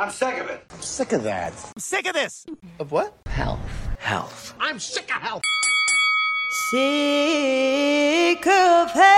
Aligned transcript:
I'm 0.00 0.10
sick 0.10 0.38
of 0.38 0.48
it. 0.48 0.64
I'm 0.70 0.80
Sick 0.80 1.12
of 1.12 1.24
that. 1.24 1.52
I'm 1.74 1.80
sick 1.80 2.06
of 2.06 2.14
this. 2.14 2.46
Of 2.78 2.92
what? 2.92 3.12
Health. 3.26 3.58
Health. 3.98 4.54
I'm 4.60 4.78
sick 4.78 5.12
of 5.12 5.20
health. 5.20 5.42
Sick 6.70 8.46
of 8.46 8.90
health. 8.92 9.08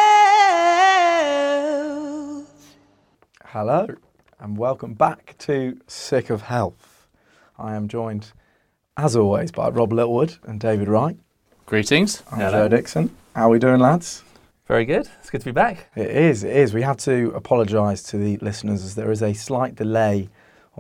Hello, 3.45 3.89
and 4.39 4.57
welcome 4.57 4.95
back 4.95 5.35
to 5.41 5.79
Sick 5.87 6.31
of 6.31 6.41
Health. 6.41 7.09
I 7.59 7.75
am 7.77 7.87
joined, 7.87 8.33
as 8.97 9.15
always, 9.15 9.53
by 9.53 9.69
Rob 9.69 9.93
Littlewood 9.93 10.39
and 10.45 10.59
David 10.59 10.89
Wright. 10.89 11.19
Greetings. 11.67 12.23
I'm 12.33 12.39
Joe 12.39 12.69
Dixon. 12.69 13.15
How 13.37 13.49
are 13.49 13.51
we 13.51 13.59
doing, 13.59 13.81
lads? 13.81 14.25
Very 14.67 14.87
good. 14.87 15.11
It's 15.19 15.29
good 15.29 15.43
to 15.43 15.45
be 15.47 15.53
back. 15.53 15.91
It 15.95 16.11
is, 16.11 16.43
it 16.43 16.57
is. 16.57 16.73
We 16.73 16.81
have 16.81 16.97
to 16.99 17.33
apologise 17.35 18.03
to 18.05 18.17
the 18.17 18.39
listeners 18.39 18.83
as 18.83 18.95
there 18.95 19.11
is 19.11 19.23
a 19.23 19.35
slight 19.35 19.75
delay 19.75 20.31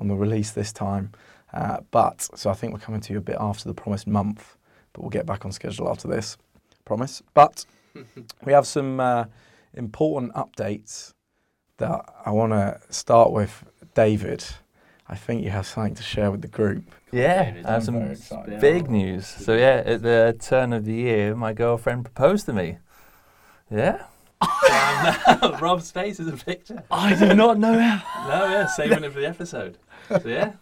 on 0.00 0.08
the 0.08 0.16
release 0.16 0.50
this 0.50 0.72
time. 0.72 1.12
Uh, 1.52 1.78
but, 1.90 2.28
so 2.34 2.50
I 2.50 2.54
think 2.54 2.72
we're 2.72 2.80
coming 2.80 3.00
to 3.02 3.12
you 3.12 3.18
a 3.18 3.22
bit 3.22 3.36
after 3.38 3.68
the 3.68 3.74
promised 3.74 4.06
month, 4.06 4.56
but 4.92 5.02
we'll 5.02 5.10
get 5.10 5.26
back 5.26 5.44
on 5.44 5.52
schedule 5.52 5.88
after 5.88 6.08
this. 6.08 6.36
Promise. 6.84 7.22
But 7.34 7.64
we 8.44 8.52
have 8.52 8.66
some 8.66 9.00
uh, 9.00 9.24
important 9.74 10.32
updates 10.34 11.12
that 11.78 12.00
I 12.24 12.30
want 12.30 12.52
to 12.52 12.80
start 12.90 13.32
with. 13.32 13.64
David, 13.94 14.44
I 15.08 15.16
think 15.16 15.42
you 15.42 15.50
have 15.50 15.66
something 15.66 15.96
to 15.96 16.02
share 16.02 16.30
with 16.30 16.42
the 16.42 16.48
group. 16.48 16.84
Yeah, 17.10 17.54
I 17.64 17.72
have 17.72 17.84
some 17.84 18.16
big 18.60 18.88
news. 18.88 19.26
So 19.26 19.54
yeah, 19.54 19.82
at 19.84 20.02
the 20.02 20.36
turn 20.38 20.72
of 20.72 20.84
the 20.84 20.92
year, 20.92 21.34
my 21.34 21.52
girlfriend 21.52 22.04
proposed 22.04 22.46
to 22.46 22.52
me. 22.52 22.78
Yeah. 23.70 24.04
Rob's 25.60 25.90
face 25.90 26.20
is 26.20 26.28
a 26.28 26.36
picture. 26.44 26.82
I 26.90 27.14
did 27.14 27.36
not 27.36 27.58
know 27.58 27.78
how. 27.78 28.28
No, 28.28 28.46
yeah, 28.46 28.66
saving 28.66 29.04
it 29.04 29.12
for 29.12 29.20
the 29.20 29.28
episode. 29.28 29.78
So 30.10 30.22
yeah, 30.28 30.52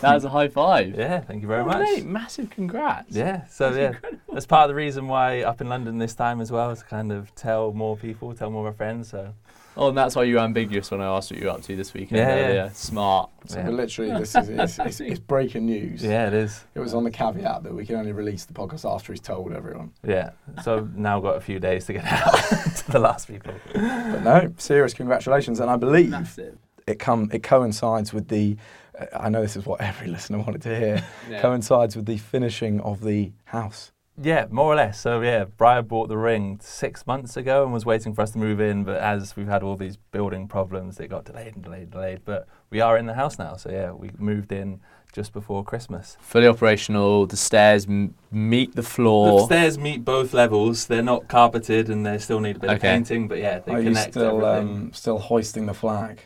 That 0.00 0.14
was 0.14 0.24
a 0.24 0.30
high 0.30 0.48
five. 0.48 0.94
yeah. 0.96 1.20
Thank 1.20 1.42
you 1.42 1.48
very 1.48 1.60
Oh, 1.62 1.66
much. 1.66 1.80
mate, 1.80 2.06
massive 2.06 2.48
congrats. 2.48 3.14
Yeah. 3.14 3.46
So 3.48 3.70
yeah, 3.74 3.92
that's 4.32 4.46
part 4.46 4.64
of 4.64 4.68
the 4.68 4.74
reason 4.74 5.08
why 5.08 5.42
up 5.42 5.60
in 5.60 5.68
London 5.68 5.98
this 5.98 6.14
time 6.14 6.40
as 6.40 6.50
well 6.50 6.70
is 6.70 6.78
to 6.78 6.84
kind 6.86 7.12
of 7.12 7.34
tell 7.34 7.72
more 7.72 7.96
people, 7.96 8.32
tell 8.34 8.50
more 8.50 8.62
of 8.62 8.66
our 8.68 8.72
friends. 8.76 9.10
So 9.10 9.34
Oh, 9.76 9.88
and 9.90 9.96
that's 9.96 10.16
why 10.16 10.24
you 10.24 10.34
were 10.34 10.40
ambiguous 10.40 10.90
when 10.90 11.00
I 11.00 11.06
asked 11.06 11.30
what 11.30 11.38
you 11.38 11.46
were 11.46 11.52
up 11.52 11.62
to 11.62 11.76
this 11.76 11.94
weekend. 11.94 12.18
Yeah, 12.18 12.34
yeah. 12.36 12.42
earlier. 12.46 12.70
Smart. 12.74 13.30
yeah, 13.54 13.68
literally, 13.70 14.10
this 14.18 14.34
is 14.34 14.48
it's, 14.48 14.78
it's, 14.80 15.00
it's 15.00 15.20
breaking 15.32 15.66
news. 15.66 16.02
yeah, 16.02 16.26
it 16.26 16.34
is. 16.34 16.64
It 16.74 16.80
was 16.80 16.92
on 16.92 17.04
the 17.04 17.10
caveat 17.10 17.62
that 17.62 17.72
we 17.72 17.86
can 17.86 17.94
only 17.96 18.10
release 18.12 18.44
the 18.46 18.52
podcast 18.52 18.84
after 18.90 19.12
he's 19.12 19.20
told 19.20 19.52
everyone. 19.52 19.92
Yeah. 20.04 20.30
So 20.64 20.88
now 20.96 21.20
got 21.20 21.36
a 21.36 21.40
few 21.40 21.60
days 21.60 21.84
to 21.86 21.92
get 21.92 22.04
out 22.10 22.34
to 22.78 22.90
the 22.90 22.98
last 22.98 23.28
people. 23.28 23.54
But 23.72 24.22
no, 24.24 24.52
serious 24.58 24.92
congratulations, 24.92 25.60
and 25.60 25.70
I 25.70 25.76
believe 25.76 26.10
Massive. 26.10 26.58
It 26.90 26.98
come 26.98 27.30
it 27.32 27.42
coincides 27.42 28.12
with 28.12 28.28
the. 28.28 28.56
Uh, 28.98 29.06
I 29.18 29.28
know 29.28 29.42
this 29.42 29.56
is 29.56 29.64
what 29.64 29.80
every 29.90 30.08
listener 30.08 30.38
wanted 30.38 30.62
to 30.62 30.76
hear. 30.76 31.04
Yeah. 31.28 31.40
Coincides 31.40 31.96
with 31.96 32.06
the 32.06 32.18
finishing 32.18 32.80
of 32.80 33.02
the 33.02 33.32
house. 33.44 33.92
Yeah, 34.22 34.46
more 34.50 34.66
or 34.66 34.74
less. 34.76 35.00
So 35.00 35.22
yeah, 35.22 35.44
Brian 35.44 35.86
bought 35.86 36.08
the 36.08 36.18
ring 36.18 36.58
six 36.62 37.06
months 37.06 37.36
ago 37.36 37.62
and 37.64 37.72
was 37.72 37.86
waiting 37.86 38.14
for 38.14 38.20
us 38.20 38.32
to 38.32 38.38
move 38.38 38.60
in, 38.60 38.84
but 38.84 38.98
as 38.98 39.34
we've 39.34 39.48
had 39.48 39.62
all 39.62 39.76
these 39.76 39.96
building 39.96 40.46
problems, 40.46 41.00
it 41.00 41.08
got 41.08 41.24
delayed 41.24 41.54
and 41.54 41.64
delayed 41.64 41.82
and 41.82 41.90
delayed. 41.90 42.20
But 42.24 42.46
we 42.68 42.80
are 42.80 42.98
in 42.98 43.06
the 43.06 43.14
house 43.14 43.38
now, 43.38 43.56
so 43.56 43.70
yeah, 43.70 43.92
we 43.92 44.10
moved 44.18 44.52
in 44.52 44.80
just 45.12 45.32
before 45.32 45.64
Christmas. 45.64 46.16
Fully 46.20 46.46
operational. 46.46 47.26
The 47.26 47.36
stairs 47.36 47.86
m- 47.86 48.14
meet 48.30 48.74
the 48.76 48.82
floor. 48.82 49.40
The 49.40 49.46
stairs 49.46 49.78
meet 49.78 50.04
both 50.04 50.34
levels. 50.34 50.86
They're 50.86 51.02
not 51.02 51.28
carpeted 51.28 51.88
and 51.88 52.04
they 52.04 52.18
still 52.18 52.40
need 52.40 52.56
a 52.56 52.60
bit 52.60 52.70
of 52.70 52.80
painting, 52.80 53.26
but 53.26 53.38
yeah, 53.38 53.60
they 53.60 53.72
Are 53.72 53.80
you 53.80 53.90
connect 53.90 54.12
still 54.12 54.44
um, 54.44 54.92
still 54.92 55.18
hoisting 55.18 55.66
the 55.66 55.74
flag? 55.74 56.20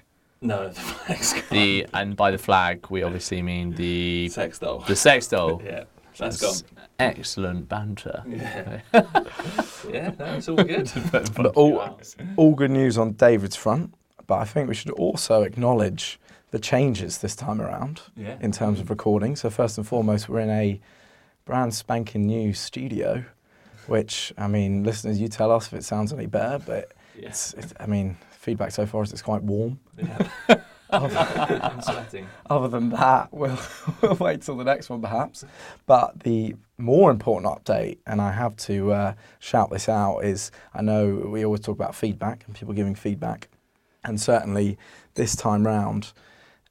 No, 0.45 0.69
the 0.69 0.75
flag's 0.81 1.33
gone. 1.33 1.43
the 1.51 1.87
and 1.95 2.17
by 2.17 2.31
the 2.31 2.39
flag 2.39 2.87
we 2.91 3.03
obviously 3.03 3.43
mean 3.43 3.73
the 3.73 4.29
sex 4.29 4.59
doll. 4.59 4.81
the 4.87 4.97
sex 4.97 5.27
doll. 5.27 5.61
yeah, 5.65 5.85
that's 6.19 6.41
gone. 6.41 6.55
Excellent 7.01 7.69
banter. 7.69 8.23
Yeah, 8.27 8.81
yeah, 9.91 10.13
no, 10.19 10.25
it's 10.37 10.49
all 10.49 10.57
good. 10.57 10.91
But 11.11 11.47
all 11.57 11.99
all 12.37 12.55
good 12.55 12.71
news 12.71 12.97
on 12.99 13.13
David's 13.13 13.57
front. 13.57 13.95
But 14.27 14.37
I 14.37 14.45
think 14.45 14.69
we 14.69 14.75
should 14.75 14.93
also 14.93 15.43
acknowledge 15.43 16.21
the 16.51 16.59
changes 16.61 17.19
this 17.19 17.35
time 17.35 17.61
around 17.61 18.01
yeah. 18.17 18.37
in 18.41 18.53
terms 18.53 18.79
of 18.81 18.89
recording. 18.91 19.35
So 19.37 19.51
first 19.51 19.77
and 19.77 19.87
foremost, 19.87 20.29
we're 20.29 20.41
in 20.41 20.51
a 20.51 20.81
brand 21.45 21.75
spanking 21.75 22.27
new 22.27 22.55
studio, 22.55 23.25
which 23.89 24.33
I 24.39 24.47
mean, 24.47 24.85
listeners, 24.85 25.21
you 25.21 25.29
tell 25.29 25.51
us 25.51 25.67
if 25.67 25.75
it 25.75 25.85
sounds 25.85 26.13
any 26.13 26.27
better. 26.27 26.59
But 26.65 26.93
Yeah. 27.19 27.29
it's, 27.31 27.55
it's 27.55 27.75
I 27.81 27.87
mean, 27.87 28.17
feedback 28.45 28.71
so 28.71 28.87
far 28.87 29.03
is 29.03 29.13
it's 29.13 29.23
quite 29.23 29.43
warm. 29.43 29.81
yeah. 29.99 30.29
I'm 30.91 31.83
sweating. 31.83 32.29
Other 32.49 32.69
than 32.69 32.91
that, 32.91 33.33
we'll, 33.33 33.59
we'll 34.03 34.15
wait 34.15 34.43
till 34.43 34.57
the 34.57 34.65
next 34.65 34.91
one 34.91 35.01
perhaps. 35.01 35.45
But 35.87 36.21
the 36.21 36.55
more 36.79 37.11
important 37.11 37.53
update, 37.53 37.99
and 38.07 38.21
I 38.21 38.33
have 38.33 38.57
to 38.59 38.93
uh, 38.93 39.15
shout 39.39 39.71
this 39.71 39.89
out, 39.89 40.21
is 40.21 40.51
I 40.73 40.83
know 40.83 41.15
we 41.15 41.45
always 41.45 41.61
talk 41.61 41.77
about 41.77 41.95
feedback 41.95 42.45
and 42.47 42.55
people 42.55 42.75
giving 42.75 42.95
feedback, 42.95 43.49
and 44.05 44.21
certainly 44.21 44.79
this 45.15 45.35
time 45.35 45.67
round, 45.67 46.13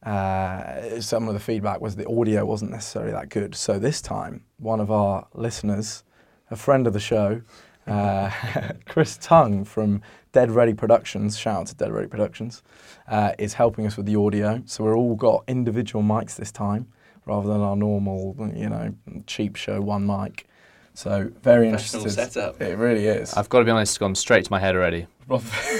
uh, 0.03 0.99
some 0.99 1.27
of 1.27 1.33
the 1.33 1.39
feedback 1.39 1.81
was 1.81 1.95
the 1.95 2.07
audio 2.07 2.45
wasn't 2.45 2.71
necessarily 2.71 3.11
that 3.11 3.29
good. 3.29 3.55
So 3.55 3.79
this 3.79 4.01
time, 4.01 4.43
one 4.57 4.79
of 4.79 4.91
our 4.91 5.27
listeners, 5.33 6.03
a 6.51 6.55
friend 6.55 6.87
of 6.87 6.93
the 6.93 6.99
show, 6.99 7.41
uh, 7.87 8.29
Chris 8.87 9.17
Tung 9.17 9.63
from 9.65 10.01
Dead 10.31 10.51
Ready 10.51 10.73
Productions, 10.73 11.37
shout 11.37 11.61
out 11.61 11.67
to 11.67 11.75
Dead 11.75 11.91
Ready 11.91 12.07
Productions, 12.07 12.63
uh, 13.07 13.33
is 13.37 13.53
helping 13.53 13.85
us 13.85 13.97
with 13.97 14.05
the 14.05 14.15
audio. 14.15 14.61
So 14.65 14.83
we're 14.83 14.97
all 14.97 15.15
got 15.15 15.43
individual 15.47 16.03
mics 16.03 16.35
this 16.35 16.51
time, 16.51 16.87
rather 17.25 17.47
than 17.47 17.61
our 17.61 17.75
normal, 17.75 18.35
you 18.55 18.69
know, 18.69 18.93
cheap 19.27 19.55
show 19.55 19.81
one 19.81 20.05
mic. 20.05 20.47
So 20.95 21.31
very 21.41 21.67
interesting 21.67 22.01
interested. 22.01 22.31
setup. 22.33 22.61
It 22.61 22.77
really 22.77 23.07
is. 23.07 23.33
I've 23.33 23.49
got 23.49 23.59
to 23.59 23.65
be 23.65 23.71
honest, 23.71 23.91
it's 23.91 23.97
gone 23.97 24.15
straight 24.15 24.45
to 24.45 24.51
my 24.51 24.59
head 24.59 24.75
already. 24.75 25.07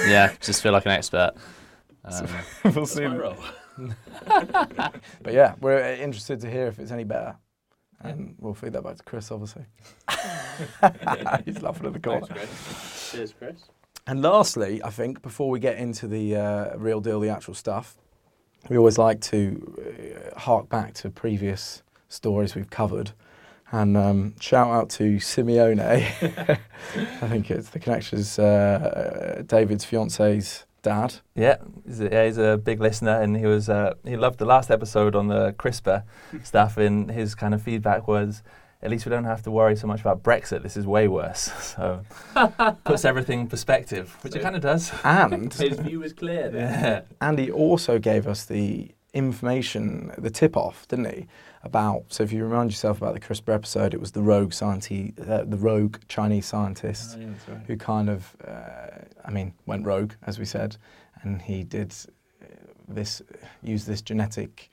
yeah, 0.06 0.32
just 0.40 0.62
feel 0.62 0.72
like 0.72 0.86
an 0.86 0.92
expert. 0.92 1.32
Um, 2.06 2.28
we'll 2.74 2.84
see. 2.84 3.06
My 3.06 3.16
role. 3.16 3.36
But 3.78 5.32
yeah, 5.32 5.54
we're 5.60 5.82
uh, 5.82 5.96
interested 5.96 6.38
to 6.40 6.50
hear 6.50 6.66
if 6.66 6.78
it's 6.78 6.90
any 6.90 7.04
better. 7.04 7.34
And 8.04 8.34
we'll 8.38 8.54
feed 8.54 8.72
that 8.74 8.84
back 8.84 8.96
to 8.96 9.02
Chris, 9.02 9.30
obviously. 9.30 9.64
He's 11.44 11.62
laughing 11.62 11.86
at 11.86 11.92
the 11.92 12.00
corner. 12.00 12.26
Cheers, 13.10 13.34
Chris. 13.38 13.64
And 14.06 14.20
lastly, 14.20 14.82
I 14.84 14.90
think 14.90 15.22
before 15.22 15.48
we 15.48 15.58
get 15.58 15.78
into 15.78 16.06
the 16.06 16.36
uh, 16.36 16.76
real 16.76 17.00
deal, 17.00 17.20
the 17.20 17.30
actual 17.30 17.54
stuff, 17.54 17.96
we 18.68 18.76
always 18.76 18.98
like 18.98 19.20
to 19.22 20.30
uh, 20.34 20.38
hark 20.38 20.68
back 20.68 20.94
to 20.94 21.10
previous 21.10 21.82
stories 22.08 22.54
we've 22.54 22.70
covered. 22.70 23.12
And 23.72 23.96
um, 23.96 24.34
shout 24.40 24.68
out 24.68 24.90
to 24.90 25.16
Simeone. 25.16 25.80
I 27.22 27.28
think 27.28 27.50
it's 27.50 27.70
the 27.70 27.78
connection 27.78 28.18
is 28.18 28.38
uh, 28.38 29.42
David's 29.46 29.84
fiance's 29.84 30.66
dad. 30.84 31.16
Yeah, 31.34 31.56
he's 31.84 32.00
a, 32.00 32.04
yeah, 32.04 32.24
he's 32.26 32.38
a 32.38 32.56
big 32.56 32.80
listener, 32.80 33.20
and 33.20 33.36
he 33.36 33.46
was 33.46 33.68
uh, 33.68 33.94
he 34.04 34.16
loved 34.16 34.38
the 34.38 34.44
last 34.44 34.70
episode 34.70 35.16
on 35.16 35.26
the 35.26 35.52
CRISPR 35.54 36.04
stuff. 36.44 36.76
And 36.76 37.10
his 37.10 37.34
kind 37.34 37.52
of 37.54 37.60
feedback 37.62 38.06
was, 38.06 38.44
at 38.80 38.90
least 38.90 39.04
we 39.06 39.10
don't 39.10 39.24
have 39.24 39.42
to 39.42 39.50
worry 39.50 39.74
so 39.74 39.88
much 39.88 40.00
about 40.00 40.22
Brexit. 40.22 40.62
This 40.62 40.76
is 40.76 40.86
way 40.86 41.08
worse. 41.08 41.50
So 41.74 42.02
puts 42.84 43.04
everything 43.04 43.40
in 43.40 43.46
perspective, 43.48 44.16
which 44.22 44.36
it 44.36 44.42
kind 44.42 44.54
of 44.54 44.62
does. 44.62 44.92
And 45.02 45.52
His 45.68 45.80
view 45.80 46.00
was 46.00 46.12
clear. 46.12 46.50
Yeah, 46.54 47.00
And 47.20 47.38
he 47.38 47.50
also 47.50 47.98
gave 47.98 48.28
us 48.28 48.44
the 48.44 48.94
information, 49.12 50.12
the 50.18 50.30
tip 50.30 50.56
off, 50.56 50.86
didn't 50.88 51.06
he? 51.06 51.26
About 51.66 52.04
so 52.08 52.22
if 52.22 52.30
you 52.32 52.44
remind 52.44 52.70
yourself 52.70 52.98
about 52.98 53.14
the 53.14 53.20
CRISPR 53.20 53.54
episode, 53.54 53.94
it 53.94 54.00
was 54.00 54.12
the 54.12 54.20
rogue 54.22 54.52
scientist, 54.52 55.18
uh, 55.20 55.44
the 55.44 55.56
rogue 55.56 55.96
Chinese 56.08 56.46
scientist 56.46 57.16
who 57.66 57.76
kind 57.76 58.10
of, 58.10 58.36
uh, 58.46 58.98
I 59.24 59.30
mean, 59.30 59.54
went 59.66 59.86
rogue, 59.86 60.12
as 60.26 60.38
we 60.38 60.44
said, 60.44 60.76
and 61.22 61.40
he 61.40 61.64
did 61.64 61.94
uh, 62.42 62.46
this, 62.86 63.22
use 63.62 63.86
this 63.86 64.02
genetic 64.02 64.68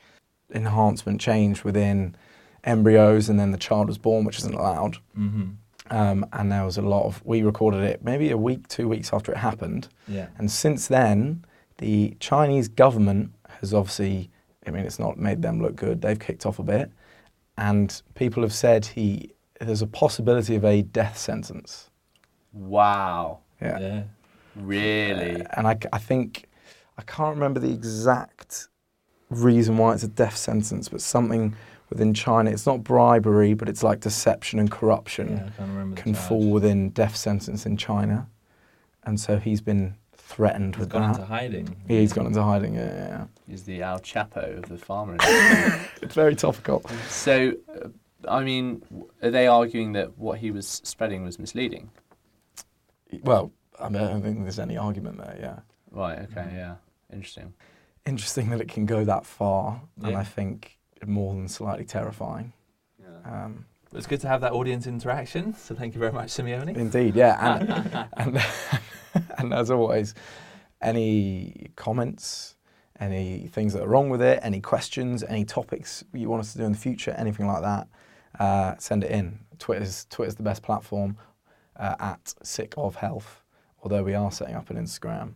enhancement 0.54 1.22
change 1.22 1.64
within 1.64 2.16
embryos, 2.66 3.30
and 3.30 3.40
then 3.40 3.52
the 3.52 3.58
child 3.58 3.88
was 3.88 3.98
born, 3.98 4.26
which 4.26 4.38
isn't 4.40 4.54
allowed. 4.54 4.98
hmm 5.16 5.52
Um, 5.90 6.26
and 6.34 6.52
there 6.52 6.66
was 6.66 6.78
a 6.78 6.82
lot 6.82 7.06
of, 7.06 7.22
we 7.26 7.42
recorded 7.42 7.84
it 7.84 8.04
maybe 8.04 8.32
a 8.32 8.38
week, 8.38 8.68
two 8.68 8.88
weeks 8.88 9.14
after 9.14 9.32
it 9.32 9.38
happened. 9.38 9.88
yeah, 10.08 10.28
And 10.38 10.52
since 10.52 10.88
then, 10.88 11.44
the 11.78 12.16
Chinese 12.20 12.68
government 12.68 13.32
has 13.60 13.74
obviously, 13.74 14.30
I 14.66 14.72
mean, 14.72 14.86
it's 14.86 15.00
not 15.00 15.18
made 15.18 15.42
them 15.42 15.62
look 15.62 15.75
good. 15.75 16.02
They've 16.02 16.19
kicked 16.19 16.46
off 16.46 16.60
a 16.60 16.63
bit. 16.63 16.92
And 17.58 18.02
people 18.16 18.44
have 18.44 18.54
said 18.54 18.86
he, 18.86 19.31
there's 19.60 19.81
a 19.81 19.88
possibility 19.88 20.56
of 20.56 20.66
a 20.66 20.81
death 20.81 21.18
sentence. 21.18 21.90
Wow. 22.54 23.40
Yeah. 23.62 23.80
yeah. 23.80 24.04
Really? 24.56 25.42
Uh, 25.42 25.48
and 25.58 25.68
I, 25.68 25.78
I 25.94 25.98
think, 25.98 26.46
I 26.98 27.04
can't 27.04 27.36
remember 27.36 27.60
the 27.60 27.72
exact 27.72 28.68
reason 29.30 29.78
why 29.78 29.94
it's 29.94 30.04
a 30.04 30.08
death 30.08 30.38
sentence, 30.38 30.90
but 30.90 31.02
something 31.02 31.56
within 31.90 32.13
China, 32.13 32.50
it's 32.50 32.66
not 32.66 32.84
bribery, 32.84 33.54
but 33.54 33.69
it's 33.69 33.84
like 33.84 34.00
deception 34.00 34.60
and 34.60 34.72
corruption 34.72 35.30
Yeah, 35.30 35.46
I 35.46 35.50
can't 35.58 35.69
remember 35.69 36.02
can 36.02 36.13
fall 36.13 36.50
within 36.50 36.90
death 36.90 37.16
sentence 37.16 37.66
in 37.66 37.78
China. 37.78 38.28
And 39.04 39.19
so 39.19 39.38
he's 39.38 39.62
been 39.62 39.96
threatened 40.31 40.75
He's 40.75 40.80
with 40.81 40.89
gone 40.89 41.01
that. 41.04 41.19
into 41.19 41.25
hiding. 41.25 41.75
Yeah, 41.88 42.00
He's 42.00 42.13
gone 42.13 42.28
into 42.28 42.42
hiding. 42.44 42.75
Yeah, 42.75 42.86
yeah, 42.86 43.07
yeah. 43.07 43.25
He's 43.48 43.63
the 43.63 43.81
El 43.81 44.00
Chapo 44.00 44.57
of 44.57 44.69
the 44.69 44.78
farmer. 44.78 45.18
It's 46.01 46.16
very 46.16 46.36
topical. 46.36 46.83
so, 47.10 47.54
uh, 47.75 47.88
I 48.28 48.44
mean, 48.44 48.81
are 49.22 49.30
they 49.31 49.48
arguing 49.48 49.94
that 49.94 50.18
what 50.18 50.39
he 50.39 50.51
was 50.51 50.68
spreading 50.83 51.24
was 51.24 51.38
misleading? 51.39 51.92
Well, 53.24 53.51
I, 53.80 53.89
mean, 53.89 54.01
I 54.01 54.07
don't 54.12 54.22
think 54.22 54.42
there's 54.42 54.60
any 54.60 54.78
argument 54.78 55.18
there. 55.18 55.38
Yeah. 55.39 55.60
Right. 55.92 56.19
Okay. 56.19 56.50
Yeah. 56.54 56.75
Interesting. 57.12 57.54
Interesting 58.06 58.50
that 58.50 58.62
it 58.62 58.68
can 58.68 58.86
go 58.86 59.04
that 59.06 59.25
far, 59.25 59.81
and 60.04 60.16
I 60.16 60.24
think 60.24 60.77
more 61.06 61.34
than 61.34 61.48
slightly 61.48 61.86
terrifying. 61.86 62.54
Yeah. 63.00 63.45
Um, 63.45 63.66
It's 63.94 64.08
good 64.08 64.22
to 64.22 64.28
have 64.28 64.42
that 64.42 64.54
audience 64.54 64.88
interaction. 64.88 65.54
So 65.54 65.76
thank 65.76 65.94
you 65.94 66.00
very 66.00 66.14
much, 66.14 66.30
Simeone. 66.30 66.78
Indeed, 66.78 67.16
yeah, 67.16 67.56
and, 67.56 68.08
and 68.36 68.44
and 69.38 69.54
as 69.54 69.70
always, 69.70 70.14
any 70.82 71.72
comments, 71.76 72.56
any 73.00 73.48
things 73.48 73.74
that 73.74 73.84
are 73.84 73.88
wrong 73.88 74.10
with 74.10 74.22
it, 74.22 74.40
any 74.44 74.62
questions, 74.62 75.24
any 75.24 75.44
topics 75.44 76.04
you 76.14 76.30
want 76.30 76.42
us 76.42 76.54
to 76.54 76.60
do 76.60 76.64
in 76.66 76.72
the 76.72 76.78
future, 76.78 77.12
anything 77.18 77.48
like 77.48 77.62
that, 77.62 77.88
uh, 78.40 78.76
send 78.78 79.04
it 79.04 79.12
in. 79.12 79.40
Twitter's 79.60 80.06
Twitter's 80.10 80.36
the 80.36 80.44
best 80.44 80.64
platform 80.64 81.18
uh, 81.76 81.96
at 82.00 82.34
Sick 82.44 82.74
of 82.78 82.96
Health. 82.96 83.42
Although 83.84 84.04
we 84.04 84.14
are 84.14 84.32
setting 84.32 84.56
up 84.56 84.70
an 84.70 84.78
Instagram, 84.78 85.34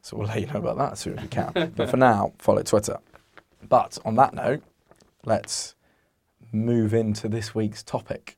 so 0.00 0.16
we'll 0.16 0.26
let 0.26 0.40
you 0.40 0.46
know 0.46 0.58
about 0.58 0.78
that 0.78 0.92
as 0.92 1.00
soon 1.00 1.18
as 1.18 1.22
we 1.22 1.28
can. 1.28 1.72
but 1.76 1.88
for 1.88 1.98
now, 1.98 2.32
follow 2.38 2.62
Twitter. 2.62 2.98
But 3.68 3.98
on 4.04 4.16
that 4.16 4.34
note, 4.34 4.62
let's 5.24 5.74
move 6.52 6.92
into 6.94 7.28
this 7.28 7.54
week's 7.54 7.82
topic. 7.82 8.36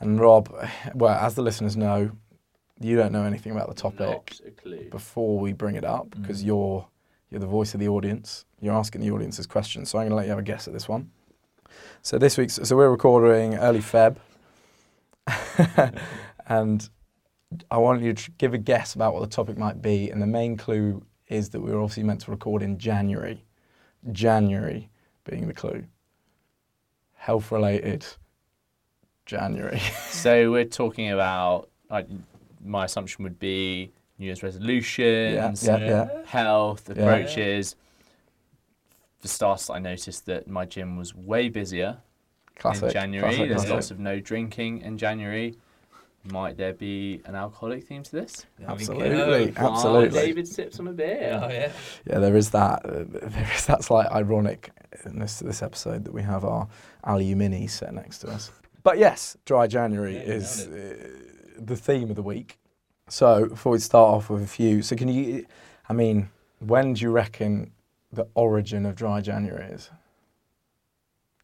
And 0.00 0.18
Rob, 0.20 0.52
well, 0.94 1.14
as 1.14 1.34
the 1.36 1.42
listeners 1.42 1.76
know, 1.76 2.10
you 2.80 2.96
don't 2.96 3.12
know 3.12 3.22
anything 3.24 3.52
about 3.52 3.68
the 3.68 3.74
topic 3.74 4.00
Not 4.00 4.40
a 4.46 4.50
clue. 4.50 4.88
before 4.90 5.38
we 5.38 5.52
bring 5.52 5.76
it 5.76 5.84
up 5.84 6.10
because 6.10 6.42
Mm. 6.42 6.46
you're 6.46 6.88
you're 7.30 7.40
the 7.40 7.46
voice 7.46 7.72
of 7.72 7.80
the 7.80 7.88
audience. 7.88 8.44
You're 8.60 8.74
asking 8.74 9.00
the 9.00 9.10
audience's 9.10 9.46
questions, 9.46 9.88
so 9.88 9.98
I'm 9.98 10.02
going 10.02 10.10
to 10.10 10.16
let 10.16 10.24
you 10.24 10.30
have 10.30 10.38
a 10.38 10.42
guess 10.42 10.66
at 10.68 10.74
this 10.74 10.86
one. 10.88 11.10
So 12.02 12.18
this 12.18 12.36
week's 12.36 12.58
so 12.62 12.76
we're 12.76 12.90
recording 12.90 13.54
early 13.54 13.78
Feb, 13.80 14.16
and 16.46 16.88
I 17.70 17.76
want 17.78 18.02
you 18.02 18.12
to 18.12 18.30
give 18.32 18.54
a 18.54 18.58
guess 18.58 18.94
about 18.94 19.14
what 19.14 19.20
the 19.20 19.28
topic 19.34 19.56
might 19.56 19.80
be. 19.82 20.10
And 20.10 20.20
the 20.20 20.26
main 20.26 20.56
clue 20.56 21.02
is 21.28 21.50
that 21.50 21.60
we 21.60 21.70
were 21.70 21.80
obviously 21.80 22.02
meant 22.02 22.20
to 22.22 22.30
record 22.30 22.62
in 22.62 22.78
January. 22.78 23.44
January 24.10 24.90
being 25.24 25.46
the 25.46 25.54
clue. 25.54 25.84
Health 27.22 27.52
related. 27.52 28.04
January. 29.26 29.80
So 30.10 30.50
we're 30.50 30.64
talking 30.64 31.12
about. 31.12 31.68
Like, 31.88 32.08
my 32.64 32.86
assumption 32.86 33.22
would 33.22 33.38
be 33.38 33.92
New 34.18 34.26
Year's 34.26 34.42
resolutions, 34.42 35.64
yeah, 35.64 35.76
yeah. 35.76 35.86
yeah. 35.86 36.08
health 36.26 36.88
approaches. 36.88 37.76
For 39.20 39.28
starters, 39.28 39.70
I 39.70 39.78
noticed 39.78 40.26
that 40.26 40.48
my 40.48 40.64
gym 40.64 40.96
was 40.96 41.14
way 41.14 41.48
busier 41.48 41.98
Classic. 42.56 42.84
in 42.84 42.90
January. 42.90 43.28
classic, 43.28 43.48
There's 43.48 43.60
classic. 43.60 43.74
lots 43.74 43.90
of 43.92 43.98
no 44.00 44.18
drinking 44.18 44.80
in 44.80 44.98
January. 44.98 45.54
Might 46.24 46.56
there 46.56 46.72
be 46.72 47.20
an 47.24 47.34
alcoholic 47.34 47.84
theme 47.84 48.04
to 48.04 48.12
this? 48.12 48.46
Absolutely, 48.66 49.50
While 49.50 49.72
absolutely. 49.72 50.20
David 50.20 50.46
sips 50.46 50.78
on 50.78 50.86
a 50.86 50.92
beer. 50.92 51.40
Oh 51.42 51.48
yeah. 51.48 51.72
Yeah, 52.06 52.18
there 52.20 52.36
is 52.36 52.50
that. 52.50 52.84
Uh, 52.84 53.04
there 53.28 53.50
is 53.54 53.66
that 53.66 53.82
slight 53.82 54.06
ironic 54.12 54.70
in 55.04 55.18
this 55.18 55.40
this 55.40 55.62
episode 55.62 56.04
that 56.04 56.14
we 56.14 56.22
have 56.22 56.44
our 56.44 56.68
Alu 57.04 57.34
Mini 57.34 57.66
set 57.66 57.92
next 57.92 58.18
to 58.18 58.28
us. 58.28 58.52
But 58.84 58.98
yes, 58.98 59.36
dry 59.44 59.66
January 59.66 60.14
Yeah, 60.14 60.22
is 60.22 60.68
uh, 60.68 61.08
the 61.58 61.76
theme 61.76 62.08
of 62.10 62.16
the 62.16 62.22
week. 62.22 62.58
So 63.08 63.46
before 63.48 63.72
we 63.72 63.78
start 63.80 64.14
off 64.14 64.30
with 64.30 64.42
a 64.44 64.46
few, 64.46 64.82
so 64.82 64.94
can 64.94 65.08
you? 65.08 65.44
I 65.88 65.92
mean, 65.92 66.30
when 66.60 66.94
do 66.94 67.02
you 67.02 67.10
reckon 67.10 67.72
the 68.12 68.28
origin 68.34 68.86
of 68.86 68.94
dry 68.94 69.20
January 69.20 69.72
is? 69.72 69.90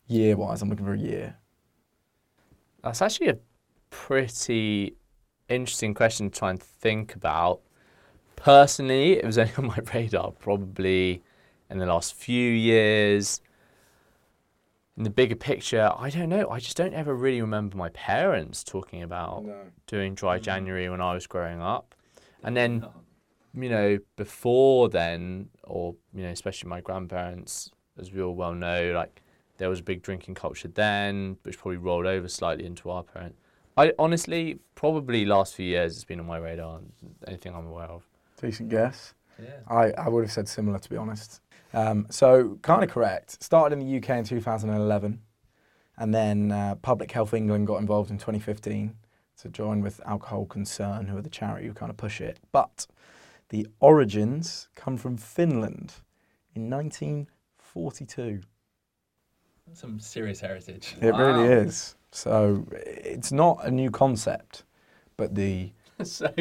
Year 0.06 0.36
wise, 0.36 0.62
I'm 0.62 0.70
looking 0.70 0.86
for 0.86 0.94
a 0.94 0.98
year. 0.98 1.36
That's 2.82 3.02
actually 3.02 3.28
a 3.28 3.38
pretty 3.90 4.94
interesting 5.48 5.94
question 5.94 6.30
to 6.30 6.38
try 6.38 6.50
and 6.50 6.62
think 6.62 7.14
about. 7.14 7.60
Personally, 8.36 9.12
it 9.12 9.24
was 9.24 9.38
only 9.38 9.52
on 9.56 9.66
my 9.66 9.78
radar 9.94 10.32
probably 10.32 11.22
in 11.70 11.78
the 11.78 11.86
last 11.86 12.14
few 12.14 12.50
years. 12.50 13.40
In 14.96 15.04
the 15.04 15.10
bigger 15.10 15.36
picture, 15.36 15.92
I 15.96 16.10
don't 16.10 16.28
know. 16.28 16.50
I 16.50 16.58
just 16.58 16.76
don't 16.76 16.94
ever 16.94 17.14
really 17.14 17.40
remember 17.40 17.76
my 17.76 17.88
parents 17.90 18.64
talking 18.64 19.02
about 19.02 19.46
doing 19.86 20.14
dry 20.14 20.36
mm-hmm. 20.36 20.44
January 20.44 20.88
when 20.88 21.00
I 21.00 21.14
was 21.14 21.26
growing 21.26 21.62
up. 21.62 21.94
And 22.42 22.56
then, 22.56 22.84
you 23.54 23.68
know, 23.68 23.98
before 24.16 24.88
then, 24.88 25.50
or, 25.62 25.94
you 26.12 26.22
know, 26.24 26.30
especially 26.30 26.68
my 26.68 26.80
grandparents, 26.80 27.70
as 27.96 28.12
we 28.12 28.22
all 28.22 28.34
well 28.34 28.54
know, 28.54 28.92
like 28.92 29.22
there 29.58 29.68
was 29.68 29.80
a 29.80 29.84
big 29.84 30.02
drinking 30.02 30.34
culture 30.34 30.68
then, 30.68 31.36
which 31.42 31.58
probably 31.58 31.76
rolled 31.76 32.06
over 32.06 32.28
slightly 32.28 32.64
into 32.64 32.90
our 32.90 33.04
parent. 33.04 33.36
I 33.78 33.92
honestly, 33.96 34.58
probably 34.74 35.24
last 35.24 35.54
few 35.54 35.66
years, 35.66 35.94
it's 35.94 36.04
been 36.04 36.18
on 36.18 36.26
my 36.26 36.38
radar. 36.38 36.80
Anything 37.28 37.54
I'm 37.54 37.66
aware 37.66 37.86
of. 37.86 38.02
Decent 38.40 38.70
guess. 38.70 39.14
Yeah. 39.40 39.60
I, 39.68 39.92
I 39.92 40.08
would 40.08 40.24
have 40.24 40.32
said 40.32 40.48
similar, 40.48 40.80
to 40.80 40.90
be 40.90 40.96
honest. 40.96 41.40
Um, 41.72 42.06
so, 42.10 42.58
kind 42.62 42.82
of 42.82 42.90
correct. 42.90 43.40
Started 43.40 43.78
in 43.78 43.86
the 43.86 43.96
UK 43.98 44.18
in 44.18 44.24
2011, 44.24 45.20
and 45.96 46.14
then 46.14 46.50
uh, 46.50 46.74
Public 46.76 47.12
Health 47.12 47.32
England 47.32 47.68
got 47.68 47.76
involved 47.76 48.10
in 48.10 48.18
2015 48.18 48.96
to 49.42 49.48
join 49.48 49.80
with 49.80 50.00
Alcohol 50.04 50.46
Concern, 50.46 51.06
who 51.06 51.16
are 51.16 51.22
the 51.22 51.30
charity 51.30 51.68
who 51.68 51.72
kind 51.72 51.90
of 51.90 51.96
push 51.96 52.20
it. 52.20 52.40
But 52.50 52.88
the 53.50 53.68
origins 53.78 54.68
come 54.74 54.96
from 54.96 55.16
Finland 55.16 55.94
in 56.52 56.68
1942. 56.68 58.40
Some 59.72 60.00
serious 60.00 60.40
heritage. 60.40 60.96
It 61.00 61.14
really 61.14 61.46
is. 61.46 61.94
So, 62.10 62.66
it's 62.72 63.30
not 63.32 63.64
a 63.64 63.70
new 63.70 63.90
concept, 63.90 64.64
but 65.16 65.34
the 65.34 65.72
so, 66.02 66.32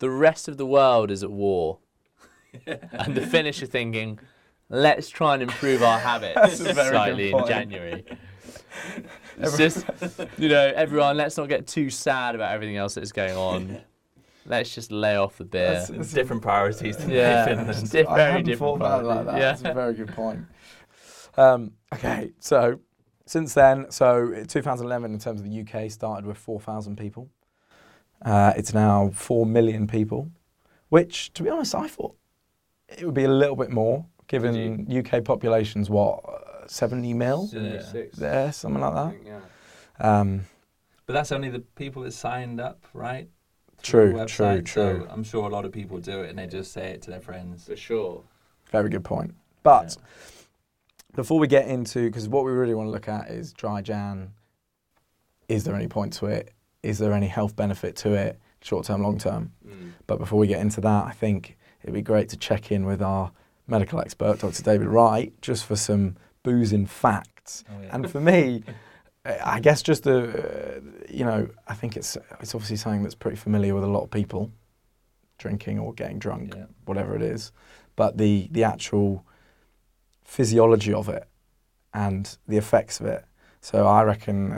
the 0.00 0.10
rest 0.10 0.48
of 0.48 0.56
the 0.56 0.66
world 0.66 1.10
is 1.10 1.22
at 1.22 1.30
war, 1.30 1.78
and 2.66 3.14
the 3.14 3.26
Finnish 3.26 3.62
are 3.62 3.66
thinking, 3.66 4.18
"Let's 4.68 5.08
try 5.08 5.34
and 5.34 5.42
improve 5.42 5.82
our 5.82 5.98
habits 5.98 6.34
That's 6.58 6.60
a 6.60 6.64
very 6.64 6.74
good 6.74 6.90
slightly 6.90 7.30
in. 7.32 7.46
January." 7.46 8.04
It's 9.38 9.56
just, 9.56 9.86
you 10.38 10.48
know, 10.48 10.72
everyone. 10.74 11.16
Let's 11.16 11.36
not 11.36 11.48
get 11.48 11.66
too 11.66 11.90
sad 11.90 12.34
about 12.34 12.52
everything 12.52 12.76
else 12.76 12.94
that's 12.94 13.12
going 13.12 13.36
on. 13.36 13.80
Let's 14.46 14.74
just 14.74 14.92
lay 14.92 15.16
off 15.16 15.38
the 15.38 15.44
beer. 15.44 15.68
That's- 15.68 15.88
that's 15.88 16.12
a- 16.12 16.14
different 16.14 16.42
priorities 16.42 16.96
than 16.98 17.10
Yeah. 17.10 17.46
Finland. 17.46 17.90
Di- 17.90 18.04
I 18.06 18.16
very 18.16 18.30
hadn't 18.32 18.46
different 18.46 18.58
thought 18.80 18.86
about 18.86 19.00
it 19.02 19.06
like 19.06 19.24
priorities. 19.26 19.32
that. 19.32 19.38
Yeah. 19.40 19.52
That's 19.52 19.62
a 19.62 19.74
very 19.74 19.94
good 19.94 20.08
point. 20.14 20.40
Um, 21.36 21.72
okay, 21.94 22.32
so 22.40 22.78
since 23.26 23.54
then, 23.54 23.90
so 23.90 24.44
2011 24.46 25.12
in 25.12 25.18
terms 25.18 25.40
of 25.40 25.46
the 25.50 25.60
UK 25.60 25.90
started 25.90 26.26
with 26.26 26.36
4,000 26.38 26.96
people. 26.96 27.30
Uh, 28.22 28.52
it's 28.56 28.72
now 28.72 29.10
4 29.10 29.46
million 29.46 29.86
people, 29.86 30.30
which, 30.88 31.32
to 31.34 31.42
be 31.42 31.50
honest, 31.50 31.74
I 31.74 31.88
thought 31.88 32.16
it 32.88 33.04
would 33.04 33.14
be 33.14 33.24
a 33.24 33.30
little 33.30 33.56
bit 33.56 33.70
more, 33.70 34.06
given 34.28 34.86
UK 34.90 35.24
population's 35.24 35.90
what, 35.90 36.24
uh, 36.26 36.66
70 36.66 37.12
mil 37.14 37.48
Yeah. 37.52 37.82
there, 38.16 38.52
something 38.52 38.80
like 38.80 38.94
that. 38.94 39.14
Yeah. 39.24 39.40
Um, 40.20 40.46
But 41.06 41.12
that's 41.12 41.32
only 41.32 41.50
the 41.50 41.60
people 41.60 42.02
that 42.02 42.12
signed 42.12 42.60
up, 42.60 42.86
right? 42.94 43.28
True, 43.82 44.12
Through 44.12 44.18
the 44.20 44.26
true, 44.26 44.62
true. 44.62 45.04
So 45.06 45.08
I'm 45.10 45.22
sure 45.22 45.44
a 45.46 45.52
lot 45.52 45.66
of 45.66 45.72
people 45.72 45.98
do 45.98 46.22
it 46.22 46.30
and 46.30 46.38
they 46.38 46.46
just 46.46 46.72
say 46.72 46.92
it 46.92 47.02
to 47.02 47.10
their 47.10 47.20
friends. 47.20 47.66
For 47.66 47.76
sure. 47.76 48.22
Very 48.70 48.88
good 48.88 49.04
point. 49.04 49.34
But 49.62 49.98
before 51.14 51.38
we 51.38 51.46
get 51.46 51.68
into, 51.68 52.06
because 52.08 52.28
what 52.28 52.44
we 52.44 52.52
really 52.52 52.74
want 52.74 52.86
to 52.88 52.90
look 52.90 53.08
at 53.08 53.30
is 53.30 53.52
dry 53.52 53.80
Jan. 53.82 54.32
Is 55.48 55.64
there 55.64 55.74
any 55.74 55.88
point 55.88 56.12
to 56.14 56.26
it? 56.26 56.52
Is 56.82 56.98
there 56.98 57.12
any 57.12 57.26
health 57.28 57.56
benefit 57.56 57.96
to 57.96 58.12
it, 58.14 58.38
short 58.62 58.86
term, 58.86 59.02
long 59.02 59.18
term? 59.18 59.52
But 60.06 60.18
before 60.18 60.38
we 60.38 60.46
get 60.46 60.60
into 60.60 60.80
that, 60.82 61.06
I 61.06 61.12
think 61.12 61.56
it'd 61.82 61.94
be 61.94 62.02
great 62.02 62.28
to 62.30 62.36
check 62.36 62.70
in 62.72 62.84
with 62.84 63.00
our 63.02 63.32
medical 63.66 64.00
expert, 64.00 64.40
Dr. 64.40 64.62
David 64.62 64.88
Wright, 64.88 65.32
just 65.40 65.64
for 65.64 65.76
some 65.76 66.16
boozing 66.42 66.84
facts. 66.86 67.64
Oh, 67.70 67.80
yeah. 67.82 67.88
And 67.92 68.10
for 68.10 68.20
me, 68.20 68.62
I 69.24 69.60
guess 69.60 69.82
just 69.82 70.02
the, 70.04 70.76
uh, 70.76 70.80
you 71.10 71.24
know, 71.24 71.48
I 71.68 71.74
think 71.74 71.96
it's 71.96 72.18
it's 72.40 72.54
obviously 72.54 72.76
something 72.76 73.02
that's 73.02 73.14
pretty 73.14 73.36
familiar 73.38 73.74
with 73.74 73.84
a 73.84 73.88
lot 73.88 74.02
of 74.02 74.10
people, 74.10 74.50
drinking 75.38 75.78
or 75.78 75.94
getting 75.94 76.18
drunk 76.18 76.54
Yeah. 76.54 76.66
whatever 76.84 77.16
it 77.16 77.22
is, 77.22 77.50
but 77.96 78.18
the 78.18 78.48
the 78.50 78.64
actual 78.64 79.24
physiology 80.24 80.92
of 80.92 81.08
it 81.08 81.28
and 81.92 82.36
the 82.48 82.56
effects 82.56 83.00
of 83.00 83.06
it. 83.06 83.24
So 83.60 83.86
I 83.86 84.02
reckon, 84.02 84.52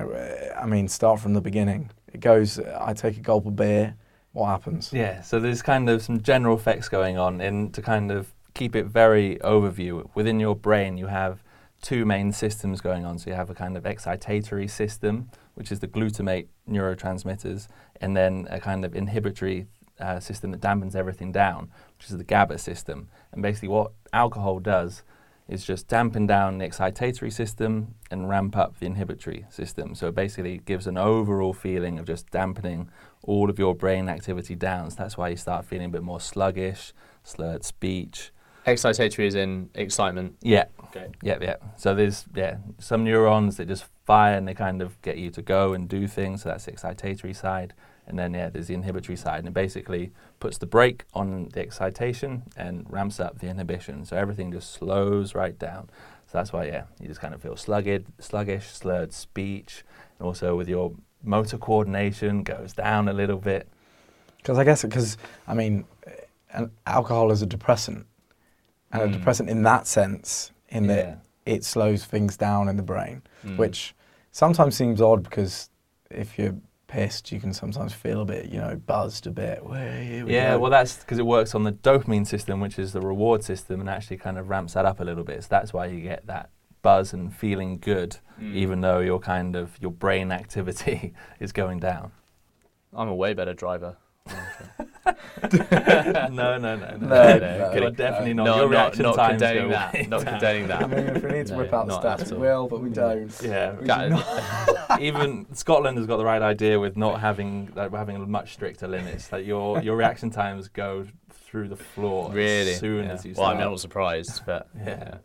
I 0.57 0.67
mean, 0.67 0.89
start 0.89 1.21
from 1.21 1.35
the 1.35 1.41
beginning. 1.41 1.91
It 2.13 2.21
goes. 2.21 2.59
I 2.59 2.93
take 2.95 3.17
a 3.17 3.21
gulp 3.21 3.47
of 3.47 3.55
beer. 3.55 3.95
What 4.33 4.47
happens? 4.49 4.93
Yeah, 4.93 5.23
so 5.23 5.39
there's 5.39 5.63
kind 5.63 5.89
of 5.89 6.03
some 6.03 6.23
general 6.23 6.57
effects 6.57 6.89
going 6.89 7.17
on, 7.17 7.41
and 7.41 7.73
to 7.75 7.83
kind 7.83 8.11
of 8.11 8.35
keep 8.55 8.75
it 8.75 8.87
very 8.87 9.37
overview, 9.45 10.09
within 10.15 10.41
your 10.41 10.57
brain 10.57 10.97
you 10.97 11.07
have 11.07 11.43
two 11.83 12.05
main 12.05 12.33
systems 12.33 12.81
going 12.81 13.05
on. 13.05 13.19
So 13.19 13.31
you 13.31 13.37
have 13.37 13.51
a 13.51 13.55
kind 13.55 13.77
of 13.77 13.85
excitatory 13.85 14.69
system, 14.69 15.31
which 15.55 15.71
is 15.71 15.81
the 15.81 15.89
glutamate 15.89 16.49
neurotransmitters, 16.69 17.69
and 18.01 18.17
then 18.17 18.49
a 18.51 18.59
kind 18.59 18.85
of 18.85 18.95
inhibitory 18.95 19.67
uh, 20.01 20.21
system 20.21 20.51
that 20.51 20.61
dampens 20.61 20.95
everything 20.95 21.33
down, 21.33 21.71
which 21.97 22.11
is 22.11 22.17
the 22.17 22.25
GABA 22.25 22.59
system. 22.59 23.09
And 23.33 23.41
basically, 23.43 23.69
what 23.69 23.93
alcohol 24.13 24.59
does 24.59 25.03
is 25.49 25.65
just 25.65 25.87
dampen 25.87 26.27
down 26.27 26.59
the 26.59 26.69
excitatory 26.69 27.33
system 27.33 27.95
and 28.11 28.29
ramp 28.29 28.57
up 28.57 28.79
the 28.79 28.87
inhibitory 28.87 29.47
system. 29.49 29.95
So 29.95 30.09
it 30.09 30.15
basically 30.15 30.59
gives 30.59 30.87
an 30.87 30.99
overall 30.99 31.53
feeling 31.53 31.99
of 31.99 32.07
just 32.07 32.31
dampening 32.31 32.91
all 33.23 33.49
of 33.49 33.59
your 33.59 33.75
brain 33.75 34.09
activity 34.09 34.57
down. 34.57 34.91
So 34.91 34.97
that's 34.99 35.17
why 35.17 35.29
you 35.29 35.37
start 35.37 35.65
feeling 35.65 35.87
a 35.87 35.91
bit 35.91 36.03
more 36.03 36.21
sluggish, 36.21 36.93
slurred 37.23 37.65
speech. 37.65 38.33
Excitatory 38.67 39.27
is 39.27 39.37
in 39.37 39.71
excitement. 39.75 40.37
Yeah. 40.43 40.65
Okay. 40.87 41.07
Yeah, 41.23 41.39
yeah. 41.41 41.57
So 41.77 41.95
there's 41.95 42.25
yeah 42.35 42.57
some 42.79 43.05
neurons 43.05 43.59
that 43.59 43.69
just 43.69 43.85
fire 44.05 44.37
and 44.37 44.49
they 44.49 44.55
kind 44.55 44.83
of 44.83 45.01
get 45.03 45.19
you 45.19 45.31
to 45.31 45.43
go 45.43 45.73
and 45.73 45.89
do 45.89 46.09
things. 46.09 46.43
So 46.43 46.49
that's 46.49 46.65
the 46.65 46.73
excitatory 46.73 47.35
side, 47.37 47.75
and 48.07 48.19
then 48.19 48.35
yeah, 48.35 48.49
there's 48.51 48.69
the 48.69 48.75
inhibitory 48.75 49.17
side, 49.17 49.41
and 49.41 49.49
it 49.49 49.55
basically 49.55 50.13
puts 50.41 50.59
the 50.59 50.67
brake 50.67 51.05
on 51.15 51.49
the 51.53 51.61
excitation 51.61 52.45
and 52.57 52.87
ramps 52.91 53.19
up 53.21 53.39
the 53.41 53.49
inhibition. 53.49 54.05
So 54.05 54.17
everything 54.17 54.53
just 54.53 54.71
slows 54.73 55.35
right 55.35 55.59
down. 55.59 55.89
So 56.27 56.39
that's 56.39 56.53
why 56.53 56.67
yeah, 56.67 56.85
you 57.01 57.09
just 57.09 57.21
kind 57.21 57.35
of 57.35 57.43
feel 57.43 57.57
sluggish, 57.57 58.03
sluggish, 58.19 58.67
slurred 58.69 59.13
speech, 59.13 59.85
and 60.19 60.27
also 60.27 60.57
with 60.57 60.69
your 60.69 60.93
motor 61.23 61.59
coordination 61.59 62.43
goes 62.43 62.73
down 62.73 63.09
a 63.09 63.13
little 63.13 63.39
bit. 63.39 63.69
Because 64.39 64.59
I 64.59 64.65
guess 64.65 64.83
because 64.83 65.17
I 65.49 65.55
mean, 65.55 65.85
alcohol 66.87 67.31
is 67.33 67.43
a 67.43 67.47
depressant, 67.47 68.07
and 68.93 69.03
a 69.03 69.07
Mm. 69.09 69.13
depressant 69.13 69.51
in 69.51 69.63
that 69.65 69.87
sense, 69.87 70.53
in 70.69 70.87
that 70.87 71.19
it 71.45 71.65
slows 71.65 72.05
things 72.05 72.37
down 72.37 72.69
in 72.69 72.77
the 72.77 72.83
brain, 72.83 73.23
Mm. 73.45 73.57
which 73.57 73.95
sometimes 74.33 74.77
seems 74.77 75.01
odd 75.01 75.23
because 75.23 75.71
if 76.11 76.39
you're 76.39 76.55
pissed, 76.89 77.33
you 77.33 77.41
can 77.41 77.53
sometimes 77.53 77.93
feel 77.93 78.21
a 78.23 78.25
bit, 78.25 78.47
you 78.47 78.59
know, 78.59 78.77
buzzed 78.77 79.27
a 79.27 79.31
bit. 79.31 79.65
Well, 79.65 79.73
we 80.25 80.33
Yeah, 80.35 80.53
go. 80.53 80.61
well, 80.61 80.71
that's 80.71 80.97
because 80.99 81.19
it 81.19 81.27
works 81.27 81.55
on 81.55 81.65
the 81.65 81.73
dopamine 81.73 82.27
system, 82.27 82.61
which 82.61 82.79
is 82.79 82.93
the 82.93 83.01
reward 83.01 83.43
system, 83.43 83.81
and 83.81 83.89
actually 83.89 84.19
kind 84.19 84.39
of 84.39 84.49
ramps 84.49 84.75
that 84.75 84.85
up 84.85 85.01
a 85.01 85.05
little 85.05 85.25
bit. 85.25 85.43
So 85.43 85.49
that's 85.51 85.73
why 85.73 85.87
you 85.87 86.01
get 86.01 86.27
that 86.27 86.51
buzz 86.83 87.13
and 87.13 87.35
feeling 87.35 87.79
good, 87.79 88.19
Mm. 88.41 88.55
even 88.55 88.81
though 88.83 89.01
your 89.01 89.19
kind 89.19 89.57
of 89.57 89.77
your 89.81 89.91
brain 89.91 90.31
activity 90.41 91.15
is 91.41 91.53
going 91.53 91.81
down. 91.81 92.13
I'm 92.93 93.09
a 93.09 93.15
way 93.15 93.35
better 93.35 93.55
driver. 93.55 93.97
no, 95.53 96.29
no, 96.31 96.59
no, 96.59 96.77
no. 96.77 96.97
No, 96.97 97.39
no, 97.39 97.57
You're 97.59 97.73
kidding. 97.73 97.93
definitely 97.95 98.35
not. 98.35 98.45
no, 98.45 98.57
your 98.57 98.65
not, 98.65 98.71
reaction 98.71 99.03
not 99.05 99.17
times 99.17 99.43
condoning 99.43 99.71
that. 99.71 100.09
Not 100.09 100.25
down. 100.25 100.33
condoning 100.35 100.69
that. 100.69 100.83
I 100.83 100.87
mean, 100.87 100.99
if 101.17 101.23
we 101.23 101.31
need 101.31 101.47
to 101.47 101.53
No, 101.53 101.59
whip 101.59 101.73
out 101.73 101.87
the 101.87 102.01
not 102.01 102.19
stats, 102.19 102.33
we 102.33 102.39
will, 102.39 102.69
but 102.69 102.81
we 102.83 102.91
don't. 102.91 103.41
Yeah, 103.43 103.73
We 103.75 103.87
Got 103.87 103.99
do 104.01 104.05
it. 104.07 104.11
not. 104.89 105.01
even 105.01 105.47
Scotland 105.55 105.99
has 105.99 106.07
got 106.07 106.17
the 106.17 106.25
right 106.25 106.43
idea 106.43 106.79
with 106.81 106.97
not 106.97 107.21
having 107.21 107.73
like, 107.77 107.93
having 107.93 108.29
much 108.31 108.53
stricter 108.55 108.89
limits. 108.89 109.31
Like 109.31 109.47
your 109.47 109.81
your 109.83 109.97
reaction 109.97 110.31
times 110.31 110.69
go 110.69 111.07
through 111.31 111.69
the 111.69 111.77
floor 111.77 112.31
Really? 112.33 112.73
as 112.73 112.79
soon 112.81 113.05
Yeah. 113.07 113.13
as 113.13 113.25
you 113.25 113.33
Well, 113.37 113.45
I 113.47 113.49
start. 113.51 113.57
mean, 113.59 113.65
I'm 113.67 113.73
not 113.73 113.81
surprised, 113.81 114.43
but 114.45 114.69
Yeah. 114.77 115.19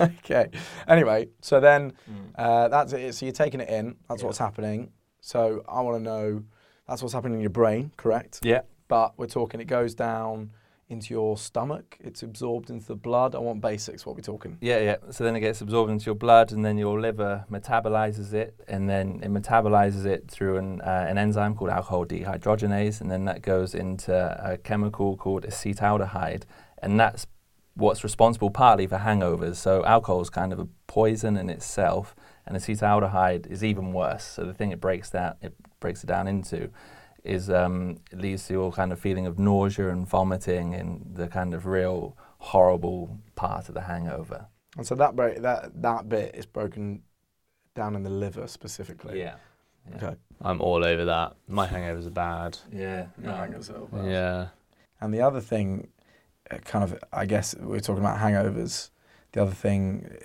yeah. 0.00 0.08
okay. 0.18 0.48
Anyway, 0.86 1.28
so 1.40 1.58
then 1.60 1.92
Mm. 2.10 2.30
uh, 2.36 2.68
that's 2.68 2.92
it. 2.92 3.14
So 3.14 3.26
you're 3.26 3.32
taking 3.32 3.60
it 3.60 3.68
in. 3.70 3.96
That's 4.08 4.20
Yeah. 4.22 4.26
what's 4.26 4.38
happening. 4.38 4.90
So 5.20 5.62
I 5.68 5.80
want 5.80 5.96
to 5.98 6.02
know. 6.02 6.42
That's 6.88 7.02
what's 7.02 7.14
happening 7.14 7.34
in 7.34 7.40
your 7.40 7.50
brain, 7.50 7.92
correct? 7.96 8.40
Yeah. 8.42 8.62
But 8.88 9.18
we're 9.18 9.26
talking. 9.26 9.60
It 9.60 9.66
goes 9.66 9.94
down 9.94 10.50
into 10.88 11.14
your 11.14 11.38
stomach. 11.38 11.96
It's 12.00 12.22
absorbed 12.22 12.68
into 12.68 12.86
the 12.86 12.96
blood. 12.96 13.34
I 13.34 13.38
want 13.38 13.62
basics. 13.62 14.04
What 14.04 14.14
we're 14.14 14.22
talking? 14.22 14.58
Yeah, 14.60 14.78
yeah. 14.80 14.96
So 15.10 15.24
then 15.24 15.34
it 15.34 15.40
gets 15.40 15.62
absorbed 15.62 15.90
into 15.90 16.06
your 16.06 16.14
blood, 16.14 16.52
and 16.52 16.64
then 16.64 16.76
your 16.76 17.00
liver 17.00 17.46
metabolizes 17.50 18.34
it, 18.34 18.60
and 18.68 18.90
then 18.90 19.20
it 19.22 19.30
metabolizes 19.30 20.04
it 20.04 20.30
through 20.30 20.58
an, 20.58 20.80
uh, 20.82 21.06
an 21.08 21.16
enzyme 21.16 21.54
called 21.54 21.70
alcohol 21.70 22.04
dehydrogenase, 22.04 23.00
and 23.00 23.10
then 23.10 23.24
that 23.24 23.40
goes 23.40 23.74
into 23.74 24.14
a 24.14 24.58
chemical 24.58 25.16
called 25.16 25.44
acetaldehyde, 25.44 26.42
and 26.82 27.00
that's 27.00 27.26
what's 27.74 28.04
responsible 28.04 28.50
partly 28.50 28.86
for 28.86 28.98
hangovers. 28.98 29.56
So 29.56 29.82
alcohol 29.84 30.20
is 30.20 30.28
kind 30.28 30.52
of 30.52 30.58
a 30.58 30.68
poison 30.88 31.38
in 31.38 31.48
itself, 31.48 32.14
and 32.46 32.56
acetaldehyde 32.56 33.46
is 33.46 33.62
even 33.62 33.92
worse. 33.92 34.24
So 34.24 34.44
the 34.44 34.54
thing 34.54 34.72
it 34.72 34.80
breaks 34.80 35.10
that 35.10 35.36
it 35.40 35.54
breaks 35.80 36.02
it 36.02 36.06
down 36.06 36.26
into 36.26 36.70
is 37.24 37.48
um, 37.50 38.00
it 38.10 38.18
leads 38.18 38.46
to 38.48 38.54
your 38.54 38.72
kind 38.72 38.92
of 38.92 38.98
feeling 38.98 39.26
of 39.26 39.38
nausea 39.38 39.90
and 39.90 40.08
vomiting 40.08 40.74
and 40.74 41.14
the 41.14 41.28
kind 41.28 41.54
of 41.54 41.66
real 41.66 42.16
horrible 42.38 43.18
part 43.36 43.68
of 43.68 43.74
the 43.74 43.82
hangover. 43.82 44.46
And 44.76 44.86
so 44.86 44.94
that 44.96 45.14
break, 45.14 45.42
that 45.42 45.82
that 45.82 46.08
bit 46.08 46.34
is 46.34 46.46
broken 46.46 47.02
down 47.74 47.94
in 47.94 48.02
the 48.02 48.10
liver 48.10 48.46
specifically. 48.46 49.20
Yeah. 49.20 49.34
Okay. 49.96 50.16
I'm 50.40 50.60
all 50.60 50.84
over 50.84 51.04
that. 51.04 51.34
My 51.48 51.66
hangovers 51.66 52.06
are 52.06 52.10
bad. 52.10 52.58
Yeah. 52.72 53.06
My 53.18 53.32
hangovers 53.32 53.70
are 53.70 53.86
bad. 53.86 54.10
Yeah. 54.10 54.48
And 55.00 55.12
the 55.12 55.20
other 55.20 55.40
thing, 55.40 55.88
uh, 56.50 56.58
kind 56.58 56.84
of, 56.84 56.98
I 57.12 57.26
guess 57.26 57.54
we're 57.58 57.80
talking 57.80 58.02
about 58.02 58.18
hangovers. 58.18 58.90
The 59.32 59.42
other 59.42 59.52
thing, 59.52 60.16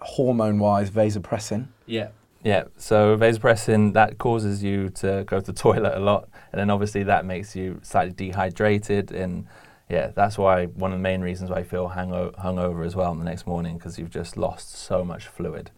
uh, 0.00 0.04
hormone-wise, 0.04 0.90
vasopressin. 0.90 1.68
Yeah. 1.86 2.08
Yeah. 2.44 2.64
So 2.76 3.16
vasopressin 3.16 3.94
that 3.94 4.18
causes 4.18 4.62
you 4.62 4.90
to 4.90 5.24
go 5.26 5.40
to 5.40 5.46
the 5.46 5.52
toilet 5.64 5.96
a 5.96 6.00
lot, 6.00 6.28
and 6.52 6.60
then 6.60 6.70
obviously 6.70 7.02
that 7.04 7.24
makes 7.24 7.54
you 7.56 7.80
slightly 7.82 8.12
dehydrated, 8.12 9.10
and 9.12 9.46
yeah, 9.88 10.10
that's 10.14 10.36
why 10.36 10.66
one 10.66 10.92
of 10.92 10.98
the 10.98 11.02
main 11.02 11.22
reasons 11.22 11.50
why 11.50 11.58
I 11.58 11.62
feel 11.62 11.88
hango- 11.88 12.34
hungover 12.34 12.84
as 12.84 12.94
well 12.94 13.10
on 13.10 13.18
the 13.18 13.24
next 13.24 13.46
morning 13.46 13.78
because 13.78 13.98
you've 13.98 14.10
just 14.10 14.36
lost 14.36 14.74
so 14.74 15.02
much 15.02 15.26
fluid. 15.28 15.70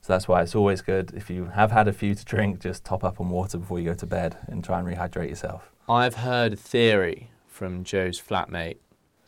So 0.00 0.12
that's 0.12 0.26
why 0.26 0.42
it's 0.42 0.56
always 0.56 0.80
good 0.80 1.12
if 1.14 1.30
you 1.30 1.44
have 1.46 1.70
had 1.70 1.86
a 1.86 1.92
few 1.92 2.14
to 2.16 2.24
drink, 2.24 2.60
just 2.60 2.84
top 2.84 3.04
up 3.04 3.20
on 3.20 3.28
water 3.28 3.58
before 3.58 3.78
you 3.78 3.84
go 3.90 3.94
to 3.94 4.06
bed 4.06 4.36
and 4.48 4.64
try 4.64 4.80
and 4.80 4.88
rehydrate 4.88 5.28
yourself. 5.28 5.70
I've 5.88 6.14
heard 6.16 6.54
a 6.54 6.56
theory 6.56 7.30
from 7.46 7.84
Joe's 7.84 8.20
flatmate 8.20 8.78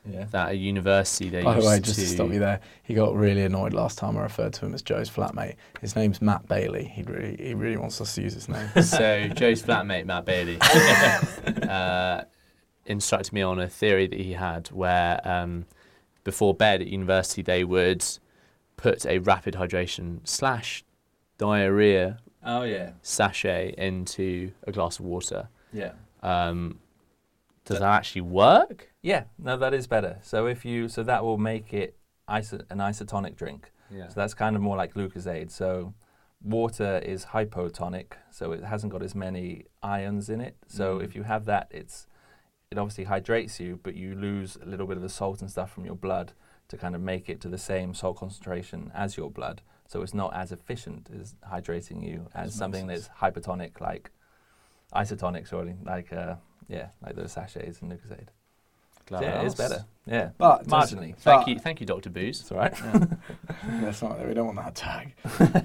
Yeah. 0.09 0.25
that 0.31 0.49
at 0.51 0.59
university 0.59 1.29
they 1.29 1.43
By 1.43 1.53
the 1.55 1.57
used 1.61 1.69
way, 1.69 1.81
just 1.81 1.95
to. 1.97 2.01
to 2.07 2.09
stop 2.09 2.33
you 2.33 2.39
there, 2.39 2.61
he 2.83 2.95
got 2.95 3.15
really 3.15 3.43
annoyed 3.43 3.75
last 3.75 3.99
time 3.99 4.17
I 4.17 4.23
referred 4.23 4.53
to 4.55 4.67
him 4.67 4.73
as 4.75 4.81
Joe's 4.83 5.11
flatmate. 5.11 5.57
His 5.81 5.95
name's 5.95 6.23
Matt 6.23 6.49
Bailey. 6.49 6.85
He 6.85 7.03
really, 7.03 7.37
he 7.39 7.55
really 7.55 7.77
wants 7.77 8.01
us 8.01 8.15
to 8.15 8.23
use 8.23 8.33
his 8.35 8.49
name. 8.49 8.67
so 8.83 9.29
Joe's 9.29 9.63
flatmate 9.63 10.07
Matt 10.07 10.25
Bailey 10.25 10.59
uh, 11.69 12.23
instructed 12.87 13.33
me 13.33 13.43
on 13.43 13.61
a 13.61 13.69
theory 13.69 14.07
that 14.07 14.19
he 14.19 14.33
had 14.33 14.69
where 14.69 15.21
um, 15.29 15.67
before 16.25 16.55
bed 16.55 16.81
at 16.81 16.87
university 16.89 17.43
they 17.43 17.63
would 17.65 18.05
put 18.77 19.05
a 19.07 19.19
rapid 19.19 19.55
hydration 19.55 20.21
slash 20.27 20.83
diarrhea 21.39 22.19
Oh 22.45 22.63
yeah. 22.63 22.93
sachet 23.03 23.75
into 23.77 24.53
a 24.67 24.73
glass 24.73 24.99
of 24.99 25.05
water. 25.05 25.49
Yeah. 25.73 25.93
Um, 26.23 26.81
does 27.67 27.79
that 27.81 27.89
actually 27.93 28.23
work? 28.23 28.90
Yeah. 29.03 29.25
No, 29.39 29.57
that 29.57 29.73
is 29.75 29.87
better. 29.87 30.19
So 30.23 30.47
if 30.47 30.65
you 30.65 30.89
so 30.89 31.03
that 31.03 31.25
will 31.25 31.39
make 31.39 31.73
it 31.73 31.97
iso- 32.29 32.65
an 32.71 32.79
isotonic 32.79 33.37
drink. 33.37 33.73
Yeah. 33.91 34.09
So 34.09 34.15
that's 34.17 34.35
kind 34.35 34.55
of 34.57 34.63
more 34.63 34.77
like 34.77 34.95
Lucozade. 34.95 35.51
So 35.51 35.95
water 36.43 36.99
is 37.05 37.27
hypotonic, 37.27 38.13
so 38.31 38.53
it 38.53 38.63
hasn't 38.65 38.93
got 38.93 39.03
as 39.03 39.15
many 39.15 39.65
ions 39.83 40.29
in 40.31 40.41
it. 40.41 40.57
So 40.67 40.99
Mm. 40.99 41.05
if 41.05 41.15
you 41.17 41.23
have 41.25 41.45
that, 41.47 41.69
it's 41.71 42.07
it 42.71 42.79
obviously 42.79 43.05
hydrates 43.05 43.59
you, 43.59 43.81
but 43.83 43.95
you 43.97 44.15
lose 44.15 44.57
a 44.63 44.65
little 44.65 44.87
bit 44.87 44.97
of 44.97 45.03
the 45.03 45.09
salt 45.09 45.41
and 45.41 45.51
stuff 45.51 45.73
from 45.73 45.85
your 45.85 45.97
blood 45.97 46.33
to 46.69 46.77
kind 46.77 46.95
of 46.95 47.01
make 47.01 47.29
it 47.29 47.41
to 47.41 47.49
the 47.49 47.59
same 47.59 47.95
salt 47.95 48.17
concentration 48.19 48.93
as 48.95 49.17
your 49.17 49.29
blood. 49.29 49.61
So 49.89 50.03
it's 50.03 50.15
not 50.15 50.33
as 50.35 50.53
efficient 50.53 51.11
as 51.21 51.35
hydrating 51.51 52.01
you 52.09 52.29
as 52.33 52.55
something 52.55 52.87
that's 52.87 53.09
hypertonic, 53.09 53.81
like 53.81 54.13
isotonic, 54.95 55.49
sorry, 55.49 55.75
like 55.85 56.13
uh, 56.13 56.37
yeah, 56.69 56.91
like 57.03 57.17
those 57.17 57.33
sachets 57.33 57.81
and 57.83 57.91
Lucozade. 57.91 58.29
Glad 59.07 59.23
yeah, 59.23 59.41
it 59.43 59.47
is 59.47 59.55
better. 59.55 59.85
Yeah, 60.07 60.31
But 60.39 60.67
marginally. 60.67 61.17
Thank 61.17 61.43
But- 61.43 61.49
you, 61.49 61.59
thank 61.59 61.81
you, 61.81 61.87
Doctor 61.87 62.11
Booze. 62.11 62.39
That's 62.49 62.53
all 62.53 62.59
right. 62.59 63.11
That's 63.81 64.03
not. 64.03 64.27
We 64.27 64.35
don't 64.35 64.47
want 64.47 64.59
that 64.59 64.75
tag. 64.75 65.15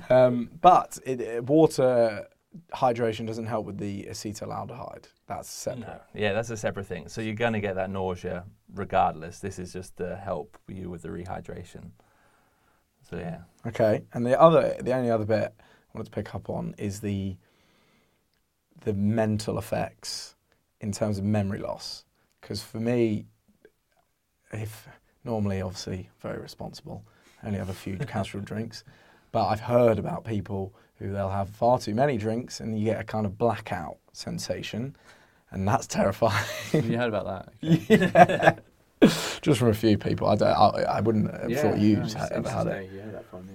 um, 0.12 0.50
but 0.62 0.98
it, 1.06 1.22
it- 1.22 1.44
water 1.46 2.28
hydration 2.74 3.28
doesn't 3.28 3.46
help 3.48 3.66
with 3.66 3.78
the 3.78 4.04
acetaldehyde. 4.04 5.06
That's 5.28 5.50
separate. 5.50 5.82
No. 5.88 6.00
Yeah, 6.14 6.34
that's 6.34 6.50
a 6.52 6.58
separate 6.58 6.86
thing. 6.86 7.08
So 7.10 7.22
you're 7.22 7.34
going 7.34 7.54
to 7.54 7.60
get 7.60 7.76
that 7.76 7.90
nausea 7.90 8.46
regardless. 8.74 9.40
This 9.40 9.60
is 9.60 9.74
just 9.74 9.98
to 9.98 10.16
help 10.16 10.58
you 10.68 10.90
with 10.90 11.02
the 11.02 11.10
rehydration. 11.10 11.90
So 13.10 13.18
yeah. 13.18 13.40
Okay, 13.68 14.04
and 14.14 14.26
the 14.26 14.40
other, 14.40 14.76
the 14.82 14.94
only 14.94 15.12
other 15.12 15.26
bit 15.26 15.54
I 15.60 15.64
wanted 15.98 16.06
to 16.06 16.12
pick 16.12 16.34
up 16.34 16.50
on 16.50 16.76
is 16.78 17.00
the 17.00 17.36
the 18.84 18.94
mental 18.94 19.58
effects 19.58 20.36
in 20.82 20.92
terms 20.92 21.18
of 21.18 21.24
memory 21.24 21.60
loss. 21.60 22.05
Because 22.46 22.62
for 22.62 22.80
me, 22.80 23.26
if 24.52 24.88
normally, 25.24 25.64
obviously, 25.64 26.12
very 26.22 26.40
responsible, 26.40 27.04
only 27.44 27.58
have 27.58 27.70
a 27.70 27.74
few 27.74 27.98
casual 28.08 28.42
drinks, 28.42 28.84
but 29.32 29.48
I've 29.48 29.62
heard 29.62 29.98
about 29.98 30.26
people 30.26 30.72
who 31.00 31.12
they'll 31.12 31.32
have 31.32 31.50
far 31.50 31.80
too 31.80 31.96
many 31.96 32.20
drinks 32.20 32.60
and 32.60 32.78
you 32.78 32.86
get 32.86 33.02
a 33.02 33.04
kind 33.04 33.26
of 33.26 33.40
blackout 33.40 33.98
sensation, 34.14 34.96
and 35.50 35.68
that's 35.68 35.88
terrifying. 35.88 36.46
Have 36.74 36.88
you 36.88 36.98
heard 37.00 37.12
about 37.12 37.26
that? 37.26 37.54
yeah. 39.02 39.10
Just 39.42 39.58
from 39.58 39.70
a 39.70 39.74
few 39.74 39.98
people, 39.98 40.28
I 40.28 40.36
don't. 40.36 40.48
I, 40.48 40.84
I 40.84 41.02
wouldn't 41.02 41.32
have 41.32 41.60
thought 41.60 41.80
you 41.80 41.96
had 41.96 42.32
ever 42.32 42.50
had 42.50 42.68
it. 42.68 42.92
Yeah, 42.94 43.12
that 43.12 43.26
one, 43.34 43.50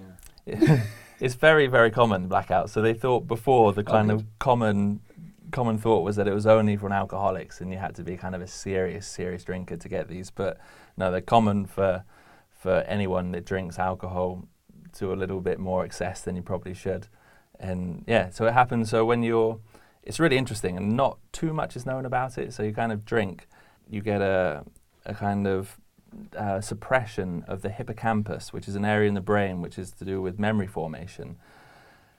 yeah. 0.45 0.83
it's 1.21 1.35
very, 1.35 1.67
very 1.67 1.91
common 1.91 2.27
blackout. 2.27 2.69
So 2.69 2.81
they 2.81 2.93
thought 2.93 3.25
before 3.25 3.71
the 3.71 3.83
oh, 3.83 3.85
kind 3.85 4.09
good. 4.09 4.19
of 4.19 4.25
common 4.39 4.99
common 5.51 5.77
thought 5.77 6.03
was 6.03 6.15
that 6.15 6.27
it 6.27 6.33
was 6.33 6.47
only 6.47 6.77
for 6.77 6.91
alcoholics 6.91 7.61
and 7.61 7.71
you 7.71 7.77
had 7.77 7.95
to 7.95 8.03
be 8.03 8.17
kind 8.17 8.35
of 8.35 8.41
a 8.41 8.47
serious, 8.47 9.05
serious 9.05 9.43
drinker 9.43 9.77
to 9.77 9.89
get 9.89 10.07
these. 10.07 10.31
But 10.31 10.57
no, 10.97 11.11
they're 11.11 11.21
common 11.21 11.65
for 11.65 12.03
for 12.61 12.81
anyone 12.81 13.31
that 13.31 13.43
drinks 13.43 13.79
alcohol 13.79 14.47
to 14.93 15.11
a 15.11 15.15
little 15.15 15.41
bit 15.41 15.57
more 15.57 15.83
excess 15.83 16.21
than 16.21 16.35
you 16.35 16.43
probably 16.43 16.75
should. 16.75 17.07
And 17.59 18.03
yeah, 18.07 18.29
so 18.29 18.45
it 18.45 18.53
happens. 18.53 18.91
So 18.91 19.03
when 19.03 19.23
you're, 19.23 19.59
it's 20.03 20.19
really 20.19 20.37
interesting 20.37 20.77
and 20.77 20.95
not 20.95 21.17
too 21.31 21.53
much 21.53 21.75
is 21.75 21.87
known 21.87 22.05
about 22.05 22.37
it. 22.37 22.53
So 22.53 22.61
you 22.61 22.71
kind 22.71 22.91
of 22.91 23.03
drink, 23.03 23.47
you 23.89 24.01
get 24.01 24.21
a, 24.21 24.63
a 25.07 25.15
kind 25.15 25.47
of 25.47 25.79
uh, 26.37 26.61
suppression 26.61 27.43
of 27.47 27.63
the 27.63 27.69
hippocampus, 27.69 28.53
which 28.53 28.67
is 28.67 28.75
an 28.75 28.85
area 28.85 29.07
in 29.07 29.15
the 29.15 29.21
brain 29.21 29.63
which 29.63 29.79
is 29.79 29.91
to 29.93 30.05
do 30.05 30.21
with 30.21 30.37
memory 30.37 30.67
formation. 30.67 31.37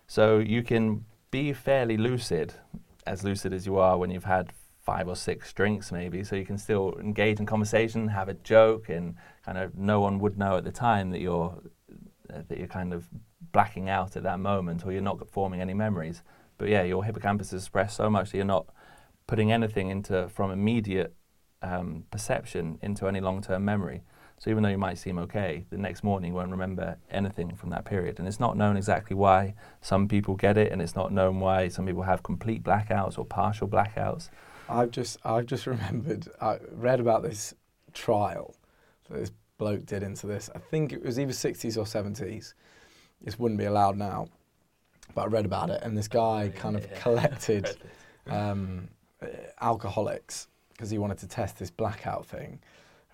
So 0.08 0.38
you 0.38 0.64
can 0.64 1.04
be 1.30 1.52
fairly 1.52 1.96
lucid, 1.96 2.54
as 3.06 3.24
lucid 3.24 3.52
as 3.52 3.66
you 3.66 3.76
are 3.76 3.98
when 3.98 4.10
you've 4.10 4.24
had 4.24 4.52
five 4.80 5.06
or 5.08 5.16
six 5.16 5.52
drinks, 5.52 5.92
maybe. 5.92 6.24
So 6.24 6.36
you 6.36 6.44
can 6.44 6.58
still 6.58 6.96
engage 6.98 7.38
in 7.38 7.46
conversation, 7.46 8.08
have 8.08 8.28
a 8.28 8.34
joke, 8.34 8.88
and 8.88 9.14
kind 9.44 9.58
of 9.58 9.76
no 9.76 10.00
one 10.00 10.18
would 10.18 10.38
know 10.38 10.56
at 10.56 10.64
the 10.64 10.72
time 10.72 11.10
that 11.10 11.20
you're 11.20 11.62
uh, 12.32 12.42
that 12.48 12.58
you're 12.58 12.68
kind 12.68 12.92
of 12.92 13.08
blacking 13.52 13.88
out 13.88 14.16
at 14.16 14.22
that 14.22 14.40
moment, 14.40 14.84
or 14.84 14.92
you're 14.92 15.02
not 15.02 15.28
forming 15.30 15.60
any 15.60 15.74
memories. 15.74 16.22
But 16.58 16.68
yeah, 16.68 16.82
your 16.82 17.04
hippocampus 17.04 17.52
is 17.52 17.64
suppressed 17.64 17.96
so 17.96 18.08
much 18.10 18.30
that 18.30 18.36
you're 18.38 18.46
not 18.46 18.66
putting 19.26 19.52
anything 19.52 19.90
into 19.90 20.28
from 20.28 20.50
immediate 20.50 21.14
um, 21.62 22.04
perception 22.10 22.78
into 22.82 23.06
any 23.06 23.20
long-term 23.20 23.64
memory. 23.64 24.02
So 24.42 24.50
even 24.50 24.64
though 24.64 24.70
you 24.70 24.78
might 24.78 24.98
seem 24.98 25.20
okay, 25.20 25.64
the 25.70 25.78
next 25.78 26.02
morning 26.02 26.30
you 26.30 26.34
won't 26.34 26.50
remember 26.50 26.96
anything 27.12 27.54
from 27.54 27.70
that 27.70 27.84
period. 27.84 28.18
And 28.18 28.26
it's 28.26 28.40
not 28.40 28.56
known 28.56 28.76
exactly 28.76 29.14
why 29.14 29.54
some 29.82 30.08
people 30.08 30.34
get 30.34 30.58
it, 30.58 30.72
and 30.72 30.82
it's 30.82 30.96
not 30.96 31.12
known 31.12 31.38
why 31.38 31.68
some 31.68 31.86
people 31.86 32.02
have 32.02 32.24
complete 32.24 32.64
blackouts 32.64 33.20
or 33.20 33.24
partial 33.24 33.68
blackouts. 33.68 34.30
I've 34.68 34.90
just 34.90 35.18
I've 35.24 35.46
just 35.46 35.64
remembered 35.68 36.26
I 36.40 36.58
read 36.72 36.98
about 36.98 37.22
this 37.22 37.54
trial 37.94 38.56
that 39.08 39.16
this 39.16 39.30
bloke 39.58 39.86
did 39.86 40.02
into 40.02 40.26
this. 40.26 40.50
I 40.56 40.58
think 40.58 40.92
it 40.92 41.04
was 41.04 41.20
either 41.20 41.30
60s 41.30 41.76
or 41.76 41.84
70s. 41.84 42.54
This 43.20 43.38
wouldn't 43.38 43.60
be 43.60 43.66
allowed 43.66 43.96
now, 43.96 44.26
but 45.14 45.22
I 45.22 45.26
read 45.26 45.44
about 45.44 45.70
it, 45.70 45.84
and 45.84 45.96
this 45.96 46.08
guy 46.08 46.50
kind 46.56 46.74
of 46.74 46.92
collected 46.94 47.76
um, 48.26 48.88
alcoholics 49.60 50.48
because 50.72 50.90
he 50.90 50.98
wanted 50.98 51.18
to 51.18 51.28
test 51.28 51.60
this 51.60 51.70
blackout 51.70 52.26
thing, 52.26 52.58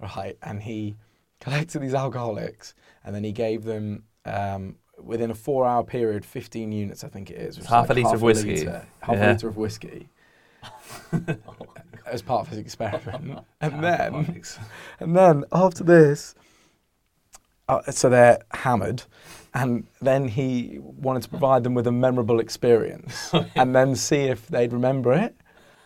right? 0.01 0.39
And 0.43 0.63
he 0.63 0.97
collected 1.41 1.81
these 1.81 1.95
alcoholics, 1.95 2.75
and 3.05 3.15
then 3.15 3.25
he 3.25 3.33
gave 3.33 3.65
them 3.65 4.05
um, 4.25 4.77
within 5.03 5.31
a 5.31 5.35
four-hour 5.35 5.85
period, 5.85 6.25
15 6.25 6.73
units, 6.73 7.05
I 7.05 7.09
think 7.09 7.31
it 7.31 7.37
is, 7.39 7.57
which 7.57 7.65
is 7.65 7.71
Half 7.71 7.91
a 7.91 7.95
litre 7.95 8.15
of 8.17 8.23
whiskey. 8.23 8.57
litre- 8.65 8.87
half 9.01 9.17
Yeah. 9.17 9.27
a 9.27 9.33
litre 9.33 9.49
of 9.49 9.57
whiskey. 9.57 10.09
as 12.07 12.23
part 12.23 12.43
of 12.43 12.49
his 12.49 12.59
experiment, 12.59 13.41
and 13.61 13.83
then, 13.85 14.43
and 15.01 15.17
then 15.17 15.45
after 15.53 15.85
this, 15.85 16.35
uh, 17.69 17.83
so 17.91 18.09
they're 18.09 18.39
hammered, 18.53 19.03
and 19.55 19.87
then 20.01 20.27
he 20.29 20.79
wanted 20.81 21.23
to 21.23 21.29
provide 21.29 21.63
them 21.65 21.75
with 21.75 21.87
a 21.87 21.93
memorable 21.93 22.41
experience, 22.41 23.33
and 23.55 23.75
then 23.75 23.95
see 23.95 24.23
if 24.23 24.49
they'd 24.49 24.73
remember 24.73 25.13
it. 25.13 25.37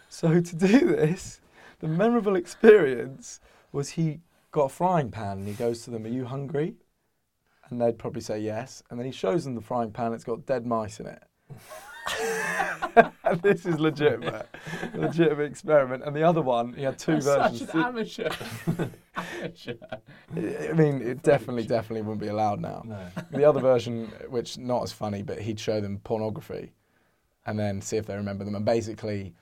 So 0.09 0.41
to 0.41 0.57
do 0.57 0.79
this, 0.97 1.41
the 1.81 1.89
memorable 1.89 2.37
experience 2.37 3.41
was 3.73 3.91
he 3.91 4.21
got 4.53 4.65
a 4.65 4.69
frying 4.69 5.11
pan 5.11 5.39
and 5.39 5.49
he 5.49 5.55
goes 5.55 5.83
to 5.85 5.91
them, 5.91 6.05
"Are 6.05 6.09
you 6.09 6.27
hungry?" 6.27 6.77
And 7.69 7.81
they'd 7.81 7.99
probably 7.99 8.21
say 8.21 8.39
yes, 8.39 8.83
and 8.91 8.99
then 8.99 9.07
he 9.07 9.13
shows 9.13 9.45
them 9.45 9.55
the 9.55 9.61
frying 9.61 9.91
pan. 9.91 10.13
It's 10.13 10.25
got 10.25 10.47
dead 10.47 10.67
mice 10.67 11.01
in 11.01 11.07
it. 11.07 11.23
this 13.43 13.65
is 13.65 13.79
legitimate, 13.79 14.49
legitimate 14.95 15.45
experiment. 15.45 16.03
And 16.05 16.15
the 16.15 16.23
other 16.23 16.43
one, 16.43 16.75
he 16.75 16.83
had 16.83 16.99
two 16.99 17.21
versions. 17.21 17.61
Such 17.61 17.75
an 17.75 17.81
amateur. 17.81 18.31
amateur. 19.17 19.75
I 20.37 20.73
mean, 20.75 21.01
it 21.01 21.23
definitely, 21.23 21.65
definitely 21.65 22.03
wouldn't 22.03 22.21
be 22.21 22.29
allowed 22.29 22.61
now. 22.61 22.83
No. 22.85 23.07
The 23.31 23.45
other 23.45 23.61
version, 23.61 24.13
which 24.29 24.59
not 24.59 24.83
as 24.83 24.93
funny, 24.93 25.23
but 25.23 25.41
he'd 25.41 25.61
show 25.61 25.81
them 25.81 25.99
pornography, 26.05 26.73
and 27.47 27.59
then 27.59 27.81
see 27.81 27.97
if 27.97 28.07
they 28.07 28.17
remember 28.17 28.45
them. 28.45 28.55
And 28.55 28.65
basically, 28.65 29.35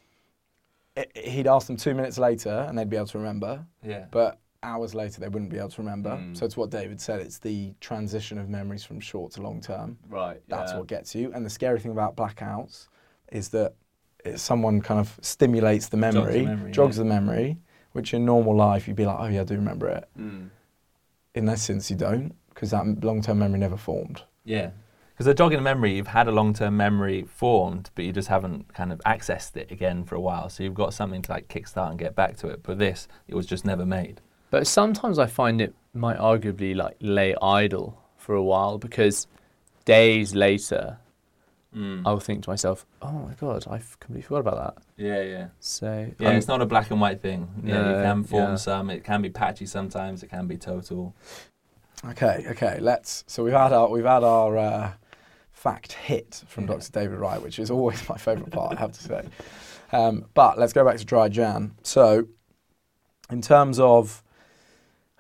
i 0.97 1.07
he'd 1.15 1.47
ask 1.47 1.67
them 1.67 1.77
two 1.77 1.95
minutes 1.95 2.19
later, 2.19 2.67
and 2.69 2.79
they'd 2.79 2.91
be 2.91 2.97
able 2.97 3.07
to 3.09 3.19
remember. 3.19 3.67
Yeah. 3.83 4.07
But 4.11 4.39
hours 4.63 4.95
later, 4.95 5.21
they 5.21 5.29
wouldn't 5.29 5.51
be 5.51 5.59
able 5.59 5.71
to 5.71 5.81
remember. 5.81 6.11
Mm. 6.11 6.37
So 6.37 6.45
it's 6.45 6.57
what 6.57 6.71
David 6.71 7.01
said. 7.01 7.21
It's 7.21 7.39
the 7.39 7.73
transition 7.81 8.39
of 8.39 8.49
memories 8.49 8.85
from 8.85 9.01
short 9.01 9.33
to 9.33 9.43
long 9.43 9.61
term. 9.61 9.99
Right. 10.09 10.41
That's 10.49 10.73
yeah. 10.73 10.79
what 10.79 10.87
gets 10.87 11.15
you. 11.15 11.33
And 11.33 11.45
the 11.45 11.51
scary 11.51 11.81
thing 11.81 11.93
about 11.93 12.17
blackouts 12.17 12.89
is 13.33 13.49
that 13.51 13.75
someone 14.37 14.81
kind 14.81 15.01
of 15.01 15.19
stimulates 15.23 15.87
the 15.87 15.97
the 15.97 15.97
memory, 15.97 16.43
memory, 16.43 16.73
jogs 16.73 16.97
yeah. 16.97 17.05
the 17.05 17.09
memory, 17.09 17.59
which 17.93 18.13
in 18.15 18.25
normal 18.25 18.55
life 18.55 18.87
you'd 18.87 18.97
be 18.97 19.07
like, 19.07 19.17
oh 19.19 19.27
yeah, 19.27 19.41
I 19.41 19.45
do 19.45 19.55
remember 19.55 19.89
it. 19.89 20.09
Mm. 20.19 20.51
In 21.35 21.49
essence, 21.49 21.91
you 21.91 21.97
don't, 21.97 22.35
because 22.49 22.71
that 22.71 23.05
long-term 23.05 23.39
memory 23.39 23.61
never 23.61 23.77
formed. 23.77 24.23
Yeah. 24.45 24.71
Because 25.13 25.27
the 25.27 25.35
jogging 25.35 25.63
memory, 25.63 25.97
you've 25.97 26.09
had 26.09 26.29
a 26.29 26.33
long 26.33 26.55
term 26.55 26.77
memory 26.77 27.25
formed, 27.25 27.91
but 27.95 28.05
you 28.05 28.13
just 28.13 28.29
haven't 28.29 28.73
kind 28.75 28.91
of 28.93 29.01
accessed 29.01 29.57
it 29.57 29.71
again 29.71 30.03
for 30.05 30.15
a 30.15 30.21
while. 30.21 30.49
So 30.49 30.63
you've 30.63 30.75
got 30.75 30.95
something 30.95 31.23
to 31.23 31.31
like 31.31 31.49
kickstart 31.49 31.91
and 31.91 31.99
get 31.99 32.15
back 32.17 32.37
to 32.39 32.49
it. 32.49 32.63
But 32.63 32.79
this, 32.79 33.07
it 33.29 33.35
was 33.35 33.47
just 33.47 33.65
never 33.65 33.85
made. 33.85 34.21
But 34.51 34.67
sometimes 34.67 35.19
I 35.19 35.27
find 35.27 35.61
it 35.61 35.75
might 35.95 36.19
arguably 36.19 36.75
like 36.75 36.97
lay 37.01 37.35
idle 37.41 38.01
for 38.17 38.35
a 38.35 38.43
while 38.43 38.79
because 38.79 39.27
days 39.85 40.35
later 40.35 40.99
I'll 42.05 42.19
think 42.19 42.43
to 42.45 42.51
myself, 42.51 42.85
"Oh 43.01 43.13
my 43.13 43.35
god, 43.35 43.65
I've 43.71 43.99
completely 44.01 44.23
forgot 44.23 44.41
about 44.41 44.75
that." 44.77 44.83
Yeah, 44.97 45.23
yeah. 45.23 45.47
So 45.61 46.11
Yeah, 46.19 46.31
um, 46.31 46.37
it's 46.37 46.49
not 46.49 46.61
a 46.61 46.67
black 46.67 46.91
and 46.91 47.01
white 47.01 47.21
thing. 47.21 47.49
Yeah, 47.63 47.97
you 47.97 48.03
can 48.03 48.25
form 48.25 48.51
yeah. 48.51 48.57
some. 48.57 48.91
It 48.91 49.05
can 49.05 49.23
be 49.23 49.31
patchy 49.31 49.67
sometimes. 49.67 50.25
It 50.25 50.31
can 50.31 50.49
be 50.49 50.57
total. 50.57 51.15
Okay, 52.05 52.45
okay. 52.51 52.79
Let's. 52.81 53.23
So 53.29 53.45
we've 53.45 53.53
had 53.53 53.73
our 53.73 53.89
we've 53.89 54.05
had 54.05 54.25
our 54.25 54.59
uh, 54.59 54.93
fact 55.53 55.93
hit 55.93 56.43
from 56.49 56.65
Yeah. 56.65 56.75
Dr. 56.75 56.91
David 56.91 57.19
Wright, 57.19 57.41
which 57.41 57.61
is 57.61 57.71
always 57.71 58.09
my 58.09 58.17
favourite 58.17 58.51
part, 58.51 58.77
I 58.77 58.81
have 58.81 58.93
to 58.93 59.03
say. 59.03 59.29
Um, 59.93 60.25
but 60.35 60.59
let's 60.59 60.73
go 60.73 60.85
back 60.85 60.97
to 60.97 61.05
dry 61.05 61.29
Jan. 61.29 61.77
So, 61.85 62.27
in 63.31 63.43
terms 63.43 63.79
of, 63.79 64.25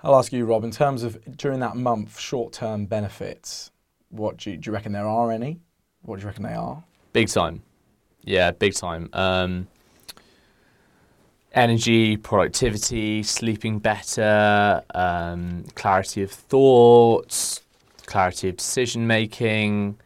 I'll 0.02 0.16
ask 0.16 0.32
you, 0.32 0.44
Rob. 0.46 0.64
In 0.64 0.70
terms 0.70 1.02
of 1.02 1.18
during 1.36 1.60
that 1.60 1.76
month, 1.76 2.18
short-term 2.18 2.86
benefits, 2.86 3.70
what 4.08 4.38
do 4.38 4.50
you, 4.50 4.56
do 4.56 4.70
you 4.70 4.74
reckon 4.74 4.92
there 4.92 5.06
are 5.06 5.30
any? 5.30 5.60
What 6.02 6.16
do 6.16 6.22
you 6.22 6.26
reckon 6.26 6.42
they 6.42 6.54
are? 6.54 6.82
Big 7.12 7.28
time. 7.28 7.62
Yeah, 8.22 8.50
big 8.52 8.74
time. 8.74 9.10
Um, 9.12 9.68
energy, 11.52 12.16
productivity, 12.16 13.22
sleeping 13.22 13.78
better, 13.78 14.82
um, 14.94 15.64
clarity 15.74 16.22
of 16.22 16.30
thoughts, 16.30 17.60
clarity 18.06 18.48
of 18.48 18.56
decision 18.56 19.06
making, 19.06 19.98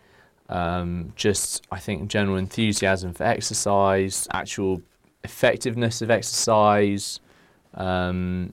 um, 0.49 1.13
just, 1.17 1.67
I 1.71 1.79
think, 1.79 2.09
general 2.09 2.37
enthusiasm 2.37 3.13
for 3.15 3.25
exercise, 3.25 4.27
actual 4.33 4.83
effectiveness 5.23 6.03
of 6.03 6.11
exercise. 6.11 7.21
Um, 7.75 8.53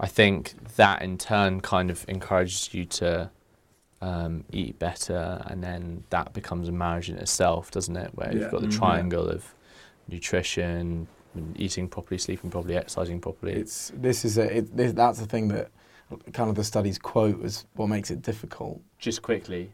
I 0.00 0.06
think 0.06 0.74
that 0.76 1.02
in 1.02 1.18
turn 1.18 1.60
kind 1.60 1.90
of 1.90 2.04
encourages 2.08 2.72
you 2.74 2.84
to 2.86 3.30
um, 4.02 4.44
eat 4.52 4.78
better, 4.78 5.42
and 5.46 5.62
then 5.62 6.04
that 6.10 6.34
becomes 6.34 6.68
a 6.68 6.72
marriage 6.72 7.08
in 7.08 7.16
itself, 7.16 7.70
doesn't 7.70 7.96
it? 7.96 8.10
Where 8.14 8.30
Yeah. 8.32 8.42
you've 8.42 8.50
got 8.50 8.60
the 8.60 8.66
Mhm. 8.66 8.72
triangle 8.78 9.28
of 9.30 9.54
nutrition, 10.08 11.06
eating 11.56 11.88
properly, 11.88 12.18
sleeping 12.18 12.50
properly, 12.50 12.76
exercising 12.76 13.20
properly. 13.20 13.52
It's 13.54 13.92
this 13.94 14.24
is 14.24 14.36
a 14.36 14.58
it, 14.58 14.76
this, 14.76 14.92
that's 14.92 15.18
the 15.20 15.26
thing 15.26 15.48
that 15.48 15.70
kind 16.32 16.50
of 16.50 16.56
the 16.56 16.64
studies 16.64 16.98
quote 16.98 17.42
as 17.42 17.64
what 17.74 17.86
makes 17.88 18.10
it 18.10 18.20
difficult. 18.20 18.82
just 18.98 19.22
quickly, 19.22 19.72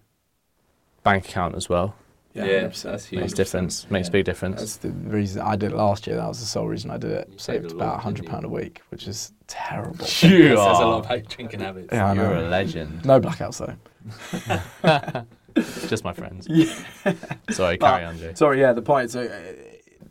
bank 1.03 1.25
account 1.29 1.55
as 1.57 1.69
well 1.69 1.95
Yeah, 2.33 2.45
100%. 2.69 2.83
that's 2.83 3.07
huge. 3.07 3.21
makes 3.23 3.33
difference. 3.33 3.91
Makes 3.91 4.07
Yeah. 4.07 4.11
a 4.11 4.13
big 4.13 4.25
difference. 4.25 4.61
That's 4.61 4.77
the 4.77 4.91
reason 4.91 5.43
I 5.43 5.57
did 5.57 5.73
it 5.73 5.77
last 5.77 6.07
year. 6.07 6.15
That 6.17 6.29
was 6.29 6.39
the 6.39 6.47
sole 6.47 6.69
reason 6.69 6.91
I 6.91 6.97
did 6.97 7.11
it. 7.11 7.29
You 7.33 7.39
Saved 7.39 7.63
saved 7.65 7.73
about 7.75 7.97
a 7.97 7.99
hundred 7.99 8.27
didn't 8.27 8.45
a 8.45 8.49
week, 8.49 8.83
which 8.91 9.09
is 9.09 9.33
terrible. 9.49 10.07
You 10.23 10.49
That 10.51 10.59
says 10.59 10.79
a 10.81 10.87
lot 10.87 11.05
about 11.07 11.19
your 11.19 11.27
drinking 11.27 11.61
habits. 11.61 11.89
Yeah, 11.93 12.11
I 12.11 12.15
You're 12.15 12.35
know. 12.35 12.47
a 12.47 12.49
legend. 12.49 13.05
No 13.05 13.21
blackouts 13.21 13.59
though. 13.59 15.25
Just 15.89 16.05
my 16.05 16.13
friends. 16.13 16.47
Yeah. 16.49 16.73
Sorry, 17.51 17.77
But- 17.77 17.91
carry 17.91 18.05
on, 18.05 18.19
Jay. 18.19 18.33
Sorry, 18.35 18.61
yeah. 18.61 18.73
The 18.73 18.83
point. 18.83 19.11
So 19.11 19.23
uh, 19.23 19.53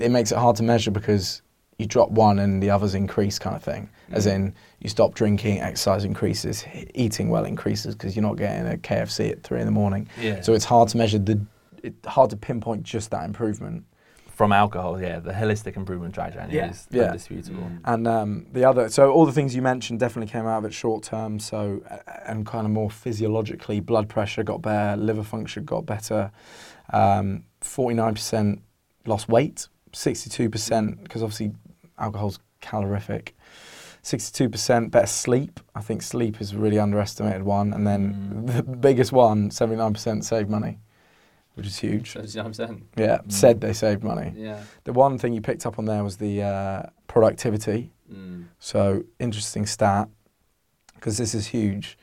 it 0.04 0.12
makes 0.12 0.32
it 0.32 0.38
hard 0.38 0.58
to 0.58 0.64
measure 0.64 0.92
because 0.92 1.42
you 1.78 1.86
drop 1.86 2.12
one 2.12 2.40
and 2.40 2.62
the 2.62 2.70
others 2.70 2.94
increase, 2.96 3.40
kind 3.40 3.56
of 3.56 3.64
thing. 3.64 3.90
As 4.12 4.28
Mm. 4.28 4.34
in, 4.36 4.56
you 4.80 4.90
stop 4.90 5.14
drinking, 5.14 5.62
exercise 5.62 6.04
increases, 6.04 6.66
eating 6.94 7.30
well 7.30 7.46
increases 7.46 7.96
because 7.96 8.16
you're 8.18 8.24
not 8.24 8.36
getting 8.36 8.68
a 8.70 8.76
KFC 8.78 9.32
at 9.32 9.44
three 9.44 9.60
in 9.62 9.66
the 9.66 9.72
morning. 9.72 10.10
Yeah. 10.20 10.42
So 10.42 10.54
it's 10.54 10.66
hard 10.66 10.90
to 10.90 10.98
measure 10.98 11.20
the. 11.20 11.40
It's 11.84 12.08
hard 12.08 12.30
to 12.32 12.38
pinpoint 12.38 12.84
just 12.84 13.12
that 13.12 13.26
improvement. 13.26 13.86
from 14.28 14.54
alcohol, 14.54 15.02
yeah, 15.02 15.20
the 15.20 15.34
holistic 15.34 15.76
improvement 15.76 16.14
dry 16.14 16.30
January 16.30 16.56
Yeah. 16.56 16.70
is 16.72 16.88
Yeah. 16.92 17.08
indisputable. 17.08 17.70
And 17.84 18.08
um, 18.08 18.46
the 18.54 18.64
other, 18.64 18.88
so 18.88 19.12
all 19.12 19.26
the 19.26 19.34
things 19.34 19.54
you 19.54 19.62
mentioned 19.62 20.00
definitely 20.00 20.32
came 20.32 20.48
out 20.48 20.60
of 20.60 20.66
it 20.66 20.74
short 20.74 21.04
term. 21.04 21.40
So 21.40 21.82
uh, 21.92 21.98
and 22.26 22.46
kind 22.46 22.66
of 22.66 22.72
more 22.72 22.90
physiologically, 22.90 23.82
blood 23.82 24.08
pressure 24.08 24.44
got 24.44 24.62
better, 24.62 24.96
liver 24.96 25.24
function 25.26 25.66
got 25.66 25.86
better, 25.86 26.32
um, 26.94 27.44
forty 27.60 27.96
nine 27.96 28.14
percent 28.14 28.62
lost 29.06 29.28
weight, 29.28 29.68
62%, 29.92 31.04
because 31.04 31.22
obviously 31.22 31.52
alcohol's 31.98 32.40
calorific. 32.62 33.36
62% 34.04 34.92
better 34.92 35.06
sleep. 35.08 35.60
I 35.76 35.82
think 35.82 36.02
sleep 36.02 36.40
is 36.40 36.54
a 36.54 36.58
really 36.58 36.80
underestimated 36.80 37.44
one. 37.44 37.74
And 37.74 37.86
then 37.86 38.46
the 38.46 38.64
biggest 38.64 39.12
one, 39.12 39.50
79% 39.50 40.24
save 40.24 40.48
money, 40.50 40.80
which 41.60 41.68
is 41.68 41.78
huge. 41.78 42.16
Yeah, 42.98 43.18
Mm. 43.20 43.32
said 43.32 43.62
they 43.62 43.74
saved 43.74 44.04
money. 44.04 44.34
Yeah. 44.36 44.62
The 44.86 44.94
one 44.94 45.18
thing 45.18 45.34
you 45.34 45.42
picked 45.42 45.66
up 45.66 45.78
on 45.80 45.86
there 45.86 46.04
was 46.04 46.18
the 46.18 46.42
uh, 46.44 46.84
productivity. 47.08 47.92
Mm. 48.12 48.46
So 48.60 49.04
interesting 49.20 49.66
stat 49.66 50.08
because 50.96 51.18
this 51.18 51.34
is 51.36 51.48
huge. 51.48 51.98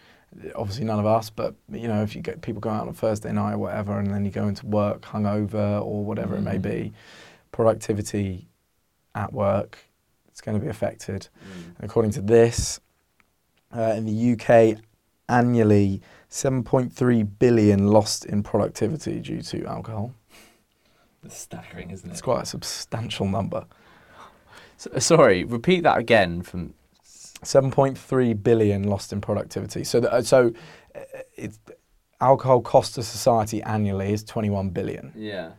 Obviously, 0.55 0.85
none 0.85 0.99
of 0.99 1.07
us, 1.07 1.31
but 1.31 1.55
you 1.73 1.89
know, 1.89 2.03
if 2.03 2.15
you 2.15 2.21
get 2.23 2.43
people 2.43 2.61
go 2.61 2.71
out 2.71 2.83
on 2.83 2.89
a 2.89 2.93
Thursday 2.93 3.33
night 3.33 3.55
or 3.55 3.59
whatever, 3.59 3.99
and 3.99 4.13
then 4.13 4.25
you 4.25 4.31
go 4.31 4.47
into 4.49 4.67
work 4.67 5.03
hungover 5.03 5.83
or 5.83 6.05
whatever 6.05 6.37
it 6.37 6.43
may 6.43 6.59
Mm. 6.59 6.63
be, 6.63 6.93
productivity 7.53 8.49
at 9.15 9.33
work 9.33 9.79
it's 10.29 10.43
going 10.43 10.59
to 10.59 10.63
be 10.63 10.69
affected. 10.69 11.29
Mm. 11.41 11.77
And 11.77 11.85
according 11.89 12.11
to 12.13 12.21
this, 12.21 12.79
uh, 13.75 13.95
in 13.97 14.05
the 14.05 14.13
UK, 14.33 14.77
annually, 15.31 16.03
7.3 16.31 17.29
billion 17.39 17.89
lost 17.89 18.25
in 18.25 18.43
productivity 18.43 19.21
due 19.21 19.43
to 19.43 19.65
alcohol. 19.67 20.15
It's 21.25 21.39
staggering, 21.39 21.91
isn't 21.91 22.09
it? 22.09 22.13
It's 22.13 22.23
quite 22.23 22.43
a 22.43 22.47
substantial 22.47 23.27
number. 23.29 23.65
So, 24.77 24.91
sorry, 24.99 25.45
repeat 25.45 25.83
that 25.83 25.99
again. 25.99 26.43
From 26.43 26.75
7.3 27.03 28.43
billion 28.43 28.85
lost 28.85 29.13
in 29.13 29.21
productivity. 29.21 29.85
So, 29.85 30.01
the, 30.01 30.13
uh, 30.13 30.23
so 30.23 30.53
uh, 30.95 31.01
it's, 31.37 31.59
alcohol 32.21 32.61
cost 32.61 32.95
to 32.95 33.03
society 33.03 33.63
annually 33.63 34.13
is 34.13 34.25
21 34.25 34.71
billion. 34.71 35.13
yeah. 35.17 35.53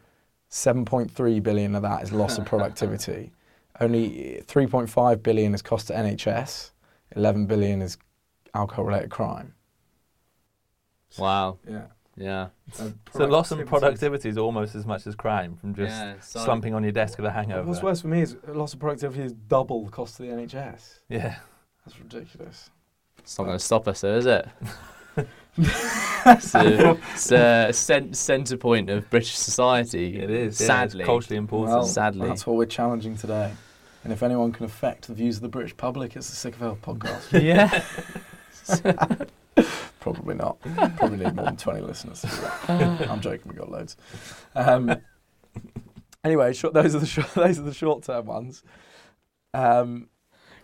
7.3 0.49 1.43
billion 1.43 1.75
of 1.75 1.81
that 1.81 2.03
is 2.03 2.13
loss 2.13 2.37
of 2.37 2.45
productivity. 2.45 3.31
Only 3.81 4.41
3.5 4.47 5.21
billion 5.21 5.53
is 5.53 5.61
cost 5.61 5.87
to 5.87 5.93
NHS. 5.93 6.71
11 7.15 7.47
billion 7.47 7.81
is 7.81 7.97
alcohol-related 8.53 9.11
crime. 9.11 9.53
Wow. 11.17 11.57
Yeah. 11.67 11.85
Yeah. 12.17 12.47
So 12.73 13.25
loss 13.25 13.51
in 13.51 13.65
productivity 13.67 14.29
is 14.29 14.37
almost 14.37 14.73
as 14.75 14.85
much 14.85 15.05
as 15.05 15.15
crime 15.15 15.55
from 15.55 15.75
just 15.75 15.91
Yeah, 15.91 16.15
so- 16.19 16.39
slumping 16.39 16.73
on 16.73 16.83
your 16.83 16.91
desk 16.91 17.17
with 17.19 17.27
a 17.27 17.31
hangover. 17.31 17.67
What's 17.67 17.83
worse 17.83 18.01
for 18.01 18.07
me 18.07 18.21
is 18.21 18.35
loss 18.47 18.73
of 18.73 18.79
productivity 18.79 19.21
is 19.23 19.33
double 19.33 19.85
the 19.85 19.91
cost 19.91 20.19
of 20.19 20.25
the 20.25 20.31
NHS. 20.31 20.99
Yeah. 21.09 21.35
That's 21.85 21.99
ridiculous. 21.99 22.69
It's 23.19 23.37
not 23.37 23.45
going 23.45 23.57
to 23.57 23.63
stop 23.63 23.87
us, 23.87 24.01
though, 24.01 24.17
is 24.17 24.25
it? 24.25 24.47
it's 25.57 26.55
a, 26.55 26.97
it's 27.13 27.31
a 27.31 27.71
cent- 27.71 28.15
centre 28.17 28.57
point 28.57 28.89
of 28.89 29.09
British 29.09 29.35
society. 29.35 30.17
It 30.19 30.29
is. 30.29 30.59
yeah, 30.59 30.67
Sadly. 30.67 31.05
culturally 31.05 31.37
important. 31.37 31.77
Well, 31.77 31.85
Sadly. 31.85 32.27
That's 32.27 32.45
what 32.47 32.55
we're 32.57 32.65
challenging 32.65 33.15
today. 33.15 33.53
And 34.03 34.13
if 34.13 34.23
anyone 34.23 34.51
can 34.51 34.65
affect 34.65 35.07
the 35.07 35.13
views 35.13 35.37
of 35.37 35.41
the 35.41 35.49
British 35.49 35.75
public, 35.77 36.15
it's 36.15 36.29
the 36.29 36.35
Sick 36.35 36.53
of 36.55 36.59
Health 36.61 36.81
podcast. 36.81 37.41
yeah. 37.43 39.23
Probably 39.99 40.35
not. 40.35 40.59
Probably 40.97 41.17
need 41.17 41.35
more 41.35 41.45
than 41.45 41.57
20 41.57 41.81
listeners 41.81 42.21
that. 42.21 43.09
I'm 43.09 43.19
joking, 43.21 43.43
we've 43.45 43.57
got 43.57 43.69
loads. 43.71 43.97
Um, 44.55 44.95
anyway, 46.23 46.53
short, 46.53 46.73
those 46.73 46.95
are 46.95 46.99
the 46.99 47.05
short, 47.05 47.29
those 47.35 47.59
are 47.59 47.63
the 47.63 47.73
short 47.73 48.03
term 48.03 48.25
ones. 48.25 48.63
Um, 49.53 50.09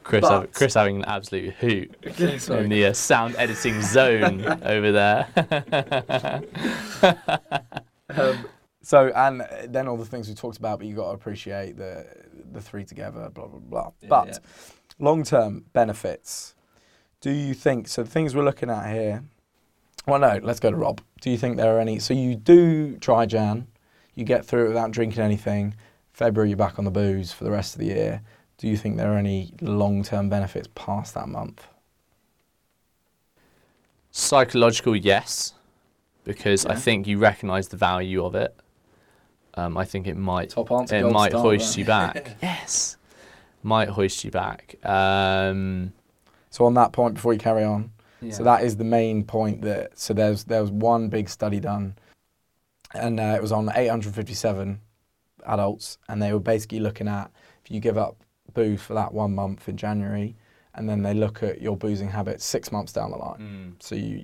Chris, 0.04 0.22
But- 0.22 0.54
Chris 0.54 0.74
having 0.74 0.98
an 0.98 1.06
absolute 1.06 1.54
hoot 1.56 1.96
in 2.20 2.70
the 2.70 2.88
uh, 2.88 2.94
sound 2.94 3.36
editing 3.38 3.82
zone 3.82 4.46
over 4.64 4.92
there. 4.92 5.28
um, 8.10 8.46
so, 8.82 9.12
and 9.16 9.48
then 9.70 9.88
all 9.88 9.96
the 9.96 10.06
things 10.06 10.28
we 10.28 10.36
talked 10.36 10.58
about, 10.58 10.80
but 10.80 10.88
you've 10.88 10.98
got 10.98 11.08
to 11.08 11.16
appreciate 11.16 11.78
the, 11.78 12.06
the 12.52 12.60
three 12.60 12.84
together, 12.84 13.30
blah, 13.34 13.48
blah, 13.48 13.60
blah. 13.60 13.92
Yeah, 14.02 14.10
but 14.10 14.28
yeah. 14.28 14.38
long 15.00 15.24
term 15.24 15.66
benefits, 15.72 16.54
do 17.24 17.32
you 17.32 17.54
think, 17.54 17.88
so 17.88 18.04
the 18.04 18.10
things 18.10 18.36
we're 18.36 18.44
looking 18.44 18.70
at 18.70 18.92
here, 18.92 19.24
well, 20.06 20.20
no, 20.20 20.42
let's 20.44 20.60
go 20.60 20.70
to 20.70 20.76
Rob. 20.76 21.00
Do 21.22 21.30
you 21.32 21.38
think 21.38 21.56
there 21.56 21.78
are 21.78 21.80
any, 21.80 21.98
so 21.98 22.14
you 22.14 22.36
do 22.36 22.98
dry 22.98 23.26
Jan, 23.26 23.66
you 24.14 24.26
get 24.26 24.46
through 24.46 24.66
it 24.66 24.68
without 24.68 24.92
drinking 24.92 25.24
anything, 25.24 25.74
February 26.12 26.50
you're 26.50 26.58
back 26.58 26.78
on 26.78 26.84
the 26.84 26.92
booze 26.92 27.32
for 27.32 27.46
the 27.46 27.50
rest 27.50 27.76
of 27.76 27.80
the 27.80 27.86
year. 27.86 28.22
Do 28.58 28.68
you 28.68 28.76
think 28.76 28.98
there 28.98 29.14
are 29.14 29.18
any 29.18 29.54
long 29.62 30.04
term 30.04 30.28
benefits 30.28 30.68
past 30.76 31.14
that 31.14 31.30
month? 31.30 31.66
Psychological, 34.12 34.94
yes, 34.94 35.54
because 36.26 36.66
I 36.66 36.76
think 36.76 37.08
you 37.08 37.20
recognise 37.20 37.70
the 37.70 37.78
value 37.78 38.24
of 38.26 38.36
it. 38.36 38.54
Um, 39.54 39.78
I 39.78 39.86
think 39.86 40.08
it 40.08 40.18
might 40.18 40.50
Top 40.50 40.70
answer. 40.74 40.98
it 40.98 41.10
might 41.10 41.32
hoist 41.32 41.76
there. 41.76 41.80
you 41.80 41.86
back. 41.86 42.36
yes, 42.44 42.98
might 43.64 43.88
hoist 43.88 44.26
you 44.26 44.30
back. 44.30 44.76
Um, 44.84 45.94
So 46.54 46.66
on 46.66 46.76
that 46.76 46.92
point, 46.92 47.16
before 47.16 47.34
you 47.34 47.40
carry 47.40 47.64
on, 47.64 47.92
yeah. 48.22 48.32
So 48.32 48.44
that 48.44 48.64
is 48.64 48.78
the 48.78 48.84
main 48.84 49.24
point. 49.24 49.64
That 49.64 49.98
so 49.98 50.14
there's 50.14 50.44
there 50.44 50.62
was 50.62 50.70
one 50.70 51.10
big 51.10 51.28
study 51.28 51.60
done, 51.60 51.96
and 52.94 53.20
uh, 53.20 53.34
it 53.36 53.42
was 53.42 53.52
on 53.52 53.72
857 53.74 54.80
adults, 55.48 55.98
and 56.08 56.22
they 56.22 56.32
were 56.32 56.40
basically 56.40 56.80
looking 56.80 57.08
at 57.08 57.32
if 57.66 57.72
you 57.72 57.80
give 57.80 57.98
up 57.98 58.24
booze 58.54 58.84
for 58.84 58.94
that 58.94 59.12
one 59.12 59.34
month 59.34 59.68
in 59.68 59.78
January, 59.78 60.36
and 60.76 60.88
then 60.88 61.02
they 61.02 61.16
look 61.16 61.42
at 61.42 61.60
your 61.60 61.76
boozing 61.76 62.08
habits 62.08 62.46
six 62.46 62.72
months 62.72 62.94
down 62.94 63.10
the 63.10 63.18
line. 63.18 63.40
Mm. 63.80 63.84
So 63.84 63.96
you 63.96 64.24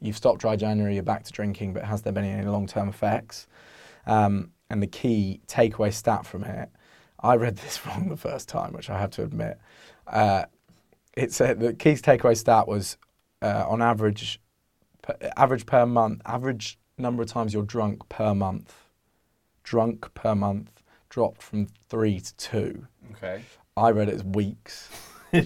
you've 0.00 0.16
stopped 0.16 0.40
dry 0.40 0.54
January, 0.54 0.94
you're 0.94 1.02
back 1.02 1.24
to 1.24 1.32
drinking, 1.32 1.72
but 1.72 1.82
has 1.82 2.02
there 2.02 2.12
been 2.12 2.24
any 2.24 2.46
long 2.46 2.68
term 2.68 2.88
effects? 2.88 3.48
Um, 4.06 4.52
and 4.70 4.80
the 4.80 4.86
key 4.86 5.40
takeaway 5.48 5.92
stat 5.92 6.26
from 6.26 6.44
it, 6.44 6.68
I 7.18 7.34
read 7.34 7.56
this 7.64 7.84
wrong 7.84 8.08
the 8.08 8.16
first 8.16 8.48
time, 8.48 8.72
which 8.72 8.88
I 8.88 9.00
have 9.00 9.10
to 9.10 9.24
admit. 9.24 9.58
Uh, 10.06 10.44
it 11.16 11.32
said 11.32 11.60
the 11.60 11.72
key 11.72 11.92
takeaway 11.92 12.36
stat 12.36 12.68
was 12.68 12.96
uh, 13.42 13.64
on 13.68 13.82
average, 13.82 14.40
per, 15.02 15.16
average 15.36 15.66
per 15.66 15.86
month, 15.86 16.22
average 16.26 16.78
number 16.98 17.22
of 17.22 17.28
times 17.28 17.52
you're 17.52 17.62
drunk 17.62 18.08
per 18.08 18.34
month, 18.34 18.74
drunk 19.62 20.12
per 20.14 20.34
month 20.34 20.70
dropped 21.08 21.42
from 21.42 21.66
three 21.88 22.20
to 22.20 22.36
two. 22.36 22.86
Okay. 23.12 23.42
I 23.76 23.90
read 23.90 24.08
it 24.08 24.14
as 24.14 24.24
weeks. 24.24 24.90
we 25.32 25.40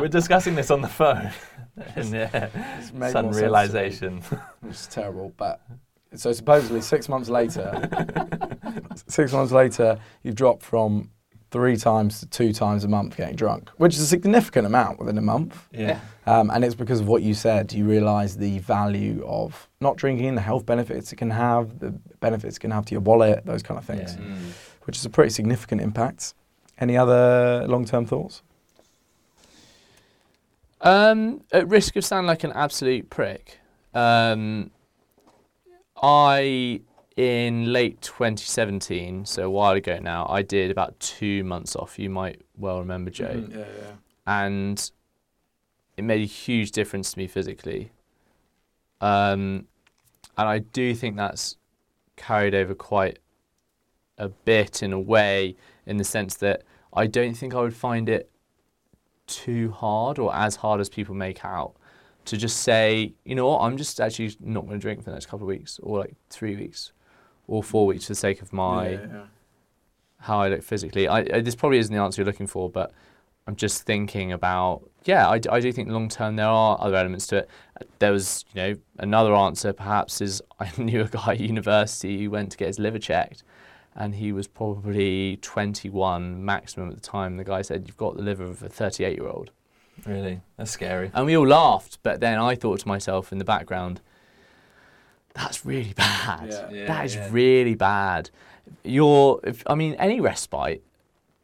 were 0.00 0.08
discussing 0.08 0.54
this 0.54 0.70
on 0.70 0.80
the 0.80 0.88
phone. 0.88 1.30
and 1.94 2.08
yeah, 2.10 2.48
It's 2.78 2.88
sudden 2.88 2.98
more 2.98 3.10
sense 3.10 3.36
to 3.36 3.36
me. 3.36 3.42
realization. 3.42 4.22
is 4.68 4.86
terrible. 4.86 5.32
But 5.36 5.60
so 6.14 6.32
supposedly 6.32 6.80
six 6.80 7.08
months 7.08 7.28
later, 7.28 7.88
six 9.08 9.32
months 9.32 9.52
later, 9.52 9.98
you've 10.22 10.34
dropped 10.36 10.62
from 10.62 11.10
three 11.50 11.76
times 11.76 12.20
to 12.20 12.26
two 12.26 12.52
times 12.52 12.82
a 12.84 12.88
month 12.88 13.16
getting 13.16 13.36
drunk, 13.36 13.70
which 13.76 13.94
is 13.94 14.00
a 14.00 14.06
significant 14.06 14.66
amount 14.66 14.98
within 14.98 15.16
a 15.16 15.22
month. 15.22 15.68
yeah. 15.72 16.00
Um, 16.26 16.50
and 16.50 16.64
it's 16.64 16.74
because 16.74 17.00
of 17.00 17.06
what 17.06 17.22
you 17.22 17.34
said. 17.34 17.72
You 17.72 17.84
realise 17.84 18.34
the 18.34 18.58
value 18.58 19.24
of 19.26 19.68
not 19.80 19.96
drinking, 19.96 20.34
the 20.34 20.40
health 20.40 20.66
benefits 20.66 21.12
it 21.12 21.16
can 21.16 21.30
have, 21.30 21.78
the 21.78 21.92
benefits 22.20 22.56
it 22.56 22.60
can 22.60 22.72
have 22.72 22.84
to 22.86 22.92
your 22.92 23.00
wallet, 23.00 23.46
those 23.46 23.62
kind 23.62 23.78
of 23.78 23.84
things, 23.84 24.16
Yeah. 24.16 24.34
which 24.84 24.96
is 24.96 25.04
a 25.06 25.10
pretty 25.10 25.30
significant 25.30 25.80
impact. 25.80 26.34
Any 26.78 26.96
other 26.96 27.64
long-term 27.68 28.06
thoughts? 28.06 28.42
Um, 30.80 31.40
at 31.52 31.68
risk 31.68 31.96
of 31.96 32.04
sounding 32.04 32.26
like 32.26 32.44
an 32.44 32.52
absolute 32.52 33.08
prick, 33.08 33.58
um, 33.94 34.70
I 36.02 36.80
in 37.16 37.72
late 37.72 38.00
2017, 38.02 39.24
so 39.24 39.44
a 39.44 39.50
while 39.50 39.72
ago 39.72 39.98
now, 40.00 40.26
I 40.28 40.42
did 40.42 40.70
about 40.70 40.98
two 41.00 41.42
months 41.44 41.74
off. 41.74 41.98
You 41.98 42.10
might 42.10 42.42
well 42.56 42.78
remember, 42.78 43.10
Joe, 43.10 43.46
Yeah, 43.50 43.58
yeah. 43.58 43.92
and 44.26 44.90
it 45.96 46.04
made 46.04 46.20
a 46.20 46.26
huge 46.26 46.72
difference 46.72 47.12
to 47.12 47.18
me 47.18 47.26
physically. 47.26 47.90
Um, 49.00 49.66
and 50.36 50.48
I 50.48 50.58
do 50.58 50.94
think 50.94 51.16
that's 51.16 51.56
carried 52.16 52.54
over 52.54 52.74
quite 52.74 53.18
a 54.18 54.28
bit 54.28 54.82
in 54.82 54.92
a 54.92 55.00
way, 55.00 55.56
in 55.86 55.96
the 55.96 56.04
sense 56.04 56.34
that 56.36 56.62
I 56.92 57.06
don't 57.06 57.34
think 57.34 57.54
I 57.54 57.60
would 57.60 57.74
find 57.74 58.08
it 58.08 58.30
too 59.26 59.70
hard 59.70 60.18
or 60.18 60.34
as 60.34 60.56
hard 60.56 60.80
as 60.80 60.88
people 60.88 61.14
make 61.14 61.44
out 61.44 61.74
to 62.26 62.36
just 62.36 62.58
say, 62.58 63.14
you 63.24 63.34
know 63.34 63.48
what, 63.48 63.60
I'm 63.60 63.76
just 63.76 64.00
actually 64.00 64.36
not 64.40 64.66
going 64.66 64.78
to 64.78 64.82
drink 64.82 65.00
for 65.00 65.06
the 65.06 65.12
next 65.12 65.26
couple 65.26 65.46
of 65.46 65.48
weeks 65.48 65.78
or 65.82 66.00
like 66.00 66.14
three 66.30 66.56
weeks 66.56 66.92
or 67.46 67.62
four 67.62 67.86
weeks 67.86 68.06
for 68.06 68.12
the 68.12 68.16
sake 68.16 68.42
of 68.42 68.52
my 68.52 68.90
Yeah, 68.90 69.00
yeah. 69.12 69.22
how 70.20 70.40
I 70.40 70.48
look 70.48 70.62
physically. 70.62 71.08
I, 71.08 71.18
I, 71.18 71.40
this 71.40 71.54
probably 71.54 71.78
isn't 71.78 71.94
the 71.94 72.00
answer 72.00 72.22
you're 72.22 72.26
looking 72.26 72.46
for, 72.46 72.68
but 72.68 72.92
I'm 73.46 73.56
just 73.56 73.84
thinking 73.84 74.32
about, 74.32 74.82
yeah, 75.04 75.28
I 75.28 75.38
do 75.38 75.72
think 75.72 75.88
long 75.88 76.08
term 76.08 76.36
there 76.36 76.46
are 76.46 76.76
other 76.80 76.96
elements 76.96 77.26
to 77.28 77.38
it. 77.38 77.50
There 78.00 78.12
was, 78.12 78.44
you 78.54 78.62
know, 78.62 78.76
another 78.98 79.34
answer 79.34 79.72
perhaps 79.72 80.20
is 80.20 80.42
I 80.60 80.70
knew 80.76 81.02
a 81.02 81.08
guy 81.08 81.32
at 81.32 81.40
university 81.40 82.22
who 82.22 82.30
went 82.30 82.52
to 82.52 82.56
get 82.56 82.66
his 82.68 82.78
liver 82.78 82.98
checked 82.98 83.42
and 83.94 84.14
he 84.14 84.30
was 84.30 84.46
probably 84.46 85.38
21 85.38 86.44
maximum 86.44 86.90
at 86.90 86.94
the 86.94 87.00
time. 87.00 87.36
The 87.38 87.44
guy 87.44 87.62
said, 87.62 87.84
You've 87.86 87.96
got 87.96 88.16
the 88.16 88.22
liver 88.22 88.44
of 88.44 88.62
a 88.62 88.68
38 88.68 89.16
year 89.18 89.26
old. 89.26 89.50
Really, 90.04 90.42
that's 90.56 90.70
scary. 90.70 91.10
And 91.14 91.24
we 91.24 91.36
all 91.36 91.46
laughed, 91.46 91.98
but 92.02 92.20
then 92.20 92.38
I 92.38 92.54
thought 92.54 92.80
to 92.80 92.88
myself 92.88 93.32
in 93.32 93.38
the 93.38 93.44
background, 93.44 94.02
that's 95.36 95.64
really 95.64 95.92
bad. 95.92 96.48
Yeah. 96.50 96.70
Yeah, 96.70 96.86
that 96.86 97.04
is 97.04 97.14
yeah. 97.14 97.28
really 97.30 97.74
bad. 97.74 98.30
You're, 98.82 99.40
if, 99.44 99.62
I 99.66 99.74
mean, 99.74 99.94
any 99.94 100.20
respite 100.20 100.82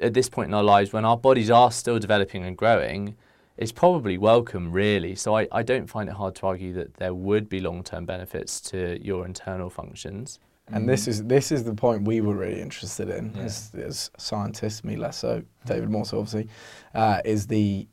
at 0.01 0.15
this 0.15 0.29
point 0.29 0.49
in 0.49 0.55
our 0.55 0.63
lives 0.63 0.93
when 0.93 1.05
our 1.05 1.17
bodies 1.17 1.51
are 1.51 1.71
still 1.71 1.99
developing 1.99 2.45
and 2.45 2.57
growing 2.57 3.15
is 3.57 3.71
probably 3.71 4.19
welcome, 4.19 4.73
really. 4.73 5.15
So 5.15 5.37
I, 5.37 5.47
I 5.53 5.63
don't 5.63 5.87
find 5.87 6.09
it 6.09 6.15
hard 6.15 6.35
to 6.37 6.47
argue 6.47 6.73
that 6.75 6.95
there 6.95 7.15
would 7.15 7.49
be 7.49 7.61
long 7.61 7.85
term 7.85 8.07
benefits 8.07 8.61
to 8.63 8.99
your 9.05 9.25
internal 9.27 9.71
functions. 9.71 10.41
And 10.69 10.89
this 10.89 11.07
is 11.07 11.25
this 11.25 11.53
is 11.53 11.65
the 11.65 11.75
point 11.75 12.05
we 12.05 12.21
were 12.23 12.35
really 12.35 12.61
interested 12.63 13.11
in 13.11 13.35
Yeah. 13.35 13.43
as, 13.43 13.73
as 13.75 14.11
scientists, 14.17 14.83
me 14.85 14.97
less 14.97 15.19
so, 15.19 15.43
David 15.67 15.91
more 15.91 16.07
so 16.07 16.21
obviously, 16.21 16.49
uh, 16.95 17.21
is 17.25 17.47
the 17.47 17.87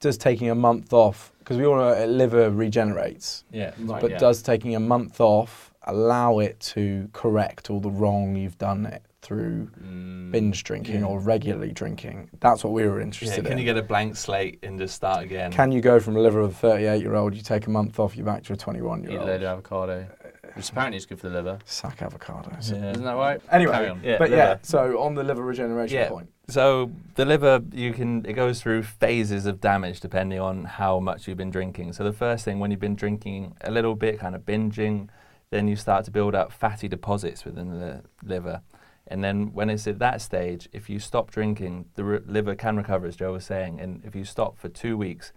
does 0.00 0.16
taking 0.18 0.50
a 0.50 0.54
month 0.54 0.92
off 0.92 1.32
because 1.40 1.56
we 1.56 1.66
all 1.66 1.76
know 1.76 2.04
a 2.04 2.06
liver 2.06 2.50
regenerates, 2.50 3.44
Yeah. 3.50 3.72
right, 3.80 4.00
but 4.00 4.10
yeah. 4.12 4.18
does 4.18 4.42
taking 4.42 4.74
a 4.74 4.80
month 4.80 5.20
off 5.20 5.72
allow 5.84 6.40
it 6.40 6.60
to 6.60 7.08
correct 7.14 7.70
all 7.70 7.80
the 7.80 7.90
wrong 7.90 8.36
you've 8.36 8.58
done 8.58 8.84
it 8.84 9.02
through 9.22 9.70
mm. 9.82 10.30
binge 10.30 10.62
drinking 10.62 11.00
Yeah. 11.00 11.06
or 11.06 11.18
regularly 11.20 11.72
drinking? 11.72 12.28
That's 12.40 12.62
what 12.62 12.72
we 12.74 12.86
were 12.86 12.98
Yeah, 12.98 13.04
interested 13.06 13.36
can 13.36 13.46
in. 13.46 13.50
Can 13.52 13.58
you 13.58 13.64
get 13.64 13.78
a 13.78 13.82
blank 13.82 14.14
slate 14.16 14.58
and 14.62 14.78
just 14.78 14.94
start 14.94 15.24
again? 15.24 15.50
Can 15.50 15.72
you 15.72 15.80
go 15.80 15.98
from 15.98 16.16
a 16.16 16.20
liver 16.20 16.40
of 16.40 16.50
a 16.50 16.54
38 16.54 17.00
year 17.00 17.14
old, 17.14 17.34
you 17.34 17.42
take 17.42 17.66
a 17.66 17.70
month 17.70 17.98
off, 17.98 18.14
you're 18.16 18.26
back 18.26 18.44
to 18.44 18.52
a 18.52 18.56
21 18.56 19.04
Eat 19.04 19.10
year 19.10 19.20
a 19.20 19.24
load 19.24 19.30
old? 19.32 19.42
of 19.42 19.48
avocado, 19.48 20.06
which 20.54 20.68
apparently 20.68 20.98
is 20.98 21.06
good 21.06 21.18
for 21.18 21.28
the 21.30 21.34
liver. 21.34 21.58
Sack 21.64 21.98
avocados. 21.98 22.70
Yeah. 22.72 22.90
Isn't 22.90 23.04
that 23.04 23.16
right? 23.16 23.40
Anyway, 23.50 23.72
Carry 23.72 23.88
on. 23.88 24.00
Yeah, 24.04 24.18
but 24.18 24.30
yeah, 24.30 24.36
liver. 24.50 24.60
so 24.62 25.00
on 25.00 25.14
the 25.14 25.24
liver 25.24 25.42
regeneration 25.42 25.96
Yeah. 25.96 26.08
point. 26.10 26.30
So 26.50 26.90
the 27.14 27.26
liver, 27.26 27.60
you 27.72 27.92
can 27.92 28.24
it 28.24 28.32
goes 28.32 28.62
through 28.62 28.82
phases 28.84 29.44
of 29.44 29.60
damage 29.60 30.00
depending 30.00 30.40
on 30.40 30.64
how 30.64 30.98
much 30.98 31.28
you've 31.28 31.36
been 31.36 31.50
drinking. 31.50 31.92
So 31.92 32.04
the 32.04 32.12
first 32.12 32.44
thing, 32.44 32.58
when 32.58 32.70
you've 32.70 32.80
been 32.80 32.94
drinking 32.94 33.54
a 33.60 33.70
little 33.70 33.94
bit, 33.94 34.18
kind 34.18 34.34
of 34.34 34.46
binging, 34.46 35.08
then 35.50 35.68
you 35.68 35.76
start 35.76 36.06
to 36.06 36.10
build 36.10 36.34
up 36.34 36.50
fatty 36.50 36.88
deposits 36.88 37.44
within 37.44 37.78
the 37.78 38.02
liver. 38.22 38.62
And 39.06 39.22
then 39.22 39.52
when 39.52 39.68
it's 39.68 39.86
at 39.86 39.98
that 39.98 40.22
stage, 40.22 40.68
if 40.72 40.88
you 40.88 40.98
stop 40.98 41.30
drinking, 41.30 41.86
the 41.94 42.04
re- 42.04 42.20
liver 42.26 42.54
can 42.54 42.76
recover, 42.76 43.06
as 43.06 43.16
Joe 43.16 43.32
was 43.32 43.44
saying. 43.44 43.80
And 43.80 44.02
if 44.04 44.14
you 44.14 44.24
stop 44.24 44.58
for 44.58 44.68
two 44.68 44.96
weeks, 44.96 45.32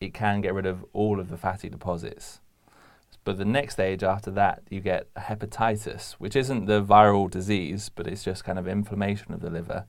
it 0.00 0.12
can 0.12 0.40
get 0.40 0.54
rid 0.54 0.66
of 0.66 0.84
all 0.92 1.20
of 1.20 1.28
the 1.28 1.36
fatty 1.36 1.68
deposits. 1.68 2.40
But 3.24 3.38
the 3.38 3.44
next 3.44 3.74
stage 3.74 4.02
after 4.02 4.32
that, 4.32 4.62
you 4.68 4.80
get 4.80 5.12
hepatitis, 5.14 6.12
which 6.14 6.34
isn't 6.34 6.66
the 6.66 6.82
viral 6.82 7.30
disease, 7.30 7.88
but 7.94 8.08
it's 8.08 8.24
just 8.24 8.44
kind 8.44 8.58
of 8.58 8.66
inflammation 8.66 9.32
of 9.32 9.40
the 9.40 9.50
liver. 9.50 9.86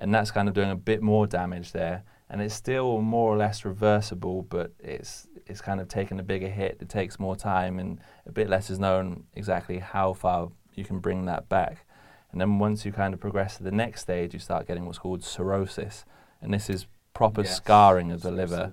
And 0.00 0.14
that's 0.14 0.30
kind 0.30 0.48
of 0.48 0.54
doing 0.54 0.70
a 0.70 0.76
bit 0.76 1.02
more 1.02 1.26
damage 1.26 1.72
there. 1.72 2.04
And 2.28 2.40
it's 2.40 2.54
still 2.54 3.00
more 3.00 3.32
or 3.32 3.36
less 3.36 3.64
reversible, 3.64 4.42
but 4.42 4.72
it's, 4.78 5.26
it's 5.46 5.60
kind 5.60 5.80
of 5.80 5.88
taken 5.88 6.18
a 6.18 6.22
bigger 6.22 6.48
hit. 6.48 6.78
It 6.80 6.88
takes 6.88 7.18
more 7.18 7.36
time, 7.36 7.78
and 7.78 8.00
a 8.24 8.32
bit 8.32 8.48
less 8.48 8.70
is 8.70 8.78
known 8.78 9.24
exactly 9.34 9.78
how 9.78 10.12
far 10.14 10.50
you 10.74 10.84
can 10.84 11.00
bring 11.00 11.26
that 11.26 11.48
back. 11.48 11.86
And 12.32 12.40
then 12.40 12.58
once 12.58 12.84
you 12.84 12.92
kind 12.92 13.12
of 13.12 13.20
progress 13.20 13.56
to 13.56 13.64
the 13.64 13.72
next 13.72 14.02
stage, 14.02 14.32
you 14.32 14.38
start 14.38 14.66
getting 14.66 14.86
what's 14.86 14.98
called 14.98 15.24
cirrhosis. 15.24 16.04
And 16.40 16.54
this 16.54 16.70
is 16.70 16.86
proper 17.12 17.42
scarring 17.44 18.12
of 18.12 18.22
the 18.22 18.30
liver. 18.30 18.70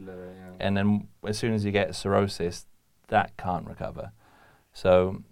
And 0.59 0.77
then 0.77 1.07
as 1.25 1.37
soon 1.37 1.53
as 1.53 1.65
you 1.65 1.71
get 1.71 1.95
cirrhosis, 1.95 2.67
that 3.07 3.35
can't 3.37 3.67
recover. 3.67 4.11
So 4.73 5.23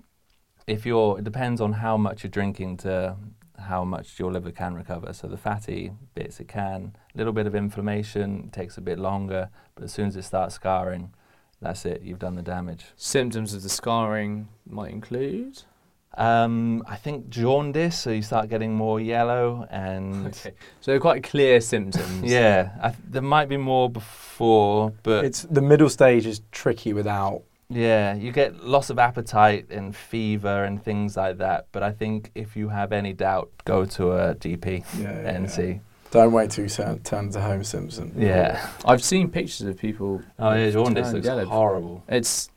if 0.66 0.86
you're, 0.86 1.20
it 1.20 1.24
depends 1.24 1.62
on 1.62 1.74
how 1.74 1.98
much 1.98 2.24
you're 2.24 2.32
drinking 2.32 2.78
to 2.78 3.16
how 3.60 3.84
much 3.84 4.20
your 4.20 4.32
liver 4.32 4.52
can 4.52 4.76
recover. 4.76 5.14
So 5.14 5.28
the 5.28 5.38
fatty 5.38 5.92
bits, 6.14 6.40
it 6.40 6.48
can. 6.48 6.96
A 7.14 7.18
little 7.18 7.34
bit 7.34 7.48
of 7.48 7.56
inflammation 7.56 8.50
takes 8.52 8.78
a 8.78 8.82
bit 8.82 9.00
longer, 9.00 9.50
but 9.76 9.84
as 9.84 9.92
soon 9.92 10.08
as 10.08 10.16
it 10.16 10.24
starts 10.24 10.56
scarring, 10.56 11.14
that's 11.62 11.86
it. 11.86 12.02
You've 12.02 12.20
done 12.20 12.36
the 12.36 12.42
damage. 12.42 12.86
Symptoms 12.96 13.54
of 13.54 13.64
the 13.64 13.70
scarring 13.70 14.48
might 14.68 14.92
include. 14.92 15.64
Um, 16.18 16.84
I 16.88 16.96
think 16.96 17.30
jaundice, 17.30 17.98
so 17.98 18.10
you 18.12 18.22
start 18.22 18.50
getting 18.50 18.74
more 18.74 19.02
yellow 19.02 19.68
and 19.70 20.28
Okay. 20.46 20.54
So 20.80 20.98
quite 21.00 21.24
clear 21.24 21.60
symptoms. 21.60 22.24
yeah, 22.32 22.70
I 22.82 22.90
th- 22.90 23.02
there 23.10 23.22
might 23.22 23.50
be 23.50 23.58
more 23.58 23.90
before, 23.90 24.94
but 25.04 25.26
It's 25.26 25.42
the 25.44 25.62
middle 25.62 25.90
stage 25.90 26.26
is 26.26 26.42
tricky 26.52 26.94
without. 26.94 27.44
Yeah, 27.70 28.14
you 28.14 28.32
get 28.32 28.64
loss 28.64 28.90
of 28.90 29.00
appetite 29.00 29.68
and 29.72 29.96
fever 29.96 30.64
and 30.64 30.84
things 30.84 31.18
like 31.18 31.40
that. 31.40 31.68
But 31.72 31.84
I 31.84 31.92
think 31.92 32.32
if 32.36 32.56
you 32.56 32.70
have 32.70 32.92
any 32.92 33.14
doubt, 33.14 33.52
go 33.66 33.86
to 33.86 34.12
a 34.12 34.36
GP 34.36 34.84
Yeah, 35.00 35.02
yeah, 35.02 35.30
and 35.30 35.46
yeah. 35.46 35.52
see. 35.52 35.80
Don't 36.12 36.32
wait 36.32 36.52
till 36.52 36.66
you 36.66 36.70
turn, 36.70 37.00
turn 37.00 37.30
to 37.32 37.42
Homer 37.42 37.64
Simpson. 37.64 38.14
Yeah. 38.16 38.70
I've 38.86 39.04
seen 39.04 39.30
pictures 39.30 39.62
of 39.68 39.78
people. 39.78 40.22
Oh, 40.40 40.54
yeah, 40.54 40.70
jaundice 40.70 41.06
turned 41.08 41.16
looks 41.16 41.26
yellow. 41.26 41.46
horrible. 41.46 42.04
It's 42.08 42.50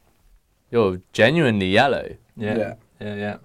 you're 0.71 1.01
genuinely 1.13 1.67
yellow. 1.71 2.15
Yeah. 2.37 2.57
Yeah. 2.59 2.75
Yeah, 3.01 3.15
yeah. 3.15 3.37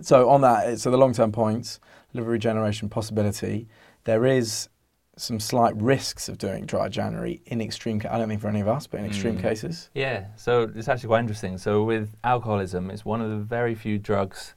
So 0.00 0.28
on 0.30 0.40
that, 0.40 0.80
so 0.80 0.90
the 0.90 0.96
long-term 0.96 1.32
points, 1.32 1.78
liver 2.14 2.30
regeneration 2.30 2.88
possibility. 2.88 3.68
There 4.04 4.24
is 4.26 4.68
some 5.16 5.38
slight 5.38 5.76
risks 5.76 6.28
of 6.28 6.38
doing 6.38 6.66
dry 6.66 6.88
January 6.88 7.40
in 7.46 7.60
extreme. 7.60 8.00
I 8.10 8.18
don't 8.18 8.28
think 8.28 8.40
for 8.40 8.48
any 8.48 8.60
of 8.60 8.68
us, 8.68 8.86
but 8.86 9.00
in 9.00 9.06
extreme 9.06 9.36
Mm. 9.36 9.42
cases. 9.42 9.90
Yeah, 9.94 10.26
so 10.36 10.70
it's 10.74 10.88
actually 10.88 11.08
quite 11.08 11.20
interesting. 11.20 11.56
So 11.58 11.84
with 11.84 12.16
alcoholism, 12.24 12.90
it's 12.90 13.04
one 13.04 13.20
of 13.20 13.30
the 13.30 13.36
very 13.36 13.74
few 13.74 13.98
drugs 13.98 14.54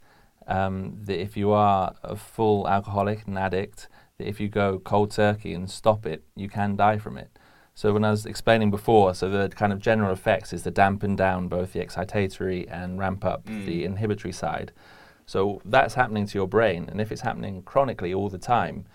um, 0.48 0.98
that 1.04 1.20
if 1.22 1.36
you 1.36 1.52
are 1.52 1.94
a 2.04 2.16
full 2.16 2.68
alcoholic 2.70 3.28
and 3.28 3.38
addict, 3.38 3.90
that 4.18 4.28
if 4.28 4.40
you 4.40 4.48
go 4.48 4.80
cold 4.80 5.12
turkey 5.12 5.54
and 5.54 5.70
stop 5.70 6.06
it, 6.06 6.24
you 6.36 6.48
can 6.50 6.76
die 6.76 6.98
from 6.98 7.18
it. 7.18 7.30
So 7.76 7.94
when 7.94 8.04
I 8.04 8.10
was 8.12 8.26
explaining 8.26 8.72
before, 8.72 9.14
so 9.14 9.30
the 9.30 9.50
kind 9.50 9.72
of 9.72 9.80
general 9.80 10.12
effects 10.12 10.54
is 10.54 10.64
to 10.64 10.72
dampen 10.72 11.16
down 11.16 11.48
both 11.50 11.74
the 11.74 11.80
excitatory 11.82 12.66
and 12.72 12.98
ramp 12.98 13.24
up 13.26 13.46
the 13.46 13.84
inhibitory 13.84 14.32
side. 14.32 14.72
So 15.28 15.62
that's 15.66 15.94
happening 15.96 16.26
to 16.28 16.38
your 16.38 16.48
brain, 16.48 16.88
and 16.90 17.00
if 17.02 17.12
it's 17.12 17.22
happening 17.22 17.62
chronically 17.62 18.14
all 18.14 18.30
the 18.30 18.40
time, 18.40 18.86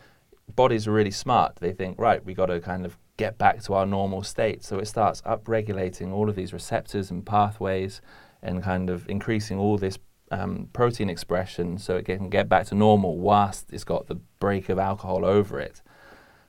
bodies 0.54 0.86
are 0.86 0.92
really 0.92 1.10
smart. 1.10 1.56
They 1.56 1.72
think, 1.72 1.98
right, 1.98 2.24
we 2.24 2.34
got 2.34 2.46
to 2.46 2.60
kind 2.60 2.84
of 2.84 2.98
get 3.16 3.38
back 3.38 3.62
to 3.62 3.74
our 3.74 3.86
normal 3.86 4.22
state. 4.22 4.64
So 4.64 4.78
it 4.78 4.86
starts 4.86 5.22
upregulating 5.22 6.12
all 6.12 6.28
of 6.28 6.36
these 6.36 6.52
receptors 6.52 7.10
and 7.10 7.24
pathways 7.24 8.00
and 8.42 8.62
kind 8.62 8.90
of 8.90 9.08
increasing 9.08 9.58
all 9.58 9.78
this 9.78 9.98
um, 10.30 10.68
protein 10.72 11.10
expression 11.10 11.78
so 11.78 11.96
it 11.96 12.06
can 12.06 12.30
get 12.30 12.48
back 12.48 12.66
to 12.66 12.74
normal 12.74 13.18
whilst 13.18 13.72
it's 13.72 13.84
got 13.84 14.06
the 14.06 14.16
brake 14.40 14.68
of 14.68 14.78
alcohol 14.78 15.24
over 15.24 15.60
it. 15.60 15.82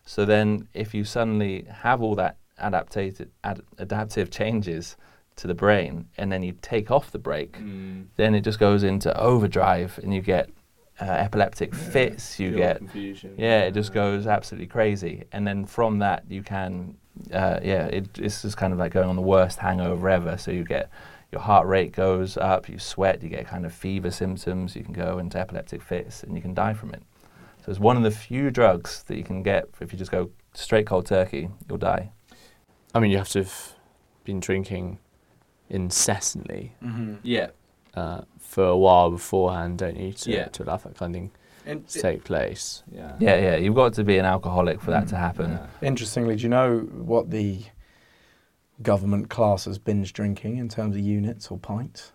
So 0.06 0.25
then 0.25 0.67
if 0.73 0.93
you 0.93 1.03
suddenly 1.03 1.65
have 1.69 2.01
all 2.01 2.15
that 2.15 2.38
adaptated, 2.62 3.29
ad- 3.43 3.62
adaptive 3.77 4.32
changes 4.32 4.95
to 5.36 5.47
the 5.47 5.53
brain 5.53 6.08
and 6.17 6.32
then 6.32 6.43
you 6.43 6.53
take 6.62 6.91
off 6.91 7.12
the 7.12 7.19
brake, 7.19 7.58
then 8.15 8.36
it 8.36 8.41
just 8.41 8.60
goes 8.60 8.84
into 8.84 9.15
overdrive 9.19 9.99
and 10.01 10.13
you 10.13 10.21
get 10.21 10.49
uh, 11.03 11.11
epileptic 11.11 11.75
fits, 11.75 12.39
you 12.39 12.51
get 12.51 12.77
confusion. 12.77 13.35
yeah, 13.37 13.61
it 13.61 13.73
just 13.73 13.93
goes 13.93 14.25
absolutely 14.25 14.67
crazy. 14.67 15.25
And 15.33 15.45
then 15.45 15.65
from 15.65 15.99
that, 15.99 16.23
you 16.29 16.43
can, 16.43 16.95
uh, 17.33 17.59
yeah, 17.61 17.87
it, 17.87 18.07
it's 18.17 18.41
just 18.41 18.55
kind 18.55 18.71
of 18.71 18.79
like 18.79 18.93
going 18.93 19.09
on 19.09 19.15
the 19.17 19.21
worst 19.21 19.59
hangover 19.59 20.09
ever. 20.09 20.37
So 20.37 20.51
you 20.51 20.63
get 20.63 20.89
your 21.31 21.41
heart 21.41 21.67
rate 21.67 21.91
goes 21.91 22.37
up, 22.37 22.69
you 22.69 22.79
sweat, 22.79 23.21
you 23.21 23.29
get 23.29 23.47
kind 23.47 23.65
of 23.65 23.73
fever 23.73 24.11
symptoms, 24.11 24.75
you 24.75 24.83
can 24.83 24.93
go 24.93 25.17
into 25.17 25.37
epileptic 25.37 25.81
fits, 25.81 26.23
and 26.23 26.35
you 26.35 26.41
can 26.41 26.53
die 26.53 26.73
from 26.73 26.93
it. 26.93 27.03
So 27.65 27.71
it's 27.71 27.79
one 27.79 27.97
of 27.97 28.03
the 28.03 28.11
few 28.11 28.51
drugs 28.51 29.03
that 29.07 29.17
you 29.17 29.23
can 29.23 29.41
get 29.43 29.65
if 29.81 29.91
you 29.91 29.97
just 29.99 30.11
go 30.11 30.29
straight 30.53 30.85
cold 30.85 31.05
turkey, 31.05 31.49
you'll 31.67 31.79
die. 31.79 32.11
I 32.93 32.99
mean, 32.99 33.11
you 33.11 33.17
have 33.17 33.29
to 33.29 33.39
have 33.39 33.73
been 34.23 34.39
drinking 34.39 34.99
incessantly 35.69 36.73
Yeah. 37.23 37.47
Uh, 37.95 38.21
for 38.39 38.65
a 38.65 38.77
while 38.77 39.12
beforehand, 39.12 39.77
don't 39.77 39.97
you, 39.97 40.13
to, 40.13 40.32
Yeah. 40.32 40.45
to 40.45 40.63
allow 40.63 40.77
that 40.77 40.95
kind 40.95 41.15
of 41.15 41.21
thing 41.21 41.32
In- 41.65 41.84
to 41.84 42.01
take 42.01 42.23
place. 42.23 42.84
Yeah. 42.91 43.15
Yeah, 43.19 43.36
yeah, 43.39 43.56
you've 43.58 43.75
got 43.75 43.93
to 43.93 44.03
be 44.03 44.17
an 44.17 44.25
alcoholic 44.25 44.82
for 44.82 44.91
that 44.91 45.08
to 45.10 45.15
happen. 45.15 45.60
Interestingly, 45.82 46.36
do 46.36 46.43
you 46.43 46.49
know 46.49 46.79
what 46.79 47.29
the 47.32 47.62
government 48.82 49.29
class 49.29 49.67
as 49.67 49.77
binge 49.77 50.13
drinking 50.13 50.58
in 50.58 50.67
terms 50.69 50.95
of 50.95 51.01
units 51.01 51.49
or 51.51 51.58
pints? 51.58 52.12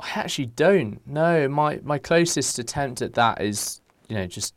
I 0.00 0.10
actually 0.14 0.46
don't. 0.46 1.00
No, 1.06 1.48
my 1.48 1.80
my 1.82 1.98
closest 1.98 2.58
attempt 2.58 3.02
at 3.02 3.14
that 3.14 3.40
is, 3.42 3.80
you 4.08 4.14
know, 4.16 4.26
just 4.26 4.54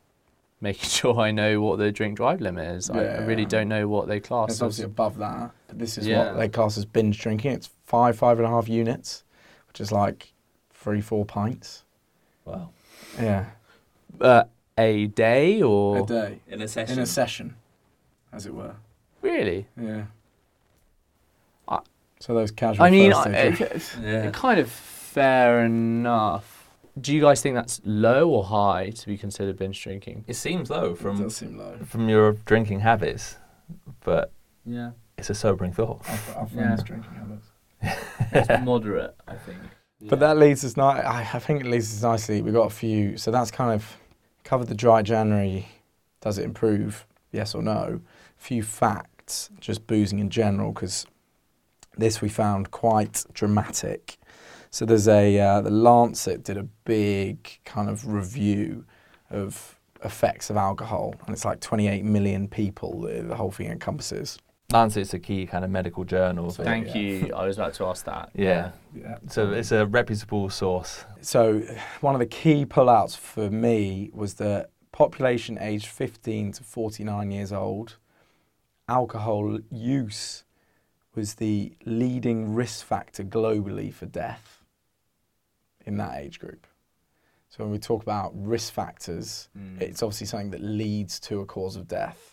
making 0.60 0.88
sure 0.88 1.18
I 1.18 1.32
know 1.32 1.60
what 1.60 1.78
the 1.80 1.90
drink 1.90 2.16
drive 2.16 2.40
limit 2.40 2.64
is. 2.76 2.88
I, 2.90 2.98
I 3.04 3.18
really 3.24 3.42
Yeah. 3.42 3.48
don't 3.48 3.68
know 3.68 3.88
what 3.88 4.06
they 4.06 4.20
class 4.20 4.50
It's 4.50 4.62
obviously 4.62 4.84
above 4.84 5.18
that. 5.18 5.50
But 5.66 5.78
this 5.80 5.98
is 5.98 6.06
Yeah. 6.06 6.26
what 6.32 6.38
they 6.38 6.48
class 6.48 6.78
as 6.78 6.84
binge 6.84 7.18
drinking. 7.20 7.52
It's 7.52 7.70
five, 7.92 8.16
five 8.16 8.38
and 8.38 8.46
a 8.46 8.50
half 8.50 8.68
units, 8.70 9.22
which 9.68 9.78
is 9.78 9.92
like 9.92 10.32
three, 10.72 11.02
four 11.02 11.26
pints. 11.26 11.84
Wow. 12.46 12.70
Yeah. 13.20 13.44
Uh, 14.18 14.44
a 14.78 15.06
day 15.08 15.60
or 15.60 15.98
A 15.98 16.02
day. 16.06 16.40
In 16.48 16.62
a 16.62 16.68
session. 16.68 16.94
In 16.96 17.02
a 17.02 17.06
session, 17.06 17.54
as 18.32 18.46
it 18.46 18.54
were. 18.54 18.76
really? 19.20 19.66
Yeah. 19.80 20.04
I- 21.68 21.80
so 22.18 22.32
those 22.34 22.50
casual 22.50 22.84
I 22.86 22.90
mean, 22.90 23.12
first 23.12 23.26
I, 23.26 23.30
it, 23.30 23.96
Yeah. 24.02 24.30
kind 24.32 24.58
of 24.58 24.70
fair 24.70 25.64
enough. 25.66 26.70
Do 26.98 27.14
you 27.14 27.20
guys 27.20 27.42
think 27.42 27.54
that's 27.54 27.80
low 27.84 28.28
or 28.30 28.44
high 28.44 28.90
to 28.90 29.06
be 29.06 29.18
considered 29.18 29.58
binge 29.58 29.82
drinking? 29.82 30.24
It 30.26 30.36
seems 30.36 30.70
low 30.70 30.94
From, 30.94 31.16
from 31.16 31.24
does 31.24 31.36
seem 31.36 31.58
low. 31.58 31.76
from 31.84 32.08
your 32.08 32.32
drinking 32.46 32.80
habits, 32.80 33.36
but 34.00 34.30
Yeah. 34.64 34.92
it's 35.18 35.28
a 35.30 35.34
sobering 35.34 35.72
thought. 35.74 36.00
Our, 36.08 36.36
our 36.42 36.48
Yeah. 36.54 36.76
drinking 36.82 37.12
habits. 37.14 37.48
It's 38.32 38.64
moderate, 38.64 39.14
I 39.26 39.34
think. 39.34 39.58
But 40.08 40.20
that 40.20 40.36
leads 40.36 40.64
us 40.64 40.76
ni- 40.76 40.82
I 40.82 41.38
think 41.38 41.60
it 41.60 41.66
leads 41.66 41.92
us 41.92 42.02
nicely. 42.02 42.42
We've 42.42 42.52
got 42.54 42.66
a 42.66 42.74
few. 42.74 43.16
So 43.16 43.30
that's 43.30 43.50
kind 43.50 43.72
of 43.72 43.96
covered 44.44 44.68
the 44.68 44.74
dry 44.74 45.02
January. 45.02 45.68
Does 46.20 46.38
it 46.38 46.44
improve? 46.44 47.06
Yes 47.30 47.54
or 47.54 47.62
no? 47.62 48.00
A 48.38 48.42
few 48.42 48.62
facts, 48.62 49.50
just 49.60 49.86
boozing 49.86 50.18
in 50.18 50.28
general, 50.28 50.72
because 50.72 51.06
this 51.96 52.20
we 52.20 52.28
found 52.28 52.70
quite 52.70 53.24
dramatic. 53.32 54.18
So 54.70 54.84
there's 54.84 55.08
a 55.08 55.38
uh, 55.38 55.60
the 55.60 55.70
Lancet 55.70 56.42
did 56.42 56.56
a 56.56 56.64
big 56.84 57.58
kind 57.64 57.88
of 57.88 58.06
review 58.06 58.84
of 59.30 59.78
effects 60.04 60.50
of 60.50 60.56
alcohol, 60.56 61.14
and 61.26 61.34
it's 61.34 61.44
like 61.44 61.60
28 61.60 62.04
million 62.04 62.48
people 62.48 63.02
the 63.02 63.36
whole 63.36 63.50
thing 63.50 63.68
encompasses. 63.70 64.38
Lancet's 64.72 65.12
a 65.14 65.18
key 65.18 65.46
kind 65.46 65.64
of 65.64 65.70
medical 65.70 66.04
journal. 66.04 66.50
So- 66.50 66.64
Thank 66.64 66.88
Yeah. 66.88 66.96
you. 67.00 67.34
I 67.34 67.46
was 67.46 67.56
about 67.58 67.74
to 67.74 67.86
ask 67.86 68.04
that. 68.06 68.30
yeah. 68.34 68.72
Yeah. 68.94 69.18
So 69.28 69.50
it's 69.52 69.72
a 69.72 69.86
reputable 69.86 70.48
source. 70.50 71.04
So 71.20 71.60
one 72.00 72.14
of 72.14 72.18
the 72.20 72.26
key 72.26 72.64
pullouts 72.66 73.16
for 73.16 73.50
me 73.50 74.10
was 74.12 74.34
that 74.34 74.70
population 74.92 75.58
aged 75.60 75.86
15 75.86 76.52
to 76.52 76.62
49 76.64 77.30
years 77.30 77.52
old, 77.52 77.96
alcohol 78.88 79.58
use 79.70 80.44
was 81.14 81.34
the 81.34 81.74
leading 81.84 82.54
risk 82.54 82.84
factor 82.84 83.22
globally 83.24 83.92
for 83.92 84.06
death 84.06 84.62
in 85.84 85.96
that 85.98 86.18
age 86.18 86.38
group. 86.40 86.66
So 87.50 87.62
when 87.64 87.70
we 87.72 87.78
talk 87.78 88.02
about 88.02 88.32
risk 88.34 88.72
factors, 88.72 89.48
Mm. 89.58 89.80
it's 89.80 90.02
obviously 90.02 90.26
something 90.26 90.50
that 90.50 90.62
leads 90.62 91.20
to 91.20 91.40
a 91.40 91.46
cause 91.46 91.76
of 91.76 91.86
death, 91.86 92.31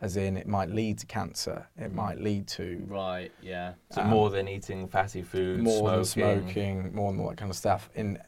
as 0.00 0.16
in 0.16 0.36
it 0.36 0.46
might 0.46 0.70
lead 0.70 0.98
to 0.98 1.06
cancer, 1.06 1.66
it 1.76 1.92
might 1.92 2.20
lead 2.20 2.46
to 2.48 2.82
Right, 2.88 3.30
yeah. 3.42 3.74
So 3.90 4.00
Um, 4.02 4.08
more 4.08 4.30
than 4.30 4.48
eating 4.48 4.88
fatty 4.88 5.22
food, 5.22 5.60
more 5.62 6.04
smoking. 6.04 6.30
than 6.30 6.42
smoking, 6.44 6.94
more 6.94 7.12
than 7.12 7.20
all 7.20 7.28
that 7.28 7.36
kind 7.38 7.50
of 7.50 7.56
stuff. 7.56 7.90
In 7.94 8.18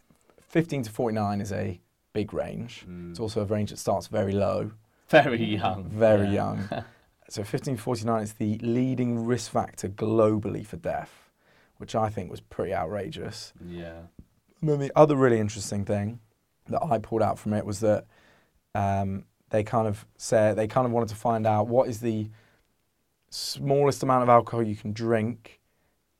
15 0.48 0.82
to 0.84 0.90
49 0.90 1.40
is 1.40 1.52
a 1.52 1.80
big 2.12 2.34
range. 2.34 2.84
Mm. 2.88 3.10
It's 3.10 3.20
also 3.20 3.40
a 3.42 3.44
range 3.46 3.70
that 3.70 3.78
starts 3.78 4.06
very 4.08 4.32
low, 4.32 4.72
Very 5.08 5.42
young. 5.44 5.84
very 5.88 6.26
yeah. 6.26 6.32
young. 6.32 6.68
so 7.30 7.42
15 7.42 7.76
to 7.76 7.82
49 7.82 8.22
is 8.22 8.34
the 8.34 8.58
leading 8.58 9.24
risk 9.24 9.50
factor 9.50 9.88
globally 9.88 10.66
for 10.66 10.76
death, 10.76 11.30
which 11.78 11.94
I 11.94 12.10
think 12.10 12.30
was 12.30 12.40
pretty 12.40 12.74
outrageous. 12.74 13.54
Yeah. 13.66 14.00
And 14.60 14.68
then 14.70 14.78
the 14.78 14.92
other 14.94 15.16
really 15.16 15.40
interesting 15.40 15.84
thing 15.86 16.20
that 16.68 16.82
I 16.84 16.98
pulled 16.98 17.22
out 17.22 17.38
from 17.38 17.54
it 17.54 17.64
was 17.64 17.80
that 17.80 18.04
um, 18.74 19.24
they 19.52 19.62
kind 19.62 19.86
of 19.86 20.04
said 20.16 20.56
they 20.56 20.66
kind 20.66 20.86
of 20.86 20.92
wanted 20.92 21.10
to 21.10 21.14
find 21.14 21.46
out 21.46 21.68
what 21.68 21.88
is 21.88 22.00
the 22.00 22.28
smallest 23.30 24.02
amount 24.02 24.22
of 24.22 24.28
alcohol 24.28 24.62
you 24.62 24.74
can 24.74 24.92
drink 24.92 25.60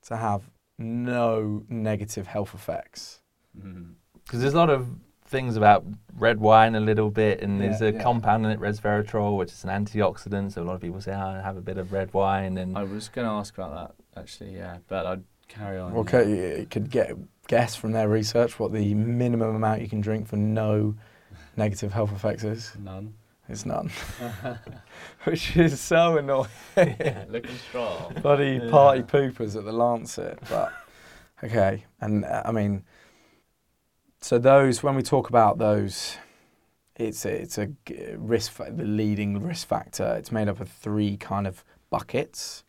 to 0.03 0.17
have 0.17 0.43
no 0.79 1.65
negative 1.69 2.27
health 2.27 2.55
effects. 2.55 3.21
Mm-hmm. 3.59 3.93
Because 4.25 4.41
there's 4.41 4.55
a 4.55 4.57
lot 4.57 4.71
of 4.71 4.87
things 5.27 5.57
about 5.57 5.85
red 6.19 6.39
wine 6.39 6.75
a 6.75 6.81
little 6.81 7.11
bit, 7.11 7.41
and 7.41 7.61
there's 7.61 7.81
a 7.81 7.93
yeah. 7.93 8.03
compound 8.03 8.45
in 8.45 8.53
it, 8.53 8.61
resveratrol, 8.61 9.39
which 9.39 9.51
is 9.51 9.65
an 9.65 9.71
antioxidant. 9.71 10.53
So 10.53 10.63
a 10.63 10.65
lot 10.65 10.75
of 10.75 10.81
people 10.81 11.01
say, 11.01 11.13
oh, 11.13 11.41
have 11.43 11.57
a 11.57 11.63
bit 11.63 11.79
of 11.79 11.91
red 11.91 12.13
wine. 12.13 12.59
And 12.59 12.77
I 12.77 12.85
was 12.85 13.09
going 13.09 13.27
to 13.27 13.33
ask 13.33 13.57
about 13.57 13.75
that, 13.75 14.21
actually, 14.21 14.55
yeah. 14.55 14.79
But 14.89 15.07
I'd 15.07 15.25
carry 15.49 15.79
on. 15.79 15.95
Okay, 15.95 16.59
you 16.59 16.67
could 16.67 16.91
get 16.91 17.17
guess 17.49 17.75
from 17.75 17.93
their 17.93 18.09
research 18.09 18.61
what 18.61 18.73
the 18.73 18.95
minimum 18.95 19.57
amount 19.57 19.81
you 19.83 19.89
can 19.89 20.01
drink 20.01 20.29
for 20.29 20.37
no 20.37 20.95
negative 21.57 21.93
health 21.93 22.13
effects 22.13 22.45
is. 22.45 22.73
None. 22.79 23.15
It's 23.53 23.67
none, 23.67 23.91
which 25.25 25.57
is 25.59 25.79
so 25.79 26.17
annoying. 26.17 26.49
Looking 27.29 27.57
strong. 27.69 28.15
bloody 28.23 28.59
Yeah. 28.65 28.71
party 28.71 29.03
poopers 29.03 29.57
at 29.57 29.65
the 29.65 29.73
Lancet. 29.73 30.39
But 30.49 30.73
okay, 31.45 31.85
and 32.01 32.25
uh, 32.25 32.43
I 32.47 32.53
mean, 32.53 32.83
so 34.23 34.39
those 34.39 34.83
when 34.83 34.95
we 34.95 35.03
talk 35.03 35.29
about 35.29 35.59
those, 35.59 36.17
it's 36.97 37.27
a, 37.27 37.43
it's 37.43 37.59
a 37.59 37.69
risk 38.17 38.53
fa- 38.53 38.73
the 38.75 38.85
leading 38.85 39.43
risk 39.43 39.69
factor. 39.69 40.15
It's 40.17 40.33
made 40.33 40.49
up 40.49 40.59
of 40.61 40.71
three 40.71 41.19
kind 41.19 41.47
of 41.47 41.63
buckets. 41.91 42.65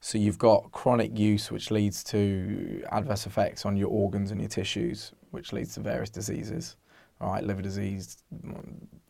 So 0.00 0.16
you've 0.18 0.38
got 0.38 0.72
chronic 0.72 1.16
use, 1.16 1.50
which 1.52 1.70
leads 1.70 2.02
to 2.04 2.82
adverse 2.90 3.26
effects 3.26 3.64
on 3.66 3.76
your 3.76 3.88
organs 3.88 4.30
and 4.32 4.40
your 4.40 4.48
tissues, 4.48 5.12
which 5.30 5.52
leads 5.52 5.74
to 5.74 5.80
various 5.80 6.10
diseases. 6.10 6.76
All 7.20 7.30
right, 7.32 7.44
liver 7.44 7.62
disease, 7.62 8.16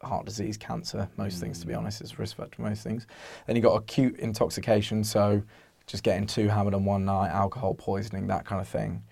heart 0.02 0.26
disease, 0.26 0.56
cancer, 0.56 1.08
most 1.16 1.40
things 1.40 1.60
to 1.60 1.66
be 1.66 1.72
Mm. 1.74 1.78
honest, 1.78 2.00
is 2.02 2.12
a 2.12 2.16
risk 2.16 2.36
factor 2.36 2.56
for 2.56 2.62
most 2.62 2.82
things. 2.82 3.06
Then 3.46 3.56
you've 3.56 3.64
got 3.64 3.74
acute 3.76 4.18
intoxication, 4.18 5.04
so 5.04 5.42
just 5.86 6.02
getting 6.02 6.26
too 6.26 6.48
hammered 6.48 6.74
on 6.74 6.84
one 6.84 7.04
night, 7.04 7.30
alcohol 7.30 7.74
poisoning, 7.74 8.26
that 8.28 8.44
kind 8.44 8.60
of 8.60 8.68
thing. 8.68 9.02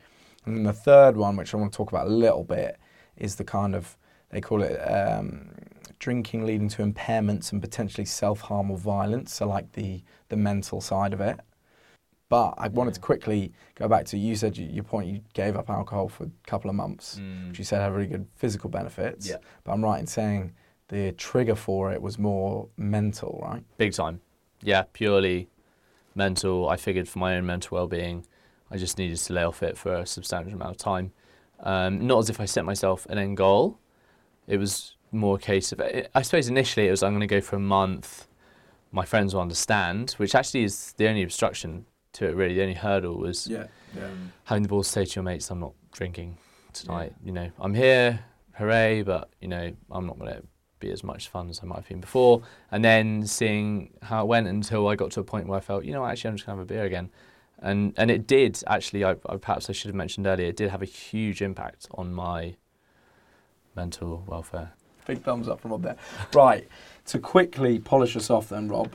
And 0.47 0.57
then 0.57 0.65
the 0.65 0.73
third 0.73 1.17
one, 1.17 1.37
which 1.37 1.53
I 1.53 1.57
want 1.57 1.73
to 1.73 1.77
talk 1.77 1.91
about 1.93 2.07
a 2.07 2.11
little 2.11 2.45
bit, 2.45 2.79
is 3.17 3.37
the 3.37 3.45
kind 3.45 3.75
of, 3.75 3.97
they 4.31 4.41
call 4.41 4.63
it 4.63 4.77
um, 4.79 5.51
drinking 5.99 6.47
leading 6.47 6.69
to 6.71 6.83
impairments 6.83 7.53
and 7.53 7.61
potentially 7.61 8.05
self 8.07 8.41
harm 8.41 8.71
or 8.71 8.79
violence, 8.79 9.35
so 9.35 9.47
like 9.47 9.73
the, 9.73 10.03
the 10.29 10.37
mental 10.37 10.81
side 10.81 11.13
of 11.13 11.21
it. 11.21 11.39
But 12.31 12.55
I 12.59 12.69
wanted 12.69 12.95
to 12.95 13.01
quickly 13.01 13.53
go 13.75 13.89
back 13.89 14.05
to 14.07 14.17
you 14.17 14.37
said 14.37 14.57
you, 14.57 14.65
your 14.67 14.85
point 14.85 15.09
you 15.09 15.21
gave 15.35 15.57
up 15.57 15.69
alcohol 15.69 16.09
for 16.09 16.25
a 16.25 16.31
couple 16.47 16.71
of 16.71 16.77
months, 16.77 17.19
Mm. 17.21 17.49
which 17.49 17.59
you 17.59 17.65
said 17.65 17.81
had 17.83 17.93
really 17.93 18.07
good 18.07 18.27
physical 18.37 18.71
benefits. 18.71 19.29
Yeah. 19.29 19.37
But 19.65 19.73
I'm 19.73 19.83
right 19.83 19.99
in 19.99 20.07
saying 20.07 20.53
the 20.91 21.13
trigger 21.13 21.55
for 21.55 21.93
it 21.93 22.03
was 22.03 22.19
more 22.19 22.69
mental, 22.77 23.41
right? 23.43 23.63
Big 23.79 23.93
time. 23.93 24.21
Yeah, 24.63 24.85
purely 24.93 25.49
mental. 26.15 26.69
I 26.69 26.77
figured 26.77 27.09
for 27.09 27.19
my 27.21 27.37
own 27.37 27.47
mental 27.47 27.77
well-being, 27.77 28.27
I 28.71 28.77
just 28.77 28.99
needed 28.99 29.17
to 29.19 29.33
lay 29.33 29.43
off 29.45 29.63
it 29.63 29.77
for 29.79 29.95
a 29.95 30.07
substantial 30.07 30.53
amount 30.55 30.73
of 30.73 30.77
time. 30.77 31.13
Um, 31.61 32.07
not 32.07 32.19
as 32.19 32.31
if 32.31 32.41
I 32.41 32.45
set 32.45 32.65
myself 32.65 33.07
an 33.09 33.19
end 33.19 33.37
goal. 33.37 33.79
It 34.47 34.59
was 34.59 34.97
more 35.13 35.37
a 35.37 35.39
case 35.39 35.73
of, 35.73 35.81
I 36.15 36.23
suppose 36.23 36.49
initially 36.49 36.87
it 36.89 36.91
was 36.91 37.03
I'm 37.03 37.13
going 37.13 37.21
to 37.21 37.27
go 37.27 37.41
for 37.41 37.57
a 37.57 37.61
month. 37.61 38.27
My 38.93 39.05
friends 39.05 39.35
will 39.35 39.43
understand, 39.43 40.13
which 40.13 40.35
actually 40.35 40.65
is 40.65 40.93
the 40.97 41.09
only 41.09 41.23
obstruction 41.23 41.87
to 42.15 42.27
it. 42.29 42.35
Really, 42.35 42.55
the 42.55 42.63
only 42.63 42.75
hurdle 42.75 43.17
was 43.19 43.47
Yeah. 43.47 43.67
yeah. 43.97 44.09
having 44.45 44.63
the 44.65 44.69
balls 44.69 44.89
to 44.89 44.93
say 44.93 45.05
to 45.05 45.15
your 45.17 45.23
mates, 45.23 45.49
"I'm 45.51 45.61
not 45.61 45.75
drinking 45.93 46.37
tonight." 46.73 47.13
You 47.25 47.31
know, 47.31 47.51
I'm 47.61 47.75
here, 47.75 48.25
hooray! 48.55 49.03
But 49.03 49.31
you 49.41 49.47
know, 49.47 49.73
I'm 49.93 50.07
not 50.07 50.19
going 50.19 50.33
to 50.33 50.43
be 50.81 50.91
as 50.91 51.05
much 51.05 51.29
fun 51.29 51.49
as 51.49 51.61
I 51.63 51.67
might 51.67 51.77
have 51.77 51.89
been 51.89 52.01
before. 52.01 52.43
And 52.73 52.85
then 52.85 53.27
seeing 53.27 53.91
how 54.03 54.23
it 54.23 54.27
went 54.27 54.49
until 54.49 54.89
I 54.89 54.97
got 54.97 55.13
to 55.13 55.21
a 55.21 55.25
point 55.25 55.47
where 55.47 55.59
I 55.59 55.61
felt, 55.61 55.85
you 55.85 55.93
know, 55.93 56.05
actually, 56.05 56.31
I'm 56.31 56.37
just 56.37 56.47
going 56.47 56.57
to 56.57 56.61
have 56.63 56.71
a 56.71 56.75
beer 56.75 56.85
again. 56.85 57.11
And 57.63 57.93
and 57.99 58.11
it 58.11 58.27
did 58.27 58.63
actually. 58.67 59.05
I, 59.05 59.11
I 59.27 59.37
perhaps 59.37 59.69
I 59.69 59.75
should 59.75 59.89
have 59.89 59.95
mentioned 59.95 60.27
earlier. 60.27 60.49
It 60.49 60.57
did 60.57 60.71
have 60.71 60.81
a 60.81 60.87
huge 60.87 61.43
impact 61.43 61.89
on 61.93 62.13
my 62.13 62.57
mental 63.77 64.25
welfare. 64.27 64.73
Big 65.07 65.23
thumbs 65.23 65.47
up 65.47 65.61
from 65.61 65.73
Rob 65.73 65.83
there. 65.83 65.97
Right, 66.33 66.67
to 67.07 67.19
quickly 67.19 67.79
polish 67.79 68.17
us 68.17 68.31
off 68.31 68.49
then, 68.49 68.69
Rob, 68.69 68.95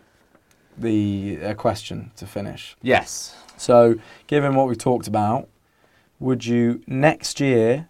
the 0.78 1.40
uh, 1.44 1.54
question 1.54 2.12
to 2.16 2.26
finish. 2.26 2.76
Yes. 2.82 3.36
So, 3.58 3.96
given 4.26 4.56
what 4.56 4.68
we've 4.68 4.78
talked 4.78 5.08
about, 5.08 5.48
would 6.20 6.46
you 6.46 6.82
next 6.88 7.40
year 7.40 7.88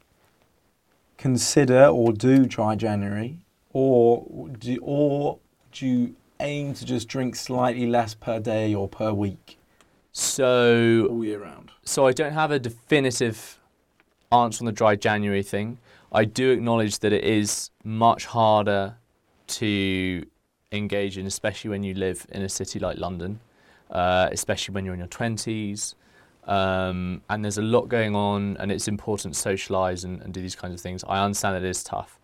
consider 1.18 1.86
or 1.86 2.14
do 2.14 2.46
dry 2.46 2.76
January, 2.76 3.40
or 3.76 4.48
do, 4.58 4.80
or 4.82 5.38
do 5.74 5.86
you 5.86 6.16
aim 6.40 6.74
to 6.74 6.86
just 6.86 7.10
drink 7.10 7.36
slightly 7.36 7.86
less 7.86 8.14
per 8.14 8.40
day 8.40 8.74
or 8.74 8.88
per 8.88 9.12
week 9.12 9.58
So 10.14 11.08
all 11.10 11.26
year 11.26 11.44
round? 11.44 11.72
so 11.84 12.08
I 12.08 12.14
don't 12.14 12.32
have 12.32 12.52
a 12.52 12.58
definitive 12.58 13.60
answer 14.32 14.62
on 14.62 14.66
the 14.66 14.72
dry 14.72 14.96
January 14.96 15.44
thing. 15.44 15.78
I 16.14 16.24
do 16.24 16.52
acknowledge 16.52 17.00
that 17.00 17.12
it 17.12 17.26
is 17.26 17.70
much 17.84 18.26
harder 18.26 18.96
to 19.48 20.26
engage 20.72 21.18
in, 21.18 21.26
especially 21.26 21.70
when 21.70 21.84
you 21.84 21.96
live 21.96 22.26
in 22.32 22.44
a 22.44 22.50
city 22.50 22.80
like 22.80 22.98
London, 22.98 23.42
uh, 23.92 24.30
especially 24.32 24.74
when 24.74 24.86
you're 24.86 24.94
in 24.94 25.02
your 25.02 25.10
20s. 25.10 25.96
Um, 26.46 27.22
and 27.30 27.44
there's 27.44 27.58
a 27.58 27.62
lot 27.62 27.90
going 27.90 28.16
on, 28.16 28.56
and 28.58 28.72
it's 28.72 28.88
important 28.88 29.36
to 29.36 29.50
socialise 29.50 30.06
and, 30.06 30.22
and 30.22 30.34
do 30.34 30.42
these 30.42 30.56
kinds 30.56 30.74
of 30.74 30.80
things. 30.80 31.04
I 31.10 31.22
understand 31.22 31.56
that 31.58 31.64
it 31.64 31.70
is 31.70 31.84
tough. 31.84 32.20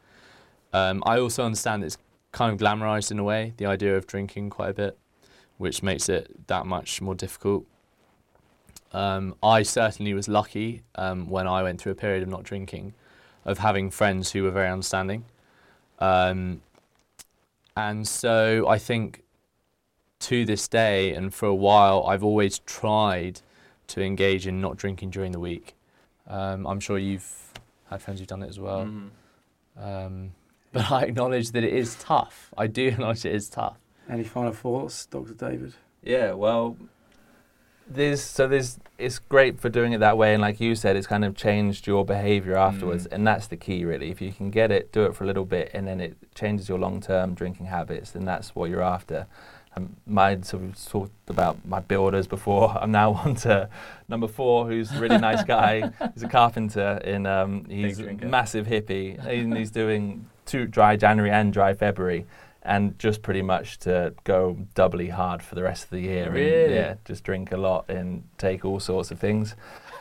Um, 0.74 1.04
I 1.06 1.20
also 1.20 1.44
understand 1.44 1.84
it's 1.84 1.98
kind 2.32 2.54
of 2.54 2.60
glamorised 2.60 3.12
in 3.12 3.20
a 3.20 3.24
way, 3.24 3.54
the 3.58 3.66
idea 3.66 3.96
of 3.98 4.08
drinking 4.08 4.50
quite 4.50 4.70
a 4.70 4.74
bit, 4.74 4.98
which 5.58 5.84
makes 5.84 6.10
it 6.10 6.48
that 6.48 6.66
much 6.66 7.02
more 7.02 7.16
difficult. 7.16 7.66
Um, 8.94 9.36
I 9.42 9.64
certainly 9.64 10.14
was 10.14 10.28
lucky 10.28 10.82
um, 10.96 11.30
when 11.30 11.48
I 11.48 11.64
went 11.64 11.80
through 11.80 11.94
a 11.94 11.96
period 11.96 12.24
of 12.24 12.30
not 12.30 12.44
drinking, 12.44 12.94
of 13.46 13.58
having 13.60 13.90
friends 13.90 14.32
who 14.32 14.44
were 14.44 14.52
very 14.52 14.70
understanding. 14.70 15.26
Um, 16.00 16.62
and 17.76 18.08
so 18.08 18.68
I 18.68 18.78
think 18.78 19.24
to 20.22 20.46
this 20.46 20.68
day 20.68 21.14
and 21.14 21.34
for 21.34 21.48
a 21.48 21.56
while, 21.56 22.06
I've 22.06 22.24
always 22.24 22.60
tried 22.60 23.42
to 23.88 24.02
engage 24.02 24.48
in 24.48 24.62
not 24.62 24.78
drinking 24.78 25.12
during 25.12 25.32
the 25.32 25.40
week. 25.40 25.76
Um, 26.28 26.66
I'm 26.66 26.80
sure 26.80 26.98
you've 26.98 27.54
had 27.90 28.02
friends 28.02 28.20
who've 28.20 28.28
done 28.28 28.44
it 28.44 28.50
as 28.50 28.60
well. 28.60 28.86
Mm. 28.86 30.30
But 30.74 30.90
I 30.92 31.02
acknowledge 31.04 31.52
that 31.52 31.64
it 31.66 31.74
is 31.74 31.96
tough. 31.96 32.50
I 32.58 32.68
do 32.68 32.88
acknowledge 32.88 33.26
it 33.26 33.36
is 33.36 33.50
tough. 33.50 33.78
Any 34.10 34.24
final 34.24 34.54
thoughts, 34.54 35.06
Dr. 35.06 35.34
David? 35.34 35.74
Yeah, 36.02 36.32
well, 36.32 36.78
there's 37.88 38.22
so 38.24 38.48
there's 38.48 38.80
it's 38.98 39.20
great 39.20 39.60
for 39.60 39.68
doing 39.70 39.92
it 39.94 40.00
that 40.00 40.18
way, 40.18 40.34
and 40.34 40.42
like 40.42 40.62
you 40.62 40.76
said, 40.76 40.96
it's 40.96 41.08
kind 41.08 41.26
of 41.26 41.36
changed 41.36 41.88
your 41.88 42.06
behaviour 42.06 42.56
afterwards, 42.56 43.06
Mm. 43.08 43.12
and 43.14 43.28
that's 43.28 43.48
the 43.48 43.58
key 43.58 43.84
really. 43.86 44.10
If 44.12 44.22
you 44.22 44.32
can 44.32 44.50
get 44.50 44.72
it, 44.72 44.92
do 44.94 45.04
it 45.06 45.16
for 45.16 45.24
a 45.24 45.28
little 45.28 45.46
bit, 45.46 45.72
and 45.74 45.88
then 45.88 46.00
it 46.00 46.16
changes 46.36 46.70
your 46.70 46.80
long-term 46.80 47.34
drinking 47.34 47.66
habits, 47.66 48.12
then 48.12 48.24
that's 48.26 48.56
what 48.56 48.70
you're 48.70 48.84
after. 48.84 49.28
Um, 49.76 49.96
my 50.06 50.40
sort 50.42 50.64
of 50.64 50.86
talked 50.86 51.30
about 51.30 51.66
my 51.66 51.80
builders 51.80 52.28
before. 52.28 52.78
I'm 52.82 52.92
now 52.92 53.14
on 53.26 53.36
to 53.38 53.70
number 54.08 54.28
four, 54.28 54.68
who's 54.68 54.92
a 54.94 55.00
really 55.00 55.18
nice 55.18 55.44
guy. 55.44 55.92
He's 56.14 56.24
a 56.24 56.28
carpenter, 56.30 57.02
and 57.04 57.26
um, 57.28 57.66
he's 57.66 58.00
a 58.00 58.14
massive 58.14 58.68
hippie, 58.68 59.18
and 59.26 59.56
he's 59.58 59.72
doing 59.72 60.28
dry 60.68 60.96
January 60.96 61.32
and 61.32 61.52
dry 61.54 61.74
February 61.74 62.26
and 62.64 62.98
just 63.00 63.22
pretty 63.24 63.42
much 63.42 63.80
to 63.80 64.14
go 64.24 64.56
doubly 64.76 65.10
hard 65.10 65.42
for 65.42 65.56
the 65.56 65.64
rest 65.64 65.86
of 65.86 65.90
the 65.90 66.00
year. 66.02 66.26
and, 66.26 66.34
Really? 66.34 66.76
yeah, 66.76 66.96
just 67.06 67.24
drink 67.24 67.52
a 67.52 67.58
lot 67.58 67.90
and 67.90 68.24
take 68.38 68.64
all 68.64 68.80
sorts 68.80 69.10
of 69.12 69.20
things, 69.20 69.56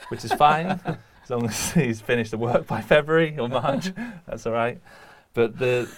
which 0.08 0.24
is 0.24 0.32
fine 0.34 0.78
as 1.24 1.30
long 1.30 1.46
as 1.46 1.72
he's 1.72 2.00
finished 2.02 2.32
the 2.32 2.38
work 2.38 2.66
by 2.66 2.80
February 2.82 3.36
or 3.38 3.48
March. 3.48 3.92
that's 4.26 4.46
all 4.46 4.52
right. 4.52 4.78
But 5.32 5.58
the 5.58 5.88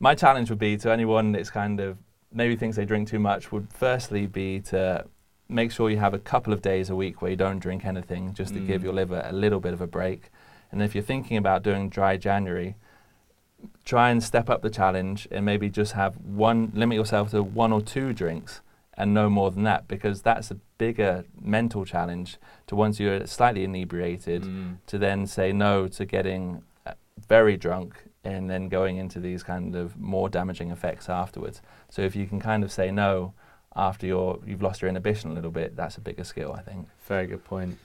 my 0.00 0.14
challenge 0.16 0.50
would 0.50 0.58
be 0.58 0.76
to 0.78 0.90
anyone 0.90 1.30
that's 1.30 1.50
kind 1.50 1.78
of 1.78 1.96
maybe 2.32 2.56
thinks 2.56 2.76
they 2.76 2.84
drink 2.84 3.06
too 3.08 3.20
much 3.20 3.52
would 3.52 3.68
firstly 3.72 4.26
be 4.26 4.58
to 4.60 5.04
make 5.48 5.70
sure 5.70 5.90
you 5.90 5.98
have 5.98 6.14
a 6.14 6.18
couple 6.18 6.52
of 6.52 6.62
days 6.62 6.90
a 6.90 6.96
week 6.96 7.22
where 7.22 7.30
you 7.30 7.36
don't 7.36 7.58
drink 7.60 7.84
anything 7.84 8.32
just 8.34 8.54
to 8.54 8.60
give 8.60 8.80
Mm. 8.80 8.84
your 8.84 8.92
liver 8.94 9.22
a 9.24 9.32
little 9.32 9.60
bit 9.60 9.72
of 9.74 9.80
a 9.80 9.86
break. 9.86 10.30
And 10.72 10.82
if 10.82 10.94
you're 10.94 11.04
thinking 11.04 11.36
about 11.36 11.62
doing 11.62 11.90
dry 11.90 12.16
January, 12.16 12.74
try 13.84 14.10
and 14.10 14.22
step 14.22 14.48
up 14.50 14.62
the 14.62 14.70
challenge 14.70 15.26
and 15.30 15.44
maybe 15.44 15.68
just 15.68 15.92
have 15.92 16.16
one 16.18 16.70
limit 16.74 16.96
yourself 16.96 17.30
to 17.30 17.42
one 17.42 17.72
or 17.72 17.80
two 17.82 18.12
drinks 18.12 18.60
and 18.96 19.12
no 19.14 19.28
more 19.30 19.50
than 19.50 19.62
that 19.64 19.88
because 19.88 20.22
that's 20.22 20.50
a 20.50 20.56
bigger 20.78 21.24
mental 21.40 21.84
challenge 21.84 22.36
to 22.66 22.76
once 22.76 23.00
you're 23.00 23.26
slightly 23.26 23.64
inebriated 23.64 24.42
Mm. 24.42 24.76
to 24.86 24.98
then 24.98 25.26
say 25.26 25.52
no 25.52 25.88
to 25.88 26.04
getting 26.04 26.62
uh, 26.86 26.92
very 27.28 27.56
drunk 27.56 27.94
and 28.24 28.48
then 28.50 28.68
going 28.68 28.98
into 28.98 29.18
these 29.18 29.42
kind 29.42 29.74
of 29.74 29.96
more 29.98 30.28
damaging 30.28 30.70
effects 30.70 31.08
afterwards. 31.08 31.60
So 31.88 32.02
if 32.02 32.14
you 32.14 32.26
can 32.26 32.38
kind 32.38 32.62
of 32.62 32.70
say 32.70 32.90
no 32.92 33.32
after 33.74 34.06
you're, 34.06 34.38
you've 34.46 34.62
lost 34.62 34.80
your 34.82 34.88
inhibition 34.88 35.30
a 35.30 35.34
little 35.34 35.50
bit, 35.50 35.74
that's 35.74 35.96
a 35.96 36.00
bigger 36.00 36.22
skill, 36.24 36.52
I 36.52 36.60
think. 36.62 36.86
Very 37.08 37.26
good 37.26 37.42
point. 37.44 37.78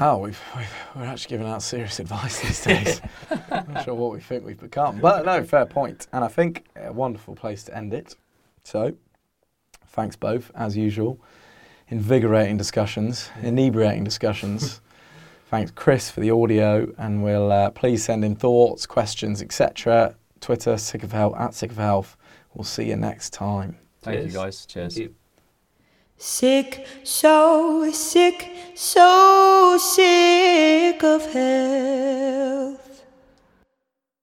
Wow, 0.00 0.18
we've, 0.18 0.40
we've, 0.56 0.74
we're 0.96 1.04
actually 1.04 1.36
giving 1.36 1.46
out 1.46 1.62
serious 1.62 1.98
advice 2.04 2.40
these 2.40 2.64
days. 2.64 3.02
Not 3.50 3.84
sure 3.84 3.94
what 3.94 4.12
we 4.12 4.20
think 4.20 4.44
we've 4.44 4.58
become. 4.58 5.00
But 5.00 5.26
no, 5.26 5.44
fair 5.44 5.66
point. 5.66 6.06
And 6.12 6.24
I 6.24 6.28
think 6.28 6.64
a 6.76 6.92
wonderful 6.92 7.34
place 7.34 7.64
to 7.64 7.76
end 7.76 7.92
it. 7.92 8.16
So, 8.64 8.94
thanks 9.88 10.16
both, 10.16 10.50
as 10.54 10.76
usual. 10.78 11.20
Invigorating 11.88 12.56
discussions, 12.56 13.28
inebriating 13.42 14.02
discussions. 14.02 14.80
thanks, 15.50 15.70
Chris, 15.72 16.10
for 16.10 16.20
the 16.20 16.30
audio. 16.30 16.90
And 16.96 17.22
we'll 17.22 17.52
uh, 17.52 17.70
please 17.70 18.02
send 18.02 18.24
in 18.24 18.34
thoughts, 18.34 18.86
questions, 18.86 19.42
etc. 19.42 20.14
Twitter, 20.40 20.78
sick 20.78 21.02
of 21.02 21.12
health, 21.12 21.34
at 21.36 21.52
sick 21.52 21.70
of 21.70 21.76
health. 21.76 22.16
We'll 22.54 22.64
see 22.64 22.88
you 22.88 22.96
next 22.96 23.34
time. 23.34 23.76
Thank 24.00 24.20
Cheers. 24.20 24.32
you 24.32 24.38
guys. 24.38 24.66
Cheers. 24.66 25.00
Sick, 26.24 26.86
so 27.02 27.90
sick, 27.90 28.48
so 28.76 29.76
sick 29.76 31.02
of 31.02 31.26
health. 31.32 32.81